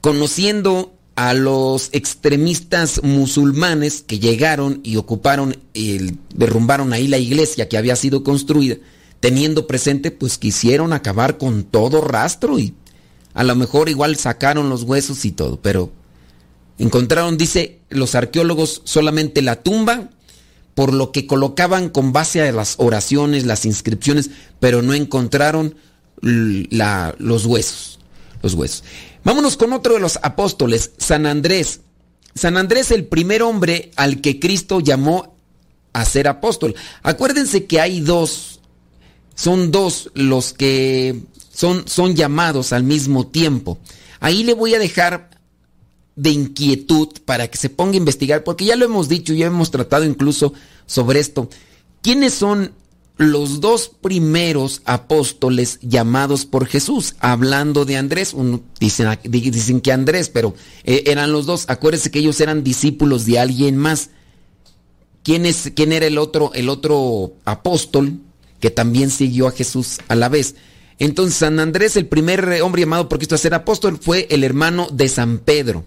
conociendo 0.00 0.92
a 1.20 1.34
los 1.34 1.90
extremistas 1.92 3.02
musulmanes 3.02 4.02
que 4.06 4.18
llegaron 4.18 4.80
y 4.82 4.96
ocuparon, 4.96 5.54
y 5.74 6.14
derrumbaron 6.34 6.94
ahí 6.94 7.08
la 7.08 7.18
iglesia 7.18 7.68
que 7.68 7.76
había 7.76 7.94
sido 7.94 8.24
construida, 8.24 8.76
teniendo 9.20 9.66
presente, 9.66 10.12
pues 10.12 10.38
quisieron 10.38 10.94
acabar 10.94 11.36
con 11.36 11.64
todo 11.64 12.00
rastro 12.00 12.58
y 12.58 12.72
a 13.34 13.44
lo 13.44 13.54
mejor 13.54 13.90
igual 13.90 14.16
sacaron 14.16 14.70
los 14.70 14.84
huesos 14.84 15.26
y 15.26 15.32
todo, 15.32 15.60
pero 15.60 15.92
encontraron, 16.78 17.36
dice 17.36 17.80
los 17.90 18.14
arqueólogos, 18.14 18.80
solamente 18.84 19.42
la 19.42 19.56
tumba, 19.56 20.08
por 20.74 20.94
lo 20.94 21.12
que 21.12 21.26
colocaban 21.26 21.90
con 21.90 22.14
base 22.14 22.40
a 22.40 22.50
las 22.50 22.76
oraciones, 22.78 23.44
las 23.44 23.66
inscripciones, 23.66 24.30
pero 24.58 24.80
no 24.80 24.94
encontraron 24.94 25.74
la, 26.22 27.14
los 27.18 27.44
huesos, 27.44 27.98
los 28.42 28.54
huesos. 28.54 28.84
Vámonos 29.24 29.56
con 29.56 29.72
otro 29.72 29.94
de 29.94 30.00
los 30.00 30.18
apóstoles, 30.22 30.92
San 30.98 31.26
Andrés. 31.26 31.80
San 32.34 32.56
Andrés, 32.56 32.90
el 32.90 33.06
primer 33.06 33.42
hombre 33.42 33.90
al 33.96 34.20
que 34.20 34.38
Cristo 34.38 34.80
llamó 34.80 35.36
a 35.92 36.04
ser 36.04 36.28
apóstol. 36.28 36.74
Acuérdense 37.02 37.66
que 37.66 37.80
hay 37.80 38.00
dos, 38.00 38.60
son 39.34 39.70
dos 39.70 40.10
los 40.14 40.52
que 40.52 41.22
son, 41.52 41.86
son 41.88 42.14
llamados 42.14 42.72
al 42.72 42.84
mismo 42.84 43.26
tiempo. 43.26 43.78
Ahí 44.20 44.44
le 44.44 44.54
voy 44.54 44.74
a 44.74 44.78
dejar 44.78 45.30
de 46.16 46.30
inquietud 46.30 47.08
para 47.24 47.48
que 47.48 47.58
se 47.58 47.70
ponga 47.70 47.94
a 47.94 47.96
investigar, 47.96 48.44
porque 48.44 48.64
ya 48.64 48.76
lo 48.76 48.84
hemos 48.84 49.08
dicho, 49.08 49.32
ya 49.32 49.46
hemos 49.46 49.70
tratado 49.70 50.04
incluso 50.04 50.52
sobre 50.86 51.20
esto. 51.20 51.48
¿Quiénes 52.02 52.34
son 52.34 52.72
los 53.20 53.60
dos 53.60 53.90
primeros 54.00 54.80
apóstoles 54.86 55.78
llamados 55.82 56.46
por 56.46 56.66
Jesús, 56.66 57.16
hablando 57.20 57.84
de 57.84 57.98
Andrés, 57.98 58.34
dicen, 58.80 59.18
dicen, 59.24 59.82
que 59.82 59.92
Andrés, 59.92 60.30
pero 60.30 60.54
eh, 60.84 61.02
eran 61.04 61.30
los 61.30 61.44
dos, 61.44 61.66
acuérdense 61.68 62.10
que 62.10 62.20
ellos 62.20 62.40
eran 62.40 62.64
discípulos 62.64 63.26
de 63.26 63.38
alguien 63.38 63.76
más. 63.76 64.08
¿Quién, 65.22 65.44
es, 65.44 65.70
quién 65.76 65.92
era 65.92 66.06
el 66.06 66.16
otro, 66.16 66.52
el 66.54 66.70
otro 66.70 67.34
apóstol 67.44 68.14
que 68.58 68.70
también 68.70 69.10
siguió 69.10 69.48
a 69.48 69.52
Jesús 69.52 69.98
a 70.08 70.14
la 70.14 70.30
vez? 70.30 70.54
Entonces 70.98 71.36
San 71.36 71.60
Andrés, 71.60 71.96
el 71.96 72.06
primer 72.06 72.62
hombre 72.62 72.80
llamado 72.80 73.06
por 73.06 73.18
Cristo 73.18 73.34
a 73.34 73.38
ser 73.38 73.52
apóstol, 73.52 73.98
fue 74.00 74.28
el 74.30 74.44
hermano 74.44 74.88
de 74.90 75.10
San 75.10 75.40
Pedro. 75.40 75.84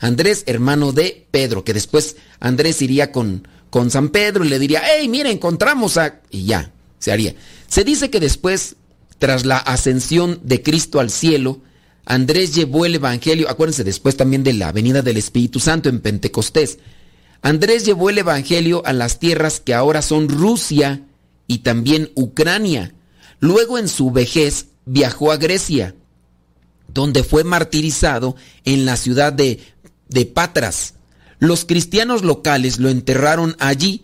Andrés, 0.00 0.42
hermano 0.46 0.90
de 0.90 1.28
Pedro, 1.30 1.62
que 1.62 1.74
después 1.74 2.16
Andrés 2.40 2.82
iría 2.82 3.12
con, 3.12 3.46
con 3.72 3.90
San 3.90 4.10
Pedro 4.10 4.44
y 4.44 4.50
le 4.50 4.58
diría, 4.58 4.82
hey, 4.84 5.08
mira, 5.08 5.30
encontramos 5.30 5.96
a... 5.96 6.20
y 6.28 6.44
ya, 6.44 6.70
se 6.98 7.10
haría. 7.10 7.34
Se 7.68 7.84
dice 7.84 8.10
que 8.10 8.20
después, 8.20 8.76
tras 9.18 9.46
la 9.46 9.56
ascensión 9.56 10.40
de 10.42 10.62
Cristo 10.62 11.00
al 11.00 11.08
cielo, 11.08 11.62
Andrés 12.04 12.54
llevó 12.54 12.84
el 12.84 12.96
Evangelio, 12.96 13.48
acuérdense 13.48 13.82
después 13.82 14.14
también 14.14 14.44
de 14.44 14.52
la 14.52 14.72
venida 14.72 15.00
del 15.00 15.16
Espíritu 15.16 15.58
Santo 15.58 15.88
en 15.88 16.00
Pentecostés, 16.00 16.80
Andrés 17.40 17.86
llevó 17.86 18.10
el 18.10 18.18
Evangelio 18.18 18.82
a 18.84 18.92
las 18.92 19.18
tierras 19.18 19.58
que 19.58 19.72
ahora 19.72 20.02
son 20.02 20.28
Rusia 20.28 21.06
y 21.46 21.60
también 21.60 22.12
Ucrania. 22.14 22.92
Luego 23.40 23.78
en 23.78 23.88
su 23.88 24.10
vejez 24.10 24.66
viajó 24.84 25.32
a 25.32 25.38
Grecia, 25.38 25.94
donde 26.88 27.24
fue 27.24 27.42
martirizado 27.42 28.36
en 28.66 28.84
la 28.84 28.98
ciudad 28.98 29.32
de, 29.32 29.60
de 30.10 30.26
Patras. 30.26 30.96
Los 31.42 31.64
cristianos 31.64 32.22
locales 32.22 32.78
lo 32.78 32.88
enterraron 32.88 33.56
allí, 33.58 34.02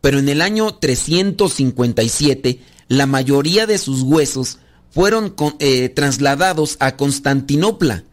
pero 0.00 0.18
en 0.18 0.30
el 0.30 0.40
año 0.40 0.76
357 0.76 2.60
la 2.88 3.04
mayoría 3.04 3.66
de 3.66 3.76
sus 3.76 4.00
huesos 4.00 4.56
fueron 4.90 5.34
eh, 5.58 5.90
trasladados 5.90 6.78
a 6.80 6.96
Constantinopla. 6.96 8.04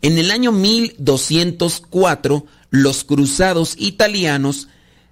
En 0.00 0.16
el 0.16 0.30
año 0.30 0.52
1204 0.52 2.46
los 2.70 3.02
cruzados 3.02 3.74
italianos 3.76 4.68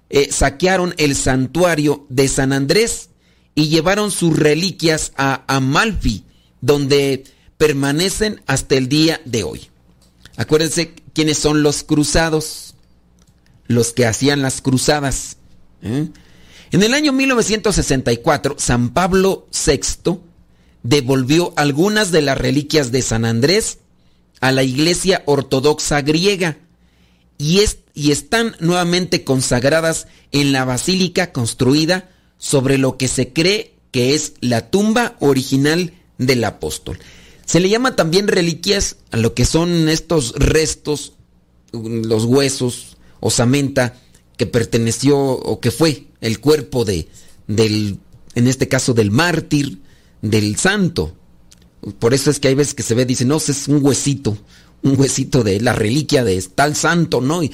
eh, 0.09 0.29
saquearon 0.31 0.93
el 0.95 1.13
santuario 1.13 2.05
de 2.07 2.29
San 2.29 2.53
Andrés 2.53 3.09
y 3.53 3.67
llevaron 3.67 4.11
sus 4.11 4.39
reliquias 4.39 5.11
a 5.17 5.43
Amalfi, 5.53 6.23
donde 6.61 7.25
permanecen 7.57 8.41
hasta 8.47 8.75
el 8.75 8.87
día 8.87 9.19
de 9.25 9.43
hoy. 9.43 9.67
Acuérdense 10.37 10.93
quiénes 11.13 11.37
son 11.37 11.63
los 11.63 11.83
cruzados 11.83 12.68
los 13.69 13.93
que 13.93 14.05
hacían 14.05 14.41
las 14.41 14.61
cruzadas. 14.61 15.37
¿eh? 15.81 16.09
En 16.71 16.83
el 16.83 16.93
año 16.93 17.13
1964, 17.13 18.55
San 18.57 18.89
Pablo 18.89 19.47
VI 19.53 20.19
devolvió 20.83 21.53
algunas 21.55 22.11
de 22.11 22.21
las 22.21 22.37
reliquias 22.37 22.91
de 22.91 23.01
San 23.01 23.23
Andrés 23.25 23.77
a 24.41 24.51
la 24.51 24.63
Iglesia 24.63 25.23
Ortodoxa 25.25 26.01
griega 26.01 26.57
y, 27.37 27.61
y 27.93 28.11
están 28.11 28.55
nuevamente 28.59 29.23
consagradas 29.23 30.07
en 30.31 30.51
la 30.51 30.65
basílica 30.65 31.31
construida 31.31 32.09
sobre 32.37 32.77
lo 32.77 32.97
que 32.97 33.07
se 33.07 33.33
cree 33.33 33.75
que 33.91 34.15
es 34.15 34.33
la 34.41 34.69
tumba 34.71 35.15
original 35.19 35.93
del 36.17 36.43
apóstol. 36.43 36.99
Se 37.45 37.59
le 37.59 37.69
llama 37.69 37.95
también 37.95 38.27
reliquias 38.27 38.97
a 39.11 39.17
lo 39.17 39.33
que 39.33 39.45
son 39.45 39.89
estos 39.89 40.33
restos, 40.35 41.13
los 41.71 42.25
huesos, 42.25 42.97
osamenta 43.19 43.95
que 44.37 44.45
perteneció 44.45 45.17
o 45.19 45.59
que 45.59 45.71
fue 45.71 46.05
el 46.21 46.39
cuerpo 46.39 46.85
de 46.85 47.07
del 47.47 47.99
en 48.35 48.47
este 48.47 48.67
caso 48.67 48.93
del 48.93 49.11
mártir 49.11 49.79
del 50.21 50.55
santo. 50.57 51.15
Por 51.99 52.13
eso 52.13 52.29
es 52.29 52.39
que 52.39 52.49
hay 52.49 52.55
veces 52.55 52.73
que 52.73 52.83
se 52.83 52.95
ve 52.95 53.05
dice, 53.05 53.25
"No, 53.25 53.37
es 53.37 53.67
un 53.67 53.83
huesito, 53.83 54.37
un 54.83 54.99
huesito 54.99 55.43
de 55.43 55.59
la 55.59 55.73
reliquia 55.73 56.23
de 56.23 56.41
tal 56.41 56.75
santo", 56.75 57.21
¿no? 57.21 57.43
Y 57.43 57.51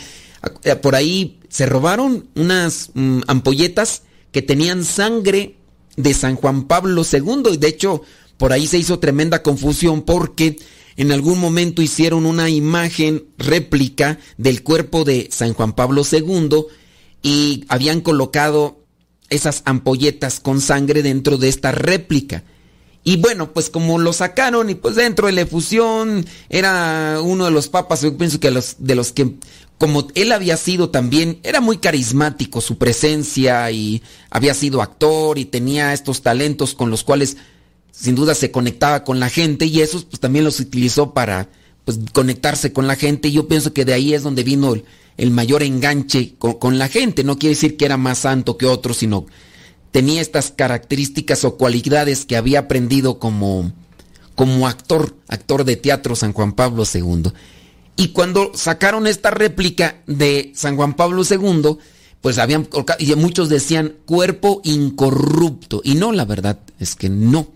eh, 0.64 0.76
por 0.76 0.96
ahí 0.96 1.40
se 1.50 1.66
robaron 1.66 2.28
unas 2.36 2.92
mm, 2.94 3.22
ampolletas 3.28 4.04
que 4.32 4.42
tenían 4.42 4.84
sangre 4.84 5.56
de 5.96 6.14
San 6.14 6.36
Juan 6.36 6.68
Pablo 6.68 7.04
II 7.10 7.54
y 7.54 7.58
de 7.58 7.68
hecho 7.68 8.02
por 8.38 8.52
ahí 8.52 8.68
se 8.68 8.78
hizo 8.78 9.00
tremenda 9.00 9.42
confusión 9.42 10.02
porque 10.02 10.58
en 10.98 11.12
algún 11.12 11.40
momento 11.40 11.82
hicieron 11.82 12.26
una 12.26 12.50
imagen 12.50 13.26
réplica 13.38 14.20
del 14.38 14.64
cuerpo 14.64 15.04
de 15.04 15.30
San 15.32 15.54
Juan 15.54 15.74
Pablo 15.74 16.04
II 16.10 16.66
y 17.22 17.66
habían 17.70 18.02
colocado 18.02 18.86
esas 19.30 19.62
ampolletas 19.66 20.40
con 20.40 20.62
sangre 20.62 21.04
dentro 21.04 21.38
de 21.38 21.50
esta 21.50 21.72
réplica. 21.72 22.44
Y 23.04 23.18
bueno, 23.18 23.54
pues 23.54 23.70
como 23.70 24.00
lo 24.00 24.14
sacaron 24.14 24.70
y 24.70 24.76
pues 24.76 24.96
dentro 24.96 25.28
de 25.28 25.34
la 25.34 25.42
efusión 25.42 26.26
era 26.50 27.20
uno 27.22 27.46
de 27.46 27.52
los 27.52 27.68
papas, 27.68 28.02
yo 28.02 28.18
pienso 28.18 28.40
que 28.40 28.50
los, 28.50 28.78
de 28.80 28.96
los 28.96 29.12
que, 29.12 29.36
como 29.78 30.08
él 30.16 30.32
había 30.32 30.58
sido 30.58 30.90
también, 30.90 31.40
era 31.44 31.62
muy 31.62 31.78
carismático 31.78 32.62
su 32.62 32.80
presencia 32.80 33.70
y 33.70 34.02
había 34.32 34.56
sido 34.56 34.82
actor 34.82 35.38
y 35.38 35.46
tenía 35.46 35.94
estos 35.94 36.24
talentos 36.24 36.74
con 36.74 36.90
los 36.90 37.04
cuales 37.04 37.38
sin 37.98 38.16
duda 38.16 38.36
se 38.36 38.52
conectaba 38.52 39.04
con 39.04 39.20
la 39.20 39.30
gente 39.30 39.66
y 39.66 39.82
esos 39.82 40.04
pues 40.04 40.20
también 40.20 40.44
los 40.44 40.60
utilizó 40.60 41.14
para 41.14 41.50
pues 41.86 42.00
conectarse 42.12 42.74
con 42.74 42.88
la 42.88 42.96
gente 42.96 43.30
y 43.30 43.34
yo 43.34 43.48
pienso 43.48 43.74
que 43.74 43.86
de 43.86 43.94
ahí 43.94 44.14
es 44.14 44.24
donde 44.24 44.44
vino 44.44 44.76
el, 45.18 45.32
mayor 45.32 45.64
enganche 45.64 46.36
con, 46.38 46.78
la 46.78 46.90
gente. 46.90 47.24
No 47.24 47.40
quiere 47.40 47.56
decir 47.56 47.78
que 47.78 47.86
era 47.86 47.96
más 47.96 48.20
santo 48.20 48.58
que 48.58 48.66
otro, 48.66 48.94
sino 48.94 49.28
tenía 49.92 50.22
estas 50.22 50.52
características 50.52 51.46
o 51.46 51.58
cualidades 51.58 52.26
que 52.26 52.36
había 52.36 52.60
aprendido 52.60 53.18
como, 53.18 53.72
como 54.34 54.68
actor, 54.68 55.16
actor 55.28 55.64
de 55.64 55.78
teatro 55.78 56.16
San 56.16 56.34
Juan 56.34 56.54
Pablo 56.54 56.84
II. 56.92 57.32
Y 57.96 58.10
cuando 58.10 58.52
sacaron 58.56 59.08
esta 59.08 59.30
réplica 59.32 60.02
de 60.06 60.52
San 60.54 60.76
Juan 60.76 60.96
Pablo 60.96 61.24
II, 61.24 61.78
pues 62.20 62.40
habían 62.40 62.68
y 63.00 63.16
muchos 63.16 63.48
decían 63.48 63.94
cuerpo 64.06 64.60
incorrupto 64.64 65.82
y 65.84 65.96
no, 65.96 66.12
la 66.12 66.26
verdad 66.26 66.60
es 66.80 66.96
que 66.96 67.08
no 67.08 67.54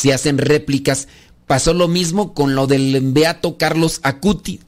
se 0.00 0.14
hacen 0.14 0.38
réplicas. 0.38 1.08
Pasó 1.46 1.74
lo 1.74 1.88
mismo 1.88 2.32
con 2.32 2.54
lo 2.54 2.66
del 2.66 2.98
beato 3.12 3.58
Carlos 3.58 4.00
Acuti, 4.02 4.60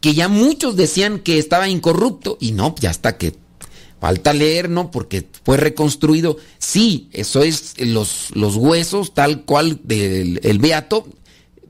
que 0.00 0.14
ya 0.14 0.28
muchos 0.28 0.76
decían 0.76 1.20
que 1.20 1.38
estaba 1.38 1.68
incorrupto 1.68 2.36
y 2.40 2.52
no, 2.52 2.74
ya 2.80 2.90
está 2.90 3.16
que 3.16 3.34
falta 4.00 4.32
leer, 4.32 4.68
¿no? 4.68 4.90
Porque 4.90 5.28
fue 5.44 5.56
reconstruido. 5.56 6.36
Sí, 6.58 7.08
eso 7.12 7.44
es 7.44 7.74
los, 7.78 8.30
los 8.34 8.56
huesos 8.56 9.14
tal 9.14 9.44
cual 9.44 9.78
del 9.84 10.40
el 10.42 10.58
beato 10.58 11.06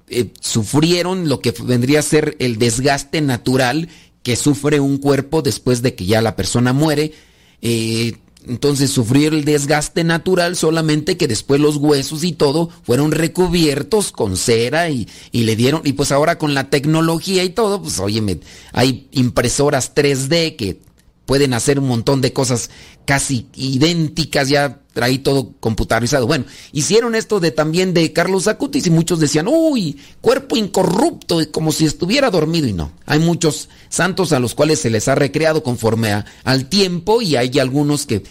eh, 0.08 0.30
sufrieron 0.40 1.28
lo 1.28 1.40
que 1.40 1.52
vendría 1.64 1.98
a 1.98 2.02
ser 2.02 2.36
el 2.38 2.56
desgaste 2.56 3.20
natural 3.20 3.88
que 4.22 4.36
sufre 4.36 4.80
un 4.80 4.96
cuerpo 4.96 5.42
después 5.42 5.82
de 5.82 5.94
que 5.94 6.06
ya 6.06 6.22
la 6.22 6.34
persona 6.34 6.72
muere. 6.72 7.12
Eh, 7.60 8.14
entonces 8.46 8.90
sufrió 8.90 9.28
el 9.28 9.44
desgaste 9.44 10.04
natural 10.04 10.56
solamente 10.56 11.16
que 11.16 11.28
después 11.28 11.60
los 11.60 11.76
huesos 11.76 12.24
y 12.24 12.32
todo 12.32 12.70
fueron 12.82 13.12
recubiertos 13.12 14.12
con 14.12 14.36
cera 14.36 14.90
y, 14.90 15.08
y, 15.30 15.44
le 15.44 15.56
dieron, 15.56 15.82
y 15.84 15.92
pues 15.92 16.12
ahora 16.12 16.38
con 16.38 16.54
la 16.54 16.70
tecnología 16.70 17.44
y 17.44 17.50
todo, 17.50 17.82
pues 17.82 17.98
oye, 17.98 18.40
hay 18.72 19.08
impresoras 19.12 19.94
3D 19.94 20.56
que 20.56 20.80
pueden 21.26 21.54
hacer 21.54 21.78
un 21.78 21.88
montón 21.88 22.20
de 22.20 22.32
cosas 22.32 22.70
casi 23.04 23.46
idénticas, 23.54 24.48
ya 24.48 24.80
traí 24.92 25.18
todo 25.18 25.52
computarizado. 25.60 26.26
Bueno, 26.26 26.44
hicieron 26.72 27.14
esto 27.14 27.40
de 27.40 27.50
también 27.50 27.94
de 27.94 28.12
Carlos 28.12 28.48
Acutis 28.48 28.86
y 28.86 28.90
muchos 28.90 29.20
decían, 29.20 29.48
uy, 29.48 29.98
cuerpo 30.20 30.56
incorrupto, 30.56 31.38
como 31.50 31.72
si 31.72 31.86
estuviera 31.86 32.30
dormido 32.30 32.66
y 32.66 32.72
no. 32.72 32.92
Hay 33.06 33.18
muchos 33.18 33.68
santos 33.88 34.32
a 34.32 34.40
los 34.40 34.54
cuales 34.54 34.80
se 34.80 34.90
les 34.90 35.08
ha 35.08 35.14
recreado 35.14 35.62
conforme 35.62 36.24
al 36.44 36.68
tiempo 36.68 37.22
y 37.22 37.36
hay 37.36 37.58
algunos 37.58 38.06
que, 38.06 38.22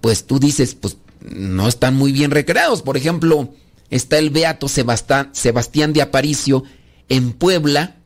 pues 0.00 0.24
tú 0.24 0.38
dices, 0.38 0.74
pues 0.74 0.96
no 1.20 1.68
están 1.68 1.96
muy 1.96 2.12
bien 2.12 2.30
recreados. 2.30 2.82
Por 2.82 2.96
ejemplo, 2.96 3.52
está 3.90 4.18
el 4.18 4.30
Beato 4.30 4.68
Sebastián, 4.68 5.30
Sebastián 5.32 5.92
de 5.92 6.02
Aparicio 6.02 6.64
en 7.08 7.32
Puebla, 7.32 7.96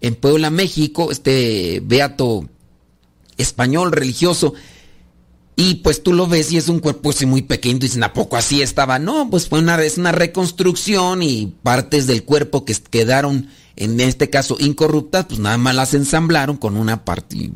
en 0.00 0.14
Puebla, 0.14 0.50
México, 0.50 1.10
este 1.10 1.80
Beato 1.84 2.48
español 3.36 3.92
religioso. 3.92 4.54
Y 5.58 5.76
pues 5.76 6.02
tú 6.02 6.12
lo 6.12 6.26
ves 6.26 6.52
y 6.52 6.58
es 6.58 6.68
un 6.68 6.80
cuerpo 6.80 7.10
así 7.10 7.24
muy 7.24 7.42
pequeño. 7.42 7.78
Dicen, 7.78 8.04
¿a 8.04 8.12
poco 8.12 8.36
así 8.36 8.60
estaba? 8.60 8.98
No, 8.98 9.30
pues 9.30 9.48
fue 9.48 9.60
una, 9.60 9.82
es 9.82 9.96
una 9.96 10.12
reconstrucción 10.12 11.22
y 11.22 11.54
partes 11.62 12.06
del 12.06 12.24
cuerpo 12.24 12.66
que 12.66 12.74
quedaron, 12.74 13.48
en 13.74 13.98
este 14.00 14.28
caso, 14.28 14.58
incorruptas, 14.60 15.24
pues 15.24 15.40
nada 15.40 15.56
más 15.56 15.74
las 15.74 15.94
ensamblaron 15.94 16.58
con 16.58 16.76
una 16.76 17.06
parte. 17.06 17.50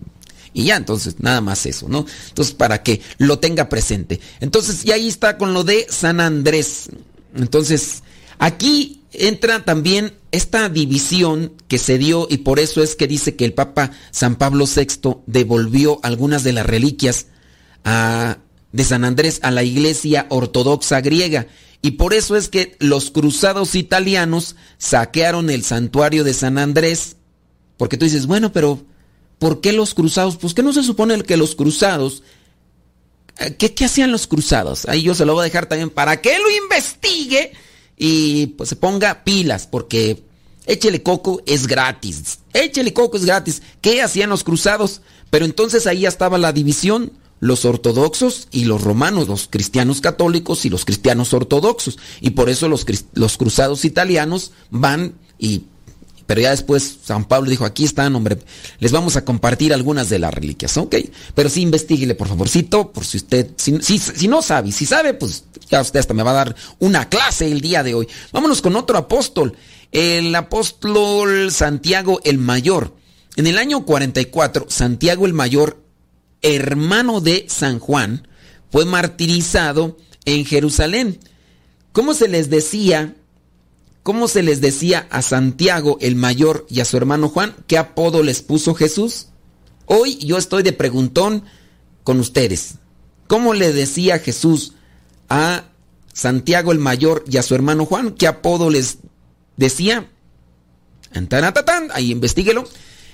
Y, 0.54 0.64
ya, 0.64 0.76
entonces, 0.76 1.16
nada 1.18 1.42
más 1.42 1.66
eso, 1.66 1.88
¿no? 1.90 2.06
Entonces, 2.28 2.54
para 2.54 2.82
que 2.82 3.02
lo 3.18 3.38
tenga 3.38 3.68
presente. 3.68 4.18
Entonces, 4.40 4.84
y 4.86 4.92
ahí 4.92 5.06
está 5.06 5.36
con 5.36 5.52
lo 5.52 5.62
de 5.62 5.86
San 5.90 6.20
Andrés. 6.20 6.88
Entonces, 7.36 8.02
aquí 8.40 9.02
entra 9.12 9.64
también 9.64 10.14
esta 10.32 10.68
división 10.68 11.52
que 11.68 11.78
se 11.78 11.98
dio 11.98 12.26
y 12.28 12.38
por 12.38 12.58
eso 12.58 12.82
es 12.82 12.96
que 12.96 13.06
dice 13.06 13.36
que 13.36 13.44
el 13.44 13.52
Papa 13.52 13.92
San 14.10 14.36
Pablo 14.36 14.64
VI 14.66 15.18
devolvió 15.26 16.00
algunas 16.02 16.42
de 16.42 16.52
las 16.52 16.66
reliquias 16.66 17.26
de 18.72 18.84
San 18.84 19.04
Andrés 19.04 19.40
a 19.42 19.50
la 19.50 19.62
iglesia 19.62 20.26
ortodoxa 20.28 21.00
griega. 21.00 21.46
Y 21.82 21.92
por 21.92 22.12
eso 22.12 22.36
es 22.36 22.48
que 22.48 22.76
los 22.78 23.10
cruzados 23.10 23.74
italianos 23.74 24.56
saquearon 24.78 25.48
el 25.48 25.64
santuario 25.64 26.24
de 26.24 26.34
San 26.34 26.58
Andrés. 26.58 27.16
Porque 27.78 27.96
tú 27.96 28.04
dices, 28.04 28.26
bueno, 28.26 28.52
pero 28.52 28.84
¿por 29.38 29.62
qué 29.62 29.72
los 29.72 29.94
cruzados? 29.94 30.36
Pues 30.36 30.52
que 30.52 30.62
no 30.62 30.72
se 30.72 30.82
supone 30.82 31.22
que 31.22 31.38
los 31.38 31.54
cruzados... 31.54 32.22
Eh, 33.38 33.54
¿Qué, 33.58 33.72
¿Qué 33.72 33.86
hacían 33.86 34.12
los 34.12 34.26
cruzados? 34.26 34.86
Ahí 34.86 35.02
yo 35.02 35.14
se 35.14 35.24
lo 35.24 35.32
voy 35.32 35.40
a 35.40 35.44
dejar 35.44 35.66
también 35.66 35.88
para 35.88 36.20
que 36.20 36.38
lo 36.38 36.50
investigue 36.50 37.52
y 38.02 38.46
pues 38.46 38.70
se 38.70 38.76
ponga 38.76 39.24
pilas, 39.24 39.66
porque 39.66 40.22
échele 40.64 41.02
coco 41.02 41.42
es 41.44 41.66
gratis. 41.66 42.38
Échele 42.54 42.94
coco 42.94 43.18
es 43.18 43.26
gratis. 43.26 43.60
¿Qué 43.82 44.00
hacían 44.00 44.30
los 44.30 44.42
cruzados? 44.42 45.02
Pero 45.28 45.44
entonces 45.44 45.86
ahí 45.86 46.00
ya 46.00 46.08
estaba 46.08 46.38
la 46.38 46.52
división 46.52 47.12
los 47.40 47.64
ortodoxos 47.64 48.48
y 48.50 48.64
los 48.64 48.82
romanos, 48.82 49.28
los 49.28 49.48
cristianos 49.48 50.00
católicos 50.00 50.64
y 50.64 50.70
los 50.70 50.84
cristianos 50.86 51.32
ortodoxos. 51.34 51.98
Y 52.20 52.30
por 52.30 52.48
eso 52.48 52.68
los, 52.68 52.86
los 53.12 53.36
cruzados 53.36 53.84
italianos 53.84 54.52
van 54.70 55.14
y... 55.38 55.64
Pero 56.30 56.42
ya 56.42 56.50
después 56.50 56.98
San 57.02 57.24
Pablo 57.24 57.50
dijo, 57.50 57.64
aquí 57.64 57.84
están, 57.84 58.14
hombre, 58.14 58.38
les 58.78 58.92
vamos 58.92 59.16
a 59.16 59.24
compartir 59.24 59.74
algunas 59.74 60.08
de 60.08 60.20
las 60.20 60.32
reliquias, 60.32 60.76
¿ok? 60.76 60.94
Pero 61.34 61.48
sí 61.48 61.60
investiguele, 61.60 62.14
por 62.14 62.28
favorcito, 62.28 62.92
por 62.92 63.04
si 63.04 63.16
usted, 63.16 63.50
si, 63.56 63.82
si, 63.82 63.98
si 63.98 64.28
no 64.28 64.40
sabe, 64.40 64.70
si 64.70 64.86
sabe, 64.86 65.12
pues 65.12 65.42
ya 65.68 65.80
usted 65.80 65.98
hasta 65.98 66.14
me 66.14 66.22
va 66.22 66.30
a 66.30 66.34
dar 66.34 66.56
una 66.78 67.08
clase 67.08 67.50
el 67.50 67.60
día 67.60 67.82
de 67.82 67.94
hoy. 67.94 68.06
Vámonos 68.30 68.62
con 68.62 68.76
otro 68.76 68.96
apóstol, 68.96 69.56
el 69.90 70.32
apóstol 70.36 71.50
Santiago 71.50 72.20
el 72.22 72.38
Mayor. 72.38 72.94
En 73.34 73.48
el 73.48 73.58
año 73.58 73.84
44, 73.84 74.66
Santiago 74.68 75.26
el 75.26 75.32
Mayor 75.32 75.82
hermano 76.42 77.20
de 77.20 77.46
San 77.48 77.80
Juan, 77.80 78.28
fue 78.70 78.84
martirizado 78.84 79.96
en 80.26 80.44
Jerusalén. 80.44 81.18
¿Cómo 81.90 82.14
se 82.14 82.28
les 82.28 82.50
decía? 82.50 83.16
¿Cómo 84.02 84.28
se 84.28 84.42
les 84.42 84.60
decía 84.60 85.06
a 85.10 85.22
Santiago 85.22 85.98
el 86.00 86.16
mayor 86.16 86.66
y 86.70 86.80
a 86.80 86.84
su 86.84 86.96
hermano 86.96 87.28
Juan? 87.28 87.54
¿Qué 87.66 87.76
apodo 87.76 88.22
les 88.22 88.40
puso 88.40 88.74
Jesús? 88.74 89.26
Hoy 89.84 90.16
yo 90.18 90.38
estoy 90.38 90.62
de 90.62 90.72
preguntón 90.72 91.44
con 92.02 92.18
ustedes. 92.18 92.76
¿Cómo 93.26 93.54
le 93.54 93.72
decía 93.72 94.18
Jesús 94.18 94.72
a 95.28 95.64
Santiago 96.12 96.72
el 96.72 96.78
mayor 96.78 97.24
y 97.28 97.36
a 97.36 97.42
su 97.42 97.54
hermano 97.54 97.84
Juan? 97.84 98.12
¿Qué 98.12 98.26
apodo 98.26 98.70
les 98.70 98.98
decía? 99.56 100.08
Ahí 101.92 102.10
investiguelo. 102.10 102.64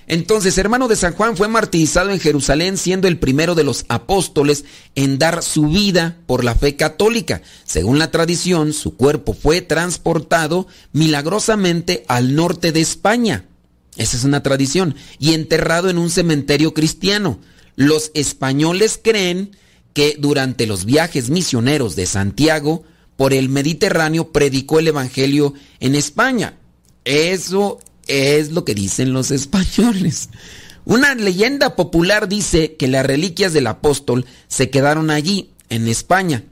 Entonces, 0.08 0.56
hermano 0.56 0.86
de 0.86 0.94
San 0.94 1.14
Juan 1.14 1.36
fue 1.36 1.48
martirizado 1.48 2.10
en 2.10 2.20
Jerusalén 2.20 2.76
siendo 2.76 3.08
el 3.08 3.18
primero 3.18 3.56
de 3.56 3.64
los 3.64 3.84
apóstoles 3.88 4.64
en 4.94 5.18
dar 5.18 5.42
su 5.42 5.66
vida 5.66 6.16
por 6.26 6.44
la 6.44 6.54
fe 6.54 6.76
católica. 6.76 7.42
Según 7.64 7.98
la 7.98 8.12
tradición, 8.12 8.72
su 8.72 8.96
cuerpo 8.96 9.34
fue 9.34 9.62
transportado 9.62 10.68
milagrosamente 10.92 12.04
al 12.06 12.36
norte 12.36 12.70
de 12.70 12.80
España. 12.80 13.46
Esa 13.96 14.16
es 14.16 14.24
una 14.24 14.42
tradición. 14.42 14.94
Y 15.18 15.34
enterrado 15.34 15.90
en 15.90 15.98
un 15.98 16.10
cementerio 16.10 16.72
cristiano. 16.72 17.40
Los 17.74 18.12
españoles 18.14 19.00
creen 19.02 19.56
que 19.92 20.16
durante 20.18 20.66
los 20.66 20.84
viajes 20.84 21.30
misioneros 21.30 21.96
de 21.96 22.06
Santiago 22.06 22.84
por 23.16 23.32
el 23.32 23.48
Mediterráneo 23.48 24.30
predicó 24.30 24.78
el 24.78 24.88
Evangelio 24.88 25.54
en 25.80 25.94
España. 25.94 26.58
Eso 27.04 27.78
es 28.06 28.52
lo 28.52 28.64
que 28.64 28.74
dicen 28.74 29.12
los 29.12 29.30
españoles. 29.30 30.28
Una 30.84 31.14
leyenda 31.14 31.74
popular 31.74 32.28
dice 32.28 32.76
que 32.76 32.86
las 32.88 33.04
reliquias 33.04 33.52
del 33.52 33.66
apóstol 33.66 34.24
se 34.46 34.70
quedaron 34.70 35.10
allí, 35.10 35.50
en 35.68 35.88
España, 35.88 36.44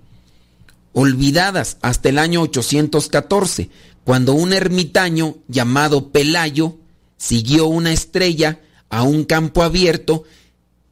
olvidadas 0.92 1.76
hasta 1.82 2.08
el 2.08 2.18
año 2.18 2.42
814, 2.42 3.70
cuando 4.02 4.32
un 4.34 4.52
ermitaño 4.52 5.36
llamado 5.48 6.10
Pelayo 6.10 6.76
siguió 7.16 7.66
una 7.66 7.92
estrella 7.92 8.60
a 8.90 9.02
un 9.02 9.24
campo 9.24 9.62
abierto 9.62 10.24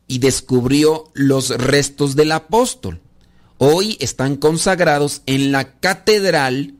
y 0.06 0.18
descubrió 0.18 1.10
los 1.14 1.50
restos 1.50 2.16
del 2.16 2.32
apóstol. 2.32 3.00
Hoy 3.58 3.96
están 4.00 4.36
consagrados 4.36 5.22
en 5.26 5.52
la 5.52 5.78
Catedral 5.78 6.74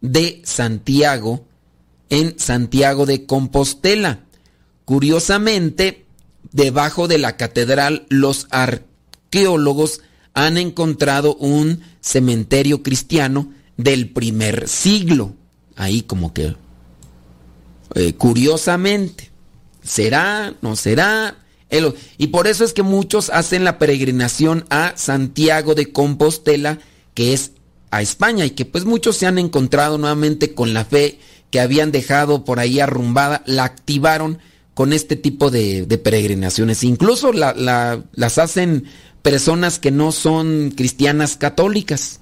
de 0.00 0.40
Santiago 0.44 1.47
en 2.10 2.38
Santiago 2.38 3.06
de 3.06 3.26
Compostela. 3.26 4.20
Curiosamente, 4.84 6.06
debajo 6.52 7.08
de 7.08 7.18
la 7.18 7.36
catedral 7.36 8.06
los 8.08 8.46
arqueólogos 8.50 10.00
han 10.34 10.56
encontrado 10.56 11.34
un 11.36 11.82
cementerio 12.00 12.82
cristiano 12.82 13.52
del 13.76 14.10
primer 14.10 14.68
siglo. 14.68 15.34
Ahí 15.76 16.02
como 16.02 16.32
que... 16.32 16.56
Eh, 17.94 18.14
curiosamente. 18.14 19.30
¿Será? 19.82 20.54
¿No 20.60 20.76
será? 20.76 21.36
Y 22.16 22.28
por 22.28 22.46
eso 22.46 22.64
es 22.64 22.72
que 22.72 22.82
muchos 22.82 23.30
hacen 23.30 23.64
la 23.64 23.78
peregrinación 23.78 24.64
a 24.70 24.94
Santiago 24.96 25.74
de 25.74 25.92
Compostela, 25.92 26.78
que 27.14 27.32
es 27.34 27.52
a 27.90 28.00
España, 28.00 28.44
y 28.46 28.50
que 28.50 28.64
pues 28.64 28.84
muchos 28.84 29.16
se 29.16 29.26
han 29.26 29.38
encontrado 29.38 29.98
nuevamente 29.98 30.54
con 30.54 30.72
la 30.72 30.84
fe 30.84 31.18
que 31.50 31.60
habían 31.60 31.92
dejado 31.92 32.44
por 32.44 32.60
ahí 32.60 32.80
arrumbada, 32.80 33.42
la 33.46 33.64
activaron 33.64 34.38
con 34.74 34.92
este 34.92 35.16
tipo 35.16 35.50
de, 35.50 35.86
peregrinaciones. 36.02 36.84
Incluso 36.84 37.32
las 37.32 38.38
hacen 38.38 38.84
personas 39.22 39.78
que 39.78 39.90
no 39.90 40.12
son 40.12 40.72
cristianas 40.76 41.36
católicas. 41.36 42.20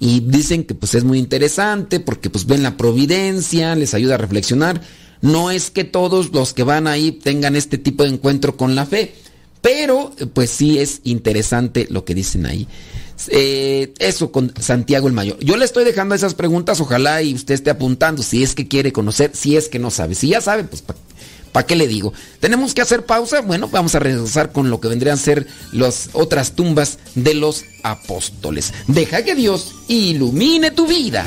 Y 0.00 0.20
dicen 0.20 0.64
que 0.64 0.74
pues 0.74 0.94
es 0.94 1.04
muy 1.04 1.18
interesante 1.18 1.98
porque 2.00 2.30
pues 2.30 2.46
ven 2.46 2.62
la 2.62 2.76
providencia, 2.76 3.74
les 3.74 3.94
ayuda 3.94 4.14
a 4.14 4.18
reflexionar. 4.18 4.80
No 5.20 5.50
es 5.50 5.70
que 5.70 5.84
todos 5.84 6.32
los 6.32 6.54
que 6.54 6.62
van 6.62 6.86
ahí 6.86 7.12
tengan 7.12 7.56
este 7.56 7.78
tipo 7.78 8.04
de 8.04 8.10
encuentro 8.10 8.56
con 8.56 8.76
la 8.76 8.86
fe, 8.86 9.14
pero 9.60 10.12
pues 10.32 10.50
sí 10.50 10.78
es 10.78 11.00
interesante 11.02 11.88
lo 11.90 12.04
que 12.04 12.14
dicen 12.14 12.46
ahí. 12.46 12.68
Eh, 13.28 13.92
eso 13.98 14.30
con 14.30 14.52
Santiago 14.60 15.08
el 15.08 15.14
Mayor. 15.14 15.38
Yo 15.40 15.56
le 15.56 15.64
estoy 15.64 15.84
dejando 15.84 16.14
esas 16.14 16.34
preguntas, 16.34 16.80
ojalá 16.80 17.22
y 17.22 17.34
usted 17.34 17.54
esté 17.54 17.70
apuntando 17.70 18.22
si 18.22 18.42
es 18.42 18.54
que 18.54 18.68
quiere 18.68 18.92
conocer, 18.92 19.32
si 19.34 19.56
es 19.56 19.68
que 19.68 19.78
no 19.78 19.90
sabe. 19.90 20.14
Si 20.14 20.28
ya 20.28 20.40
sabe, 20.40 20.64
pues 20.64 20.84
¿para 21.52 21.66
qué 21.66 21.76
le 21.76 21.88
digo? 21.88 22.12
¿Tenemos 22.40 22.74
que 22.74 22.82
hacer 22.82 23.04
pausa? 23.04 23.40
Bueno, 23.40 23.68
vamos 23.68 23.94
a 23.94 23.98
regresar 23.98 24.52
con 24.52 24.70
lo 24.70 24.80
que 24.80 24.88
vendrían 24.88 25.14
a 25.14 25.20
ser 25.20 25.46
las 25.72 26.10
otras 26.12 26.52
tumbas 26.52 26.98
de 27.14 27.34
los 27.34 27.64
apóstoles. 27.82 28.72
Deja 28.86 29.24
que 29.24 29.34
Dios 29.34 29.74
ilumine 29.88 30.70
tu 30.70 30.86
vida. 30.86 31.26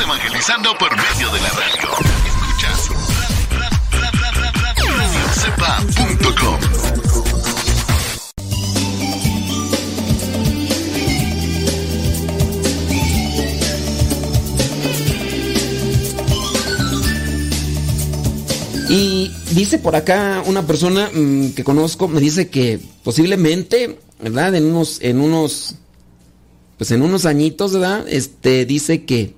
Evangelizando 0.00 0.78
por 0.78 0.90
medio 0.96 1.32
de 1.32 1.40
la 1.40 1.48
radio. 1.48 1.88
Escuchas 2.24 2.88
radiocepa.com. 4.96 6.58
Y 18.88 19.32
dice 19.50 19.78
por 19.80 19.96
acá 19.96 20.44
una 20.46 20.64
persona 20.64 21.10
mm, 21.12 21.50
que 21.50 21.64
conozco, 21.64 22.06
me 22.06 22.20
dice 22.20 22.48
que 22.48 22.78
posiblemente, 23.02 23.98
¿verdad? 24.20 24.54
En 24.54 24.66
unos, 24.66 25.00
en 25.02 25.20
unos, 25.20 25.74
pues 26.76 26.92
en 26.92 27.02
unos 27.02 27.26
añitos, 27.26 27.72
¿verdad? 27.72 28.06
Este, 28.08 28.64
dice 28.64 29.04
que, 29.04 29.37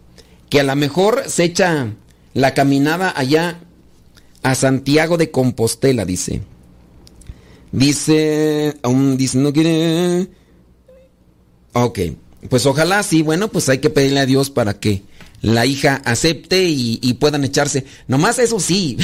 que 0.51 0.61
a 0.61 0.64
lo 0.64 0.76
mejor 0.76 1.24
se 1.28 1.44
echa 1.44 1.94
la 2.34 2.53
caminada 2.53 3.14
allá 3.16 3.61
a 4.42 4.55
Santiago 4.55 5.16
de 5.16 5.30
Compostela, 5.30 6.05
dice. 6.05 6.42
Dice, 7.72 8.76
aún 8.82 9.16
dice, 9.16 9.38
no 9.38 9.53
quiere... 9.53 10.28
Ok, 11.72 12.01
pues 12.48 12.66
ojalá 12.66 13.03
sí, 13.05 13.22
bueno, 13.22 13.48
pues 13.48 13.68
hay 13.68 13.78
que 13.78 13.90
pedirle 13.90 14.20
a 14.20 14.26
Dios 14.26 14.51
para 14.51 14.74
que 14.74 15.05
la 15.40 15.66
hija 15.66 16.03
acepte 16.05 16.64
y, 16.64 17.14
puedan 17.14 17.44
echarse. 17.44 17.84
Nomás 18.09 18.40
eso 18.40 18.59
sí. 18.59 18.98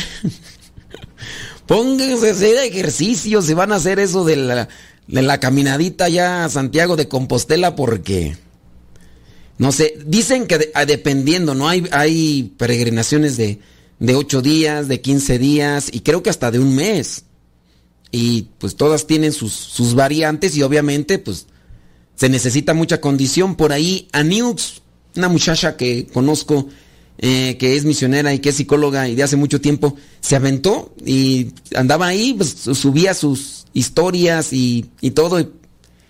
Pónganse 1.67 2.29
a 2.29 2.33
hacer 2.33 2.57
ejercicio 2.59 3.41
si 3.41 3.55
van 3.55 3.73
a 3.73 3.77
hacer 3.77 4.01
eso 4.01 4.25
de 4.25 4.37
la, 4.37 4.69
de 5.07 5.23
la 5.23 5.39
caminadita 5.39 6.09
ya 6.09 6.45
a 6.45 6.49
Santiago 6.49 6.97
de 6.97 7.09
Compostela 7.09 7.77
porque... 7.77 8.37
No 9.59 9.73
sé, 9.73 9.99
dicen 10.07 10.47
que 10.47 10.71
ah, 10.75 10.85
dependiendo, 10.85 11.55
¿no? 11.55 11.69
Hay, 11.69 11.87
hay 11.91 12.55
peregrinaciones 12.59 13.37
de, 13.37 13.59
de 13.99 14.15
8 14.15 14.43
días, 14.43 14.89
de 14.89 15.01
15 15.01 15.39
días 15.39 15.89
y 15.93 16.01
creo 16.01 16.23
que 16.23 16.31
hasta 16.31 16.51
de 16.51 16.59
un 16.59 16.75
mes. 16.75 17.25
Y 18.13 18.49
pues 18.59 18.77
todas 18.77 19.07
tienen 19.07 19.33
sus, 19.33 19.53
sus 19.53 19.95
variantes 19.95 20.57
y 20.57 20.63
obviamente 20.63 21.19
pues 21.19 21.47
se 22.15 22.29
necesita 22.29 22.75
mucha 22.75 23.01
condición. 23.01 23.57
Por 23.57 23.73
ahí 23.73 24.09
Aniux, 24.13 24.83
una 25.17 25.29
muchacha 25.29 25.77
que 25.77 26.07
conozco, 26.07 26.69
eh, 27.19 27.57
que 27.59 27.77
es 27.77 27.85
misionera 27.85 28.35
y 28.35 28.41
que 28.41 28.51
es 28.51 28.57
psicóloga 28.57 29.09
y 29.09 29.15
de 29.15 29.23
hace 29.23 29.37
mucho 29.37 29.61
tiempo, 29.61 29.97
se 30.21 30.37
aventó 30.37 30.95
y 31.05 31.53
andaba 31.75 32.07
ahí, 32.07 32.35
pues 32.35 32.51
subía 32.51 33.15
sus 33.15 33.67
historias 33.73 34.53
y, 34.53 34.91
y 35.01 35.13
todo. 35.13 35.51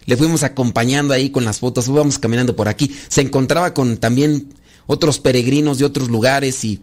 Le 0.07 0.17
fuimos 0.17 0.43
acompañando 0.45 1.13
ahí 1.13 1.31
con 1.31 1.45
las 1.45 1.59
fotos, 1.59 1.89
íbamos 1.89 2.19
caminando 2.19 2.57
por 2.57 2.69
aquí. 2.69 2.97
Se 3.09 3.21
encontraba 3.21 3.75
con 3.75 3.99
también 3.99 4.55
otros 4.87 5.19
peregrinos 5.19 5.79
de 5.79 5.85
otros 5.85 6.09
lugares 6.09 6.65
y 6.65 6.81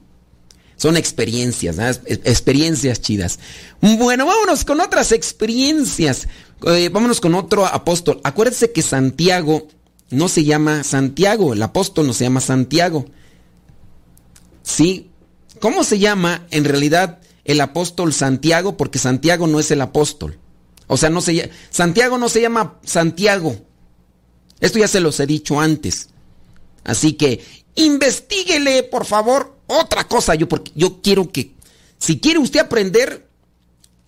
son 0.76 0.98
experiencias, 0.98 1.78
¿no? 1.78 1.88
Experiencias 1.88 3.02
chidas. 3.02 3.40
Bueno, 3.80 4.26
vámonos 4.26 4.66
con 4.66 4.82
otras 4.82 5.12
experiencias. 5.12 6.28
Eh, 6.66 6.90
vámonos 6.90 7.22
con 7.22 7.36
otro 7.36 7.66
apóstol. 7.66 8.20
Acuérdense 8.24 8.72
que 8.72 8.82
Santiago 8.82 9.68
no 10.10 10.28
se 10.28 10.44
llama 10.44 10.84
Santiago, 10.84 11.54
el 11.54 11.64
apóstol 11.64 12.08
no 12.08 12.14
se 12.14 12.26
llama 12.26 12.42
Santiago. 12.42 13.06
Sí. 14.64 15.10
¿Cómo 15.60 15.86
se 15.86 16.00
llama 16.00 16.46
en 16.52 16.66
realidad 16.66 17.20
el 17.46 17.62
apóstol 17.62 18.12
Santiago? 18.12 18.76
Porque 18.76 19.00
Santiago 19.00 19.48
no 19.48 19.62
es 19.62 19.72
el 19.72 19.80
apóstol. 19.80 20.38
O 20.88 20.98
sea, 20.98 21.10
no 21.10 21.22
se 21.22 21.50
Santiago 21.70 22.18
no 22.18 22.30
se 22.30 22.42
llama 22.42 22.80
Santiago. 22.84 23.56
Esto 24.60 24.80
ya 24.80 24.88
se 24.88 25.00
los 25.00 25.20
he 25.20 25.26
dicho 25.26 25.60
antes. 25.60 26.10
Así 26.84 27.14
que 27.14 27.44
investiguele, 27.76 28.84
por 28.84 29.06
favor, 29.06 29.58
otra 29.68 30.08
cosa. 30.08 30.36
Yo, 30.36 30.48
porque 30.48 30.72
yo 30.76 31.02
quiero 31.02 31.32
que, 31.32 31.54
si 31.98 32.20
quiere 32.20 32.40
usted 32.40 32.60
aprender, 32.60 33.28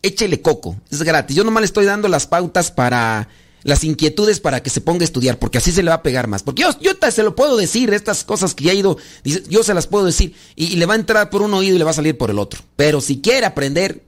échele 0.01 0.41
coco. 0.41 0.76
Es 0.91 1.01
gratis. 1.03 1.36
Yo 1.36 1.43
nomás 1.43 1.61
le 1.61 1.65
estoy 1.65 1.86
dando 1.86 2.07
las 2.07 2.28
pautas 2.28 2.71
para 2.71 3.28
las 3.63 3.84
inquietudes 3.84 4.39
para 4.39 4.61
que 4.61 4.69
se 4.69 4.80
ponga 4.80 5.01
a 5.01 5.05
estudiar, 5.05 5.39
porque 5.39 5.57
así 5.57 5.71
se 5.71 5.82
le 5.82 5.89
va 5.89 5.95
a 5.95 6.03
pegar 6.03 6.28
más. 6.28 6.43
Porque 6.43 6.61
yo, 6.61 6.69
yo 6.82 6.95
te- 6.97 7.11
se 7.11 7.23
lo 7.23 7.36
puedo 7.36 7.57
decir, 7.57 7.91
estas 7.93 8.23
cosas 8.23 8.53
que 8.53 8.65
ya 8.65 8.73
he 8.73 8.76
ido, 8.76 8.97
yo 9.23 9.63
se 9.63 9.73
las 9.73 9.88
puedo 9.88 10.05
decir, 10.05 10.36
y, 10.55 10.65
y 10.67 10.76
le 10.76 10.86
va 10.86 10.93
a 10.93 10.97
entrar 10.97 11.32
por 11.32 11.41
un 11.41 11.51
oído 11.55 11.76
y 11.76 11.80
le 11.80 11.84
va 11.84 11.89
a 11.89 11.95
salir 11.95 12.15
por 12.15 12.30
el 12.30 12.38
otro. 12.38 12.61
Pero 12.76 13.01
si 13.01 13.21
quiere 13.21 13.47
aprender, 13.47 14.03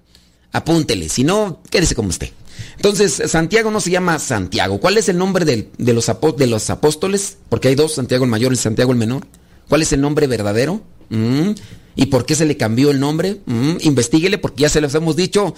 apúntele. 0.51 1.09
Si 1.09 1.23
no, 1.23 1.63
quédese 1.71 1.95
como 1.95 2.11
esté. 2.11 2.33
Entonces, 2.75 3.21
Santiago 3.27 3.71
no 3.71 3.79
se 3.79 3.91
llama 3.91 4.19
Santiago. 4.19 4.79
¿Cuál 4.79 4.97
es 4.97 5.09
el 5.09 5.17
nombre 5.17 5.45
de, 5.45 5.69
los 5.77 6.11
de 6.37 6.47
los 6.47 6.69
apóstoles? 6.69 7.37
Porque 7.49 7.69
hay 7.69 7.75
dos, 7.75 7.95
Santiago 7.95 8.23
el 8.23 8.31
mayor 8.31 8.53
y 8.53 8.55
Santiago 8.55 8.91
el 8.91 8.97
menor. 8.97 9.25
¿Cuál 9.67 9.81
es 9.81 9.91
el 9.93 10.01
nombre 10.01 10.27
verdadero? 10.27 10.81
Mm. 11.09 11.51
¿Y 11.95 12.05
por 12.07 12.25
qué 12.25 12.35
se 12.35 12.45
le 12.45 12.57
cambió 12.57 12.91
el 12.91 12.99
nombre? 12.99 13.41
Mm. 13.45 13.77
Investíguele 13.81 14.37
porque 14.37 14.63
ya 14.63 14.69
se 14.69 14.81
los 14.81 14.93
hemos 14.95 15.15
dicho 15.15 15.55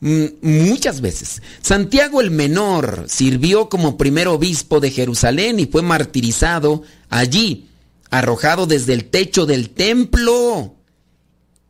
mm, 0.00 0.24
muchas 0.42 1.00
veces. 1.00 1.42
Santiago 1.60 2.20
el 2.20 2.30
menor 2.30 3.04
sirvió 3.08 3.68
como 3.68 3.98
primer 3.98 4.28
obispo 4.28 4.80
de 4.80 4.90
Jerusalén 4.90 5.58
y 5.60 5.66
fue 5.66 5.82
martirizado 5.82 6.82
allí, 7.08 7.68
arrojado 8.10 8.66
desde 8.66 8.92
el 8.92 9.06
techo 9.06 9.46
del 9.46 9.70
templo. 9.70 10.76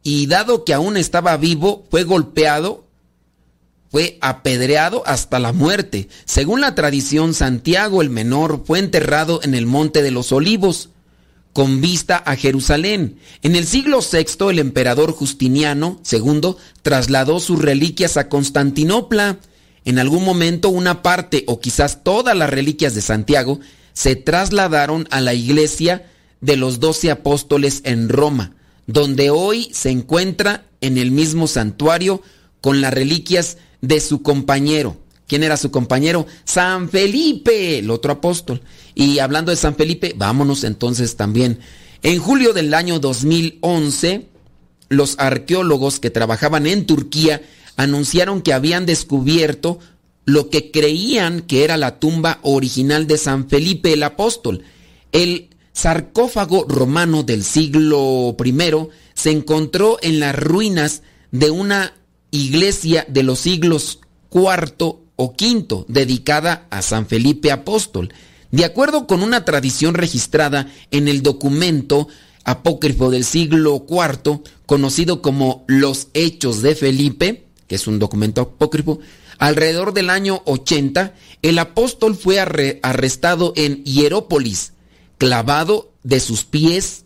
Y 0.03 0.27
dado 0.27 0.65
que 0.65 0.75
aún 0.75 0.97
estaba 0.97 1.37
vivo, 1.37 1.87
fue 1.91 2.05
golpeado 2.05 2.90
fue 3.91 4.19
apedreado 4.21 5.03
hasta 5.05 5.39
la 5.39 5.53
muerte. 5.53 6.09
Según 6.25 6.61
la 6.61 6.75
tradición, 6.75 7.35
Santiago 7.35 8.03
el 8.03 8.11
Menor 8.11 8.63
fue 8.65 8.79
enterrado 8.79 9.41
en 9.43 9.55
el 9.55 9.67
Monte 9.67 10.03
de 10.03 10.13
los 10.13 10.31
Olivos, 10.33 10.91
con 11.53 11.81
vista 11.81 12.17
a 12.17 12.37
Jerusalén. 12.37 13.19
En 13.43 13.57
el 13.57 13.67
siglo 13.67 13.99
VI, 14.01 14.51
el 14.51 14.61
emperador 14.61 15.11
Justiniano 15.11 16.01
II 16.11 16.55
trasladó 16.83 17.41
sus 17.41 17.61
reliquias 17.61 18.17
a 18.17 18.29
Constantinopla. 18.29 19.39
En 19.85 19.99
algún 19.99 20.25
momento, 20.25 20.69
una 20.69 21.03
parte 21.03 21.43
o 21.49 21.59
quizás 21.59 22.05
todas 22.05 22.37
las 22.37 22.51
reliquias 22.51 22.95
de 22.95 23.03
Santiago 23.03 23.59
se 23.93 24.15
trasladaron 24.15 25.09
a 25.11 25.21
la 25.21 25.35
iglesia 25.35 26.07
de 26.41 26.57
los 26.57 26.79
doce 26.79 27.11
apóstoles 27.11 27.81
en 27.85 28.09
Roma, 28.09 28.55
donde 28.87 29.31
hoy 29.31 29.69
se 29.73 29.91
encuentra 29.91 30.67
en 30.81 30.97
el 30.97 31.11
mismo 31.11 31.49
santuario 31.49 32.23
con 32.61 32.81
las 32.81 32.95
reliquias 32.95 33.59
de 33.81 34.01
su 34.01 34.23
compañero. 34.23 34.97
¿Quién 35.27 35.43
era 35.45 35.57
su 35.57 35.71
compañero? 35.71 36.27
San 36.45 36.89
Felipe, 36.89 37.79
el 37.79 37.91
otro 37.91 38.13
apóstol. 38.13 38.63
Y 38.95 39.21
hablando 39.21 39.51
de 39.51 39.57
San 39.57 39.77
Felipe, 39.77 40.15
vámonos 40.17 40.65
entonces 40.65 41.17
también. 41.17 41.61
En 42.03 42.19
julio 42.19 42.53
del 42.53 42.75
año 42.75 42.99
2011, 42.99 44.27
los 44.89 45.15
arqueólogos 45.19 46.01
que 46.01 46.11
trabajaban 46.11 46.67
en 46.67 46.85
Turquía 46.85 47.43
anunciaron 47.77 48.43
que 48.43 48.53
habían 48.53 48.87
descubierto 48.87 49.79
lo 50.25 50.51
que 50.51 50.71
creían 50.71 51.43
que 51.43 51.65
era 51.65 51.77
la 51.77 51.99
tumba 51.99 52.41
original 52.43 53.07
de 53.07 53.19
San 53.19 53.49
Felipe 53.49 53.93
el 53.93 54.03
apóstol. 54.03 54.65
El 55.13 55.51
sarcófago 55.73 56.67
romano 56.69 57.23
del 57.23 57.45
siglo 57.45 58.37
I 58.45 58.55
se 59.15 59.31
encontró 59.31 59.99
en 60.03 60.21
las 60.21 60.35
ruinas 60.35 61.03
de 61.31 61.51
una 61.51 61.95
iglesia 62.31 63.05
de 63.09 63.23
los 63.23 63.41
siglos 63.41 64.01
IV 64.33 64.97
o 65.17 65.35
V 65.39 65.85
dedicada 65.89 66.67
a 66.71 66.83
San 66.83 67.07
Felipe 67.07 67.51
Apóstol. 67.53 68.13
De 68.51 68.65
acuerdo 68.65 69.07
con 69.07 69.23
una 69.23 69.45
tradición 69.45 69.95
registrada 69.95 70.69
en 70.91 71.09
el 71.09 71.23
documento 71.23 72.09
apócrifo 72.45 73.11
del 73.11 73.25
siglo 73.25 73.85
IV, 73.89 74.41
conocido 74.67 75.23
como 75.23 75.65
Los 75.69 76.09
Hechos 76.15 76.63
de 76.63 76.75
Felipe, 76.75 77.47
que 77.69 77.75
es 77.77 77.87
un 77.87 77.99
documento 77.99 78.41
apócrifo, 78.41 78.99
alrededor 79.39 79.93
del 79.93 80.11
año 80.11 80.43
80, 80.47 81.15
el 81.43 81.59
apóstol 81.59 82.17
fue 82.17 82.37
arre- 82.41 82.81
arrestado 82.83 83.53
en 83.57 83.85
Hierópolis, 83.85 84.73
clavado 85.19 85.93
de 86.03 86.19
sus 86.21 86.45
pies 86.45 87.05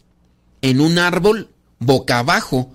en 0.63 0.81
un 0.81 0.99
árbol 0.99 1.51
boca 1.79 2.21
abajo 2.21 2.73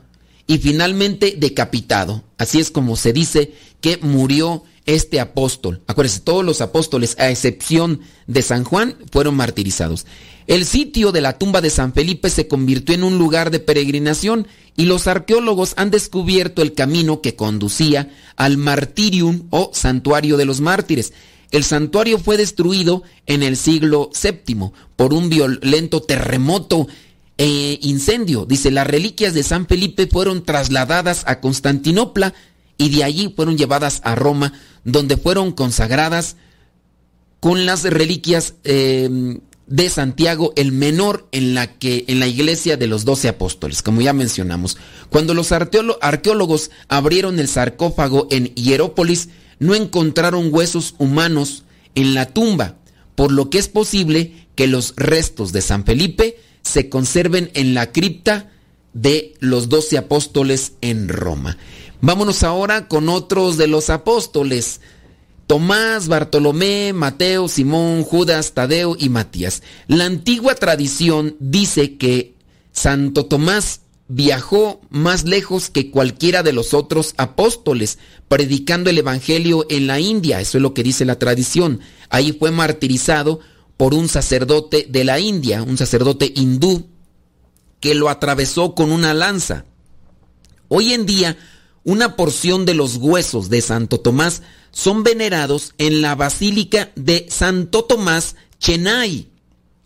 y 0.49 0.57
finalmente 0.57 1.35
decapitado. 1.37 2.23
Así 2.39 2.59
es 2.59 2.71
como 2.71 2.95
se 2.95 3.13
dice 3.13 3.53
que 3.81 3.99
murió 4.01 4.63
este 4.87 5.19
apóstol. 5.19 5.83
Acuérdense, 5.85 6.21
todos 6.21 6.43
los 6.43 6.59
apóstoles, 6.61 7.15
a 7.19 7.29
excepción 7.29 7.99
de 8.25 8.41
San 8.41 8.63
Juan, 8.63 8.95
fueron 9.11 9.35
martirizados. 9.35 10.07
El 10.47 10.65
sitio 10.65 11.11
de 11.11 11.21
la 11.21 11.37
tumba 11.37 11.61
de 11.61 11.69
San 11.69 11.93
Felipe 11.93 12.31
se 12.31 12.47
convirtió 12.47 12.95
en 12.95 13.03
un 13.03 13.19
lugar 13.19 13.51
de 13.51 13.59
peregrinación 13.59 14.47
y 14.75 14.85
los 14.85 15.05
arqueólogos 15.05 15.75
han 15.77 15.91
descubierto 15.91 16.63
el 16.63 16.73
camino 16.73 17.21
que 17.21 17.35
conducía 17.35 18.09
al 18.35 18.57
martirium 18.57 19.43
o 19.51 19.69
santuario 19.71 20.35
de 20.35 20.45
los 20.45 20.61
mártires. 20.61 21.13
El 21.51 21.63
santuario 21.63 22.17
fue 22.17 22.37
destruido 22.37 23.03
en 23.27 23.43
el 23.43 23.55
siglo 23.55 24.09
VII 24.19 24.71
por 24.95 25.13
un 25.13 25.29
violento 25.29 26.01
terremoto 26.01 26.87
e 27.39 27.79
incendio. 27.81 28.45
Dice, 28.45 28.69
las 28.69 28.85
reliquias 28.85 29.33
de 29.33 29.43
San 29.43 29.65
Felipe 29.65 30.07
fueron 30.07 30.43
trasladadas 30.43 31.23
a 31.25 31.39
Constantinopla 31.39 32.33
y 32.77 32.89
de 32.89 33.05
allí 33.05 33.33
fueron 33.33 33.57
llevadas 33.57 34.01
a 34.03 34.13
Roma, 34.13 34.53
donde 34.83 35.15
fueron 35.15 35.53
consagradas 35.53 36.35
con 37.39 37.65
las 37.65 37.83
reliquias 37.83 38.55
eh, 38.65 39.39
de 39.67 39.89
Santiago 39.89 40.51
el 40.57 40.73
menor 40.73 41.29
en 41.31 41.53
la 41.53 41.77
que 41.77 42.03
en 42.09 42.19
la 42.19 42.27
iglesia 42.27 42.75
de 42.75 42.87
los 42.87 43.05
doce 43.05 43.29
apóstoles, 43.29 43.81
como 43.81 44.01
ya 44.01 44.11
mencionamos. 44.11 44.77
Cuando 45.09 45.33
los 45.33 45.53
arqueólogos 45.53 46.71
abrieron 46.89 47.39
el 47.39 47.47
sarcófago 47.47 48.27
en 48.31 48.53
Hierópolis, 48.55 49.29
no 49.59 49.75
encontraron 49.75 50.53
huesos 50.53 50.95
humanos 50.97 51.63
en 51.95 52.13
la 52.15 52.25
tumba, 52.25 52.75
por 53.15 53.31
lo 53.31 53.49
que 53.49 53.59
es 53.59 53.69
posible 53.69 54.47
que 54.55 54.67
los 54.67 54.93
restos 54.97 55.53
de 55.53 55.61
San 55.61 55.85
Felipe 55.85 56.37
se 56.61 56.89
conserven 56.89 57.51
en 57.53 57.73
la 57.73 57.91
cripta 57.91 58.51
de 58.93 59.33
los 59.39 59.69
doce 59.69 59.97
apóstoles 59.97 60.73
en 60.81 61.09
Roma. 61.09 61.57
Vámonos 62.01 62.43
ahora 62.43 62.87
con 62.87 63.09
otros 63.09 63.57
de 63.57 63.67
los 63.67 63.89
apóstoles. 63.89 64.81
Tomás, 65.47 66.07
Bartolomé, 66.07 66.93
Mateo, 66.93 67.47
Simón, 67.47 68.03
Judas, 68.03 68.53
Tadeo 68.53 68.95
y 68.97 69.09
Matías. 69.09 69.63
La 69.87 70.05
antigua 70.05 70.55
tradición 70.55 71.35
dice 71.39 71.97
que 71.97 72.35
Santo 72.71 73.25
Tomás 73.25 73.81
viajó 74.07 74.81
más 74.89 75.25
lejos 75.25 75.69
que 75.69 75.91
cualquiera 75.91 76.43
de 76.43 76.51
los 76.51 76.73
otros 76.73 77.13
apóstoles, 77.17 77.99
predicando 78.27 78.89
el 78.89 78.97
Evangelio 78.97 79.65
en 79.69 79.87
la 79.87 79.99
India, 79.99 80.41
eso 80.41 80.57
es 80.57 80.61
lo 80.61 80.73
que 80.73 80.83
dice 80.83 81.05
la 81.05 81.19
tradición. 81.19 81.79
Ahí 82.09 82.33
fue 82.33 82.51
martirizado 82.51 83.39
por 83.79 83.93
un 83.93 84.09
sacerdote 84.09 84.87
de 84.89 85.05
la 85.05 85.21
India, 85.21 85.63
un 85.63 85.77
sacerdote 85.77 86.33
hindú, 86.35 86.89
que 87.79 87.95
lo 87.95 88.09
atravesó 88.09 88.75
con 88.75 88.91
una 88.91 89.13
lanza. 89.13 89.63
Hoy 90.67 90.91
en 90.91 91.05
día, 91.05 91.37
una 91.85 92.17
porción 92.17 92.65
de 92.65 92.73
los 92.73 92.97
huesos 92.97 93.49
de 93.49 93.61
Santo 93.61 94.01
Tomás 94.01 94.41
son 94.71 95.03
venerados 95.03 95.75
en 95.77 96.01
la 96.01 96.15
Basílica 96.15 96.91
de 96.97 97.27
Santo 97.29 97.85
Tomás 97.85 98.35
Chennai. 98.59 99.29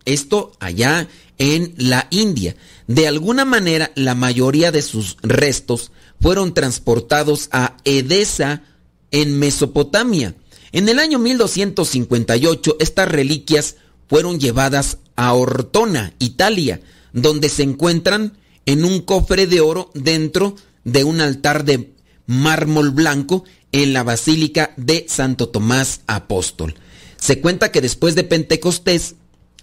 Esto 0.06 0.54
allá 0.60 1.08
en 1.38 1.76
la 1.78 2.08
India. 2.10 2.56
De 2.88 3.08
alguna 3.08 3.46
manera, 3.46 3.92
la 3.94 4.16
mayoría 4.16 4.72
de 4.72 4.82
sus 4.82 5.18
restos 5.22 5.92
fueron 6.20 6.56
transportados 6.56 7.48
a 7.52 7.78
Edesa, 7.86 8.64
en 9.12 9.38
Mesopotamia. 9.38 10.34
En 10.74 10.90
el 10.90 10.98
año 10.98 11.20
1258, 11.20 12.78
estas 12.80 13.08
reliquias 13.08 13.76
fueron 14.10 14.40
llevadas 14.40 14.98
a 15.16 15.34
Ortona, 15.34 16.16
Italia, 16.18 16.82
donde 17.14 17.50
se 17.50 17.62
encuentran 17.62 18.36
en 18.66 18.84
un 18.84 19.02
cofre 19.02 19.46
de 19.46 19.62
oro 19.62 19.92
dentro 19.94 20.56
de 20.84 21.04
un 21.04 21.22
altar 21.22 21.64
de 21.64 21.94
mármol 22.26 22.90
blanco 22.90 23.44
en 23.72 23.94
la 23.94 24.02
Basílica 24.02 24.74
de 24.76 25.06
Santo 25.08 25.50
Tomás 25.50 26.02
Apóstol. 26.08 26.74
Se 27.18 27.40
cuenta 27.40 27.72
que 27.72 27.80
después 27.80 28.16
de 28.16 28.24
Pentecostés, 28.24 29.14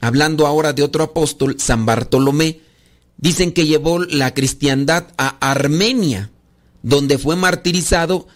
hablando 0.00 0.46
ahora 0.46 0.72
de 0.72 0.84
otro 0.84 1.02
apóstol, 1.02 1.56
San 1.58 1.86
Bartolomé, 1.86 2.60
dicen 3.16 3.50
que 3.50 3.66
llevó 3.66 3.98
la 3.98 4.32
cristiandad 4.32 5.08
a 5.18 5.50
Armenia, 5.50 6.30
donde 6.84 7.18
fue 7.18 7.34
martirizado 7.34 8.28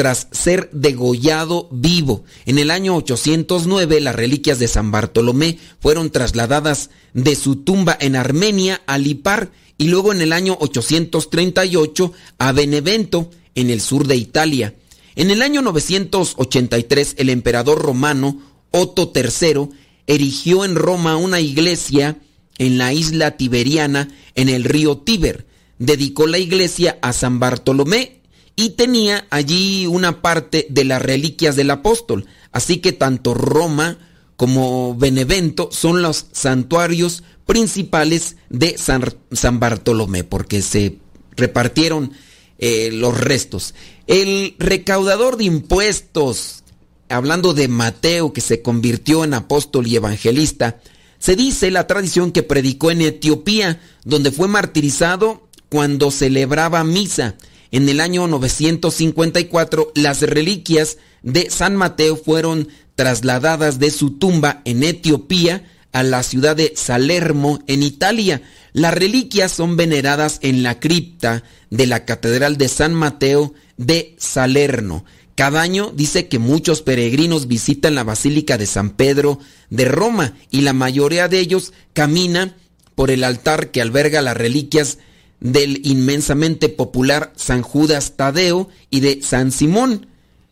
tras 0.00 0.28
ser 0.30 0.70
degollado 0.72 1.68
vivo. 1.70 2.24
En 2.46 2.58
el 2.58 2.70
año 2.70 2.96
809 2.96 4.00
las 4.00 4.14
reliquias 4.14 4.58
de 4.58 4.66
San 4.66 4.90
Bartolomé 4.90 5.58
fueron 5.78 6.08
trasladadas 6.08 6.88
de 7.12 7.36
su 7.36 7.56
tumba 7.56 7.98
en 8.00 8.16
Armenia 8.16 8.80
a 8.86 8.96
Lipar 8.96 9.50
y 9.76 9.88
luego 9.88 10.14
en 10.14 10.22
el 10.22 10.32
año 10.32 10.56
838 10.58 12.14
a 12.38 12.52
Benevento 12.52 13.28
en 13.54 13.68
el 13.68 13.82
sur 13.82 14.06
de 14.06 14.16
Italia. 14.16 14.74
En 15.16 15.30
el 15.30 15.42
año 15.42 15.60
983 15.60 17.16
el 17.18 17.28
emperador 17.28 17.82
romano 17.82 18.40
Otto 18.70 19.12
III 19.14 19.68
erigió 20.06 20.64
en 20.64 20.76
Roma 20.76 21.18
una 21.18 21.40
iglesia 21.40 22.16
en 22.56 22.78
la 22.78 22.94
isla 22.94 23.36
tiberiana 23.36 24.08
en 24.34 24.48
el 24.48 24.64
río 24.64 24.96
Tíber. 24.96 25.44
Dedicó 25.78 26.26
la 26.26 26.38
iglesia 26.38 26.98
a 27.02 27.12
San 27.12 27.38
Bartolomé 27.38 28.19
y 28.56 28.70
tenía 28.70 29.26
allí 29.30 29.86
una 29.86 30.20
parte 30.22 30.66
de 30.70 30.84
las 30.84 31.00
reliquias 31.00 31.56
del 31.56 31.70
apóstol. 31.70 32.26
Así 32.52 32.78
que 32.78 32.92
tanto 32.92 33.34
Roma 33.34 33.98
como 34.36 34.94
Benevento 34.94 35.68
son 35.70 36.02
los 36.02 36.26
santuarios 36.32 37.22
principales 37.46 38.36
de 38.48 38.78
San, 38.78 39.60
Bartolomé, 39.60 40.24
porque 40.24 40.62
se 40.62 40.98
repartieron 41.36 42.12
eh, 42.58 42.90
los 42.92 43.18
restos. 43.18 43.74
El 44.06 44.54
recaudador 44.58 45.36
de 45.36 45.44
impuestos, 45.44 46.62
hablando 47.08 47.54
de 47.54 47.68
Mateo, 47.68 48.32
que 48.32 48.40
se 48.40 48.62
convirtió 48.62 49.24
en 49.24 49.34
apóstol 49.34 49.86
y 49.86 49.96
evangelista, 49.96 50.80
se 51.18 51.36
dice 51.36 51.70
la 51.70 51.86
tradición 51.86 52.32
que 52.32 52.42
predicó 52.42 52.90
en 52.90 53.02
Etiopía, 53.02 53.80
donde 54.04 54.30
fue 54.30 54.48
martirizado 54.48 55.46
cuando 55.68 56.10
celebraba 56.10 56.82
misa. 56.82 57.34
En 57.72 57.88
el 57.88 58.00
año 58.00 58.26
954, 58.26 59.92
las 59.94 60.22
reliquias 60.22 60.98
de 61.22 61.50
San 61.50 61.76
Mateo 61.76 62.16
fueron 62.16 62.68
trasladadas 62.96 63.78
de 63.78 63.90
su 63.90 64.18
tumba 64.18 64.62
en 64.64 64.82
Etiopía 64.82 65.64
a 65.92 66.02
la 66.02 66.22
ciudad 66.22 66.56
de 66.56 66.72
Salermo, 66.76 67.60
en 67.66 67.82
Italia. 67.82 68.42
Las 68.72 68.94
reliquias 68.94 69.52
son 69.52 69.76
veneradas 69.76 70.38
en 70.42 70.62
la 70.62 70.80
cripta 70.80 71.42
de 71.70 71.86
la 71.86 72.04
Catedral 72.04 72.56
de 72.56 72.68
San 72.68 72.94
Mateo 72.94 73.54
de 73.76 74.14
Salerno. 74.18 75.04
Cada 75.34 75.62
año 75.62 75.92
dice 75.94 76.28
que 76.28 76.38
muchos 76.38 76.82
peregrinos 76.82 77.48
visitan 77.48 77.94
la 77.94 78.04
Basílica 78.04 78.58
de 78.58 78.66
San 78.66 78.90
Pedro 78.90 79.38
de 79.70 79.86
Roma 79.86 80.34
y 80.50 80.60
la 80.60 80.72
mayoría 80.72 81.28
de 81.28 81.38
ellos 81.38 81.72
camina 81.92 82.56
por 82.94 83.10
el 83.10 83.24
altar 83.24 83.70
que 83.70 83.80
alberga 83.80 84.20
las 84.20 84.36
reliquias 84.36 84.98
del 85.40 85.80
inmensamente 85.84 86.68
popular 86.68 87.32
San 87.36 87.62
Judas 87.62 88.14
Tadeo 88.16 88.68
y 88.90 89.00
de 89.00 89.22
San 89.22 89.52
Simón, 89.52 90.06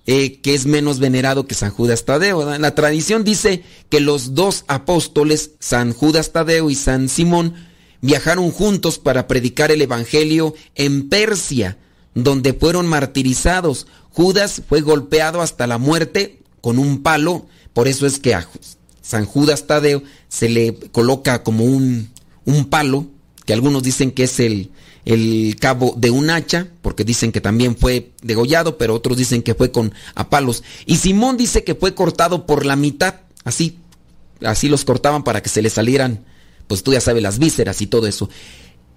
eh, 0.06 0.40
que 0.40 0.54
es 0.54 0.66
menos 0.66 0.98
venerado 0.98 1.46
que 1.46 1.54
San 1.54 1.70
Judas 1.70 2.04
Tadeo. 2.04 2.58
La 2.58 2.74
tradición 2.74 3.24
dice 3.24 3.62
que 3.90 4.00
los 4.00 4.34
dos 4.34 4.64
apóstoles, 4.66 5.52
San 5.58 5.92
Judas 5.92 6.32
Tadeo 6.32 6.70
y 6.70 6.74
San 6.74 7.08
Simón, 7.08 7.54
viajaron 8.00 8.50
juntos 8.50 8.98
para 8.98 9.26
predicar 9.26 9.70
el 9.70 9.82
Evangelio 9.82 10.54
en 10.74 11.08
Persia, 11.08 11.76
donde 12.14 12.54
fueron 12.54 12.86
martirizados. 12.86 13.86
Judas 14.10 14.62
fue 14.68 14.80
golpeado 14.80 15.42
hasta 15.42 15.66
la 15.66 15.78
muerte 15.78 16.40
con 16.60 16.78
un 16.78 17.02
palo, 17.02 17.46
por 17.72 17.86
eso 17.86 18.06
es 18.06 18.18
que 18.18 18.34
a 18.34 18.48
San 19.02 19.26
Judas 19.26 19.66
Tadeo 19.66 20.02
se 20.28 20.48
le 20.48 20.74
coloca 20.90 21.42
como 21.42 21.64
un, 21.64 22.10
un 22.44 22.70
palo, 22.70 23.06
que 23.48 23.54
algunos 23.54 23.82
dicen 23.82 24.10
que 24.10 24.24
es 24.24 24.40
el, 24.40 24.72
el 25.06 25.56
cabo 25.58 25.94
de 25.96 26.10
un 26.10 26.28
hacha, 26.28 26.68
porque 26.82 27.02
dicen 27.02 27.32
que 27.32 27.40
también 27.40 27.78
fue 27.78 28.12
degollado, 28.20 28.76
pero 28.76 28.94
otros 28.94 29.16
dicen 29.16 29.40
que 29.40 29.54
fue 29.54 29.72
con 29.72 29.94
a 30.14 30.28
palos. 30.28 30.62
Y 30.84 30.96
Simón 30.96 31.38
dice 31.38 31.64
que 31.64 31.74
fue 31.74 31.94
cortado 31.94 32.44
por 32.44 32.66
la 32.66 32.76
mitad, 32.76 33.14
así, 33.44 33.78
así 34.42 34.68
los 34.68 34.84
cortaban 34.84 35.24
para 35.24 35.42
que 35.42 35.48
se 35.48 35.62
le 35.62 35.70
salieran 35.70 36.26
pues 36.68 36.82
tú 36.82 36.92
ya 36.92 37.00
sabes, 37.00 37.22
las 37.22 37.38
vísceras 37.38 37.80
y 37.80 37.86
todo 37.86 38.06
eso. 38.06 38.28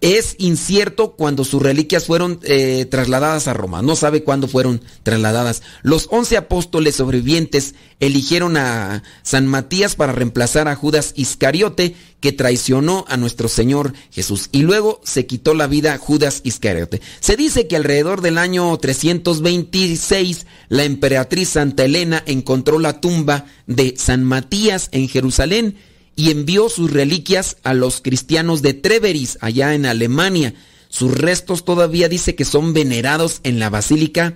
Es 0.01 0.33
incierto 0.39 1.11
cuando 1.11 1.43
sus 1.43 1.61
reliquias 1.61 2.07
fueron 2.07 2.39
eh, 2.41 2.87
trasladadas 2.89 3.47
a 3.47 3.53
Roma. 3.53 3.83
No 3.83 3.95
sabe 3.95 4.23
cuándo 4.23 4.47
fueron 4.47 4.81
trasladadas. 5.03 5.61
Los 5.83 6.07
once 6.09 6.37
apóstoles 6.37 6.95
sobrevivientes 6.95 7.75
eligieron 7.99 8.57
a 8.57 9.03
San 9.21 9.45
Matías 9.45 9.95
para 9.95 10.11
reemplazar 10.11 10.67
a 10.67 10.75
Judas 10.75 11.13
Iscariote, 11.15 11.95
que 12.19 12.31
traicionó 12.31 13.05
a 13.09 13.17
nuestro 13.17 13.47
Señor 13.47 13.93
Jesús. 14.09 14.49
Y 14.51 14.63
luego 14.63 15.01
se 15.03 15.27
quitó 15.27 15.53
la 15.53 15.67
vida 15.67 15.95
Judas 15.99 16.41
Iscariote. 16.43 16.99
Se 17.19 17.37
dice 17.37 17.67
que 17.67 17.75
alrededor 17.75 18.21
del 18.21 18.39
año 18.39 18.75
326, 18.75 20.47
la 20.69 20.83
emperatriz 20.83 21.49
Santa 21.49 21.85
Elena 21.85 22.23
encontró 22.25 22.79
la 22.79 23.01
tumba 23.01 23.45
de 23.67 23.93
San 23.97 24.23
Matías 24.23 24.89
en 24.93 25.07
Jerusalén 25.07 25.77
y 26.15 26.31
envió 26.31 26.69
sus 26.69 26.91
reliquias 26.91 27.57
a 27.63 27.73
los 27.73 28.01
cristianos 28.01 28.61
de 28.61 28.73
Treveris, 28.73 29.37
allá 29.41 29.73
en 29.73 29.85
Alemania. 29.85 30.53
Sus 30.89 31.13
restos 31.13 31.65
todavía 31.65 32.09
dice 32.09 32.35
que 32.35 32.45
son 32.45 32.73
venerados 32.73 33.39
en 33.43 33.59
la 33.59 33.69
basílica 33.69 34.35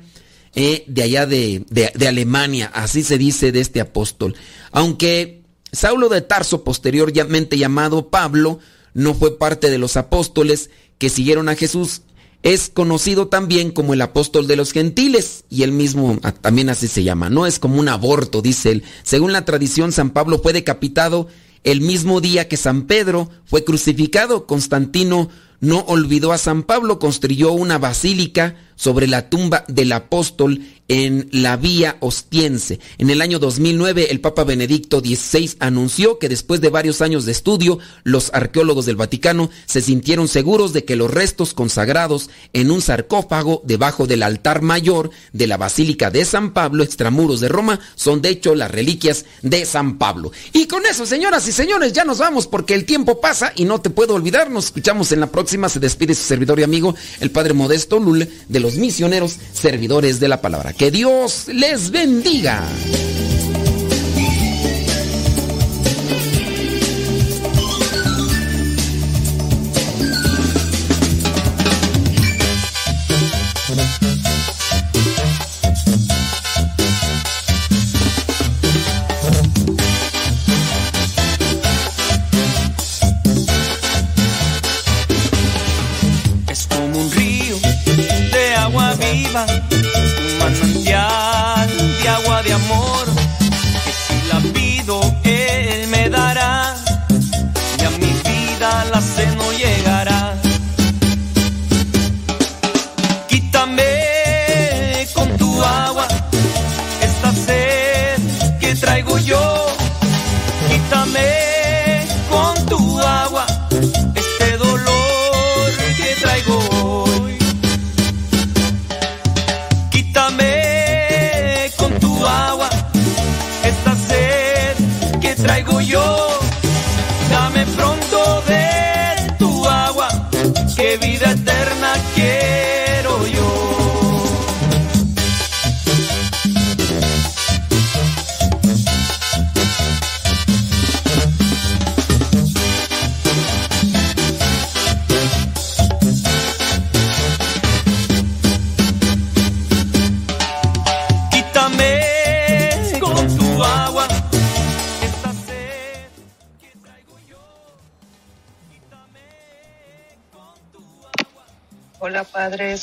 eh, 0.56 0.86
de 0.88 1.04
allá 1.04 1.26
de, 1.26 1.66
de, 1.70 1.92
de 1.94 2.08
Alemania, 2.08 2.72
así 2.74 3.04
se 3.04 3.18
dice 3.18 3.52
de 3.52 3.60
este 3.60 3.82
apóstol. 3.82 4.36
Aunque 4.72 5.42
Saulo 5.74 6.08
de 6.08 6.22
Tarso, 6.22 6.64
posteriormente 6.64 7.58
llamado 7.58 8.10
Pablo, 8.10 8.60
no 8.94 9.14
fue 9.14 9.38
parte 9.38 9.70
de 9.70 9.78
los 9.78 9.98
apóstoles 9.98 10.70
que 10.98 11.10
siguieron 11.10 11.50
a 11.50 11.56
Jesús, 11.56 12.04
es 12.46 12.70
conocido 12.70 13.28
también 13.28 13.72
como 13.72 13.96
el 13.96 14.02
apóstol 14.02 14.46
de 14.46 14.56
los 14.56 14.72
gentiles, 14.72 15.46
y 15.50 15.64
él 15.64 15.72
mismo 15.72 16.20
ah, 16.22 16.32
también 16.32 16.70
así 16.70 16.88
se 16.88 17.04
llama, 17.04 17.30
no 17.30 17.48
es 17.48 17.60
como 17.60 17.80
un 17.80 17.90
aborto, 17.90 18.42
dice 18.44 18.72
él. 18.72 18.84
Según 19.04 19.34
la 19.34 19.46
tradición, 19.46 19.92
San 19.92 20.12
Pablo 20.12 20.40
fue 20.40 20.54
decapitado 20.54 21.28
el 21.66 21.82
mismo 21.82 22.22
día 22.22 22.48
que 22.48 22.56
San 22.56 22.84
Pedro 22.84 23.30
fue 23.44 23.66
crucificado. 23.66 24.46
Constantino 24.46 25.30
no 25.60 25.80
olvidó 25.80 26.32
a 26.32 26.38
San 26.38 26.64
Pablo, 26.64 27.00
construyó 27.00 27.52
una 27.52 27.78
basílica 27.78 28.56
sobre 28.76 29.08
la 29.08 29.30
tumba 29.30 29.66
del 29.68 29.92
apóstol 29.92 30.62
en 30.88 31.28
la 31.32 31.58
vía 31.58 31.98
Ostiense. 32.00 32.80
En 32.98 33.10
el 33.10 33.22
año 33.22 33.40
2009, 33.40 34.12
el 34.12 34.22
Papa 34.22 34.44
Benedicto 34.44 35.00
XVI 35.00 35.56
anunció 35.60 36.20
que 36.20 36.30
después 36.30 36.62
de 36.62 36.70
varios 36.70 37.02
años 37.02 37.26
de 37.26 37.32
estudio, 37.32 37.80
los 38.04 38.32
arqueólogos 38.34 38.86
del 38.86 38.96
Vaticano 38.96 39.50
se 39.66 39.82
sintieron 39.82 40.28
seguros 40.28 40.74
de 40.74 40.86
que 40.86 40.96
los 40.96 41.12
restos 41.12 41.54
consagrados 41.54 42.30
en 42.54 42.70
un 42.70 42.82
sarcófago 42.82 43.62
debajo 43.66 44.06
del 44.06 44.24
altar 44.24 44.62
mayor 44.62 45.10
de 45.34 45.48
la 45.48 45.58
Basílica 45.58 46.12
de 46.12 46.24
San 46.26 46.54
Pablo, 46.54 46.84
extramuros 46.84 47.40
de 47.40 47.50
Roma, 47.50 47.80
son 47.96 48.22
de 48.22 48.30
hecho 48.30 48.54
las 48.54 48.70
reliquias 48.70 49.26
de 49.42 49.66
San 49.66 49.98
Pablo. 49.98 50.32
Y 50.54 50.68
con 50.68 50.86
eso, 50.86 51.06
señoras 51.06 51.48
y 51.48 51.52
señores, 51.52 51.94
ya 51.94 52.06
nos 52.06 52.20
vamos 52.20 52.48
porque 52.48 52.76
el 52.76 52.86
tiempo 52.86 53.20
pasa 53.20 53.52
y 53.56 53.66
no 53.66 53.82
te 53.82 53.90
puedo 53.90 54.14
olvidar. 54.14 54.52
Nos 54.52 54.66
escuchamos 54.66 55.12
en 55.12 55.20
la 55.20 55.32
próxima. 55.32 55.70
Se 55.70 55.80
despide 55.80 56.14
su 56.14 56.24
servidor 56.24 56.60
y 56.60 56.64
amigo, 56.64 56.96
el 57.20 57.32
Padre 57.32 57.54
Modesto 57.54 58.00
Lule, 58.00 58.30
de 58.48 58.60
los 58.60 58.65
misioneros 58.74 59.38
servidores 59.54 60.20
de 60.20 60.28
la 60.28 60.42
palabra. 60.42 60.74
Que 60.74 60.92
Dios 60.92 61.48
les 61.48 61.92
bendiga. 61.92 62.64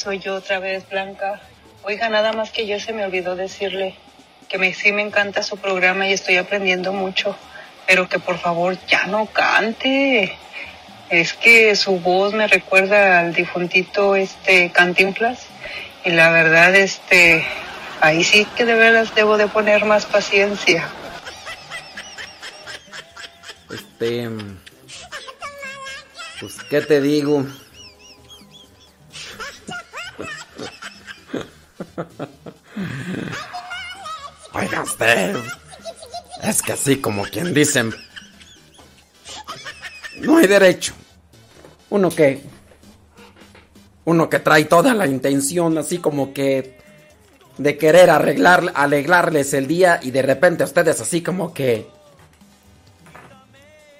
Soy 0.02 0.18
yo 0.18 0.34
otra 0.34 0.58
vez, 0.58 0.88
Blanca. 0.88 1.40
Oiga, 1.84 2.08
nada 2.08 2.32
más 2.32 2.50
que 2.50 2.66
yo 2.66 2.80
se 2.80 2.92
me 2.92 3.04
olvidó 3.04 3.36
decirle 3.36 3.94
que 4.48 4.58
me, 4.58 4.74
sí 4.74 4.90
me 4.90 5.02
encanta 5.02 5.44
su 5.44 5.56
programa 5.56 6.08
y 6.08 6.12
estoy 6.12 6.38
aprendiendo 6.38 6.92
mucho, 6.92 7.36
pero 7.86 8.08
que 8.08 8.18
por 8.18 8.38
favor 8.38 8.76
ya 8.88 9.06
no 9.06 9.26
cante. 9.26 10.36
Es 11.08 11.34
que 11.34 11.76
su 11.76 12.00
voz 12.00 12.34
me 12.34 12.48
recuerda 12.48 13.20
al 13.20 13.32
difuntito 13.32 14.16
este 14.16 14.72
Cantinflas 14.72 15.46
y 16.04 16.10
la 16.10 16.30
verdad 16.30 16.74
este 16.74 17.46
ahí 18.00 18.24
sí 18.24 18.44
que 18.56 18.64
de 18.64 18.74
veras 18.74 19.14
debo 19.14 19.36
de 19.36 19.46
poner 19.46 19.84
más 19.84 20.04
paciencia. 20.06 20.88
Este. 23.70 24.28
Pues, 26.40 26.54
¿qué 26.68 26.80
te 26.80 27.00
digo? 27.00 27.46
Oiga 34.54 34.82
usted. 34.82 35.36
Es 36.42 36.62
que 36.62 36.72
así 36.72 36.96
como 36.96 37.22
quien 37.24 37.54
dicen. 37.54 37.94
No 40.20 40.38
hay 40.38 40.46
derecho. 40.46 40.94
Uno 41.90 42.10
que. 42.10 42.42
Uno 44.04 44.28
que 44.28 44.40
trae 44.40 44.64
toda 44.64 44.94
la 44.94 45.06
intención, 45.06 45.78
así 45.78 45.98
como 45.98 46.32
que. 46.32 46.80
De 47.58 47.76
querer 47.76 48.10
arreglar, 48.10 48.72
alegrarles 48.74 49.52
el 49.52 49.66
día 49.66 50.00
y 50.02 50.10
de 50.10 50.22
repente 50.22 50.64
ustedes 50.64 51.00
así 51.00 51.22
como 51.22 51.52
que. 51.52 51.86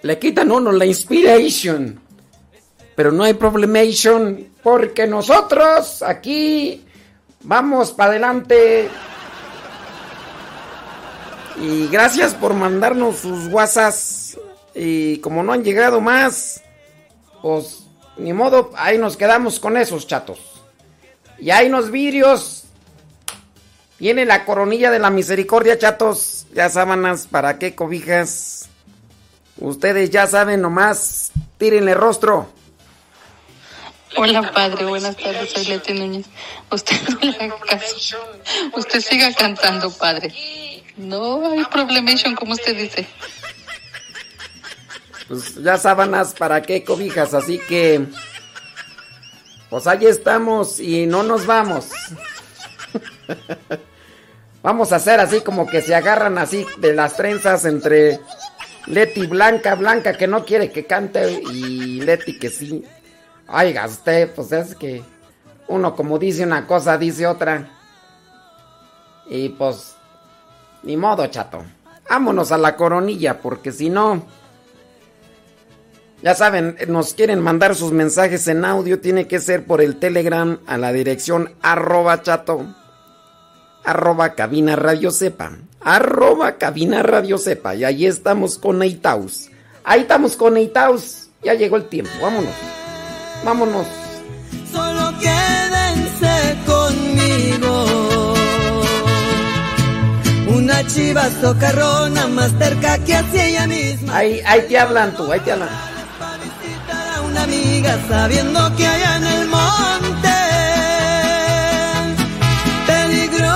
Le 0.02 0.18
quitan 0.18 0.50
uno 0.50 0.72
la 0.72 0.86
inspiration. 0.86 2.00
Pero 2.94 3.12
no 3.12 3.24
hay 3.24 3.34
problemation 3.34 4.48
porque 4.62 5.06
nosotros 5.06 6.02
aquí 6.02 6.84
vamos 7.42 7.92
para 7.92 8.10
adelante. 8.10 8.88
Y 11.60 11.88
gracias 11.88 12.34
por 12.34 12.54
mandarnos 12.54 13.18
sus 13.18 13.46
WhatsApps. 13.48 14.38
Y 14.74 15.18
como 15.18 15.42
no 15.42 15.52
han 15.52 15.64
llegado 15.64 16.00
más, 16.00 16.62
pues 17.42 17.84
ni 18.16 18.32
modo, 18.32 18.70
ahí 18.76 18.98
nos 18.98 19.16
quedamos 19.16 19.60
con 19.60 19.76
esos 19.76 20.06
chatos. 20.06 20.40
Y 21.38 21.50
hay 21.50 21.66
unos 21.66 21.90
vidrios. 21.90 22.64
Viene 23.98 24.24
la 24.24 24.44
coronilla 24.44 24.90
de 24.90 24.98
la 24.98 25.10
misericordia, 25.10 25.78
chatos. 25.78 26.46
Ya 26.54 26.68
sábanas, 26.68 27.26
¿para 27.26 27.58
qué 27.58 27.74
cobijas? 27.74 28.68
Ustedes 29.58 30.10
ya 30.10 30.26
saben 30.26 30.60
nomás. 30.60 31.32
Tírenle 31.58 31.94
rostro. 31.94 32.48
Hola 34.16 34.52
padre, 34.52 34.84
buenas 34.84 35.16
tardes, 35.16 35.50
soy 35.50 35.64
Leti 35.64 35.94
Núñez. 35.94 36.26
Usted 36.70 36.96
no 37.08 37.18
le 37.20 37.36
haga 37.36 37.58
caso. 37.60 38.18
Usted 38.74 39.00
siga 39.00 39.32
cantando, 39.34 39.90
padre. 39.90 40.34
No 40.96 41.50
hay 41.50 41.64
problemation, 41.64 42.34
como 42.34 42.52
usted 42.52 42.76
dice. 42.76 43.06
Pues 45.28 45.62
ya 45.62 45.78
sábanas, 45.78 46.34
¿para 46.34 46.60
qué 46.62 46.84
cobijas? 46.84 47.32
Así 47.32 47.58
que... 47.68 48.06
Pues 49.70 49.86
ahí 49.86 50.04
estamos 50.04 50.78
y 50.78 51.06
no 51.06 51.22
nos 51.22 51.46
vamos. 51.46 51.86
Vamos 54.62 54.92
a 54.92 54.96
hacer 54.96 55.18
así 55.18 55.40
como 55.40 55.66
que 55.66 55.80
se 55.80 55.94
agarran 55.94 56.38
así 56.38 56.64
de 56.76 56.94
las 56.94 57.16
trenzas 57.16 57.64
entre 57.64 58.20
Leti 58.86 59.26
Blanca, 59.26 59.74
Blanca 59.74 60.16
que 60.16 60.28
no 60.28 60.44
quiere 60.44 60.70
que 60.70 60.86
cante 60.86 61.42
y 61.50 62.00
Leti 62.00 62.38
que 62.38 62.48
sí. 62.48 62.84
Ay, 63.54 63.74
gasté, 63.74 64.26
pues 64.26 64.50
es 64.50 64.74
que 64.74 65.04
uno 65.68 65.94
como 65.94 66.18
dice 66.18 66.42
una 66.42 66.66
cosa, 66.66 66.96
dice 66.96 67.26
otra. 67.26 67.68
Y 69.28 69.50
pues, 69.50 69.94
ni 70.82 70.96
modo, 70.96 71.26
chato. 71.26 71.62
Vámonos 72.08 72.50
a 72.50 72.58
la 72.58 72.76
coronilla, 72.76 73.40
porque 73.40 73.70
si 73.70 73.90
no... 73.90 74.26
Ya 76.22 76.34
saben, 76.34 76.76
nos 76.88 77.14
quieren 77.14 77.40
mandar 77.40 77.74
sus 77.74 77.92
mensajes 77.92 78.48
en 78.48 78.64
audio, 78.64 79.00
tiene 79.00 79.26
que 79.26 79.38
ser 79.38 79.66
por 79.66 79.82
el 79.82 79.96
Telegram 79.96 80.58
a 80.66 80.78
la 80.78 80.92
dirección 80.92 81.52
arroba 81.60 82.22
chato. 82.22 82.64
arroba 83.84 84.34
cabina 84.34 84.76
radio 84.76 85.10
sepa, 85.10 85.58
arroba 85.80 86.58
cabina 86.58 87.02
radio 87.02 87.38
sepa, 87.38 87.74
y 87.74 87.84
ahí 87.84 88.06
estamos 88.06 88.56
con 88.56 88.82
Eitaus. 88.82 89.50
Ahí 89.84 90.02
estamos 90.02 90.36
con 90.36 90.56
Eitaus, 90.56 91.28
ya 91.42 91.54
llegó 91.54 91.76
el 91.76 91.88
tiempo, 91.88 92.12
vámonos, 92.22 92.54
vámonos. 93.44 93.86
Solo 94.70 95.12
quédense 95.18 96.56
conmigo. 96.66 98.34
Una 100.48 100.86
chiva 100.86 101.28
socarrona 101.40 102.26
más 102.28 102.52
cerca 102.58 102.98
que 102.98 103.16
hacia 103.16 103.46
ella 103.46 103.66
misma. 103.66 104.16
Ahí, 104.16 104.40
ahí 104.46 104.62
te 104.68 104.78
hablan 104.78 105.14
tú, 105.16 105.30
ahí 105.30 105.40
te 105.40 105.52
hablan. 105.52 105.68
A 105.68 107.20
una 107.22 107.42
amiga 107.44 107.98
sabiendo 108.08 108.76
que 108.76 108.86
allá 108.86 109.16
en 109.16 109.26
el 109.26 109.48
monte 109.48 110.28
peligro 112.86 113.52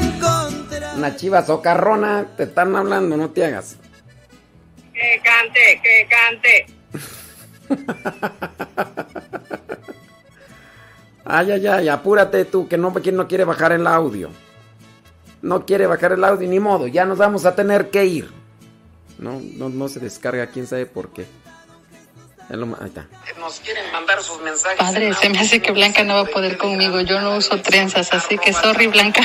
encontrar. 0.00 0.96
Una 0.96 1.16
chiva 1.16 1.44
socarrona, 1.44 2.26
te 2.36 2.44
están 2.44 2.74
hablando, 2.76 3.16
no 3.16 3.30
te 3.30 3.44
hagas. 3.44 3.76
Que 4.94 5.20
cante, 5.22 5.80
que 5.82 6.08
cante. 6.08 6.75
Ay, 11.28 11.50
ay, 11.50 11.66
ay, 11.66 11.88
apúrate 11.88 12.44
tú, 12.44 12.68
que 12.68 12.78
no, 12.78 12.92
no 12.92 13.28
quiere 13.28 13.44
bajar 13.44 13.72
el 13.72 13.86
audio. 13.86 14.30
No 15.42 15.66
quiere 15.66 15.86
bajar 15.86 16.12
el 16.12 16.22
audio, 16.22 16.48
ni 16.48 16.60
modo, 16.60 16.86
ya 16.86 17.04
nos 17.04 17.18
vamos 17.18 17.44
a 17.44 17.54
tener 17.56 17.90
que 17.90 18.04
ir. 18.04 18.30
No, 19.18 19.40
no, 19.56 19.68
no 19.68 19.88
se 19.88 19.98
descarga, 19.98 20.46
quién 20.46 20.66
sabe 20.66 20.86
por 20.86 21.12
qué. 21.12 21.26
Ahí 22.48 22.86
está. 22.86 23.06
Nos 23.40 23.58
quieren 23.60 23.90
mandar 23.90 24.22
sus 24.22 24.40
mensajes. 24.40 24.78
Padre, 24.78 25.12
se 25.14 25.28
me 25.28 25.40
hace 25.40 25.60
que 25.60 25.72
Blanca 25.72 26.04
no 26.04 26.14
va 26.14 26.20
a 26.20 26.26
poder 26.26 26.56
conmigo. 26.56 27.00
Yo 27.00 27.20
no 27.20 27.36
uso 27.36 27.60
trenzas, 27.60 28.12
así 28.12 28.38
que 28.38 28.52
sorry, 28.52 28.86
Blanca. 28.86 29.22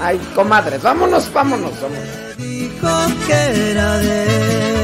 Ay, 0.00 0.20
comadres, 0.34 0.82
vámonos, 0.82 1.32
vámonos, 1.32 1.72
vámonos. 1.80 2.36
Dijo 2.36 2.88
que 3.26 3.70
era 3.72 3.98
de 3.98 4.75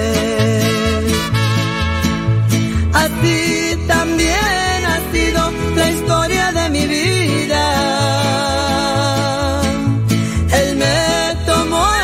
él. 2.94 3.02
Así 3.02 3.76
también 3.86 4.71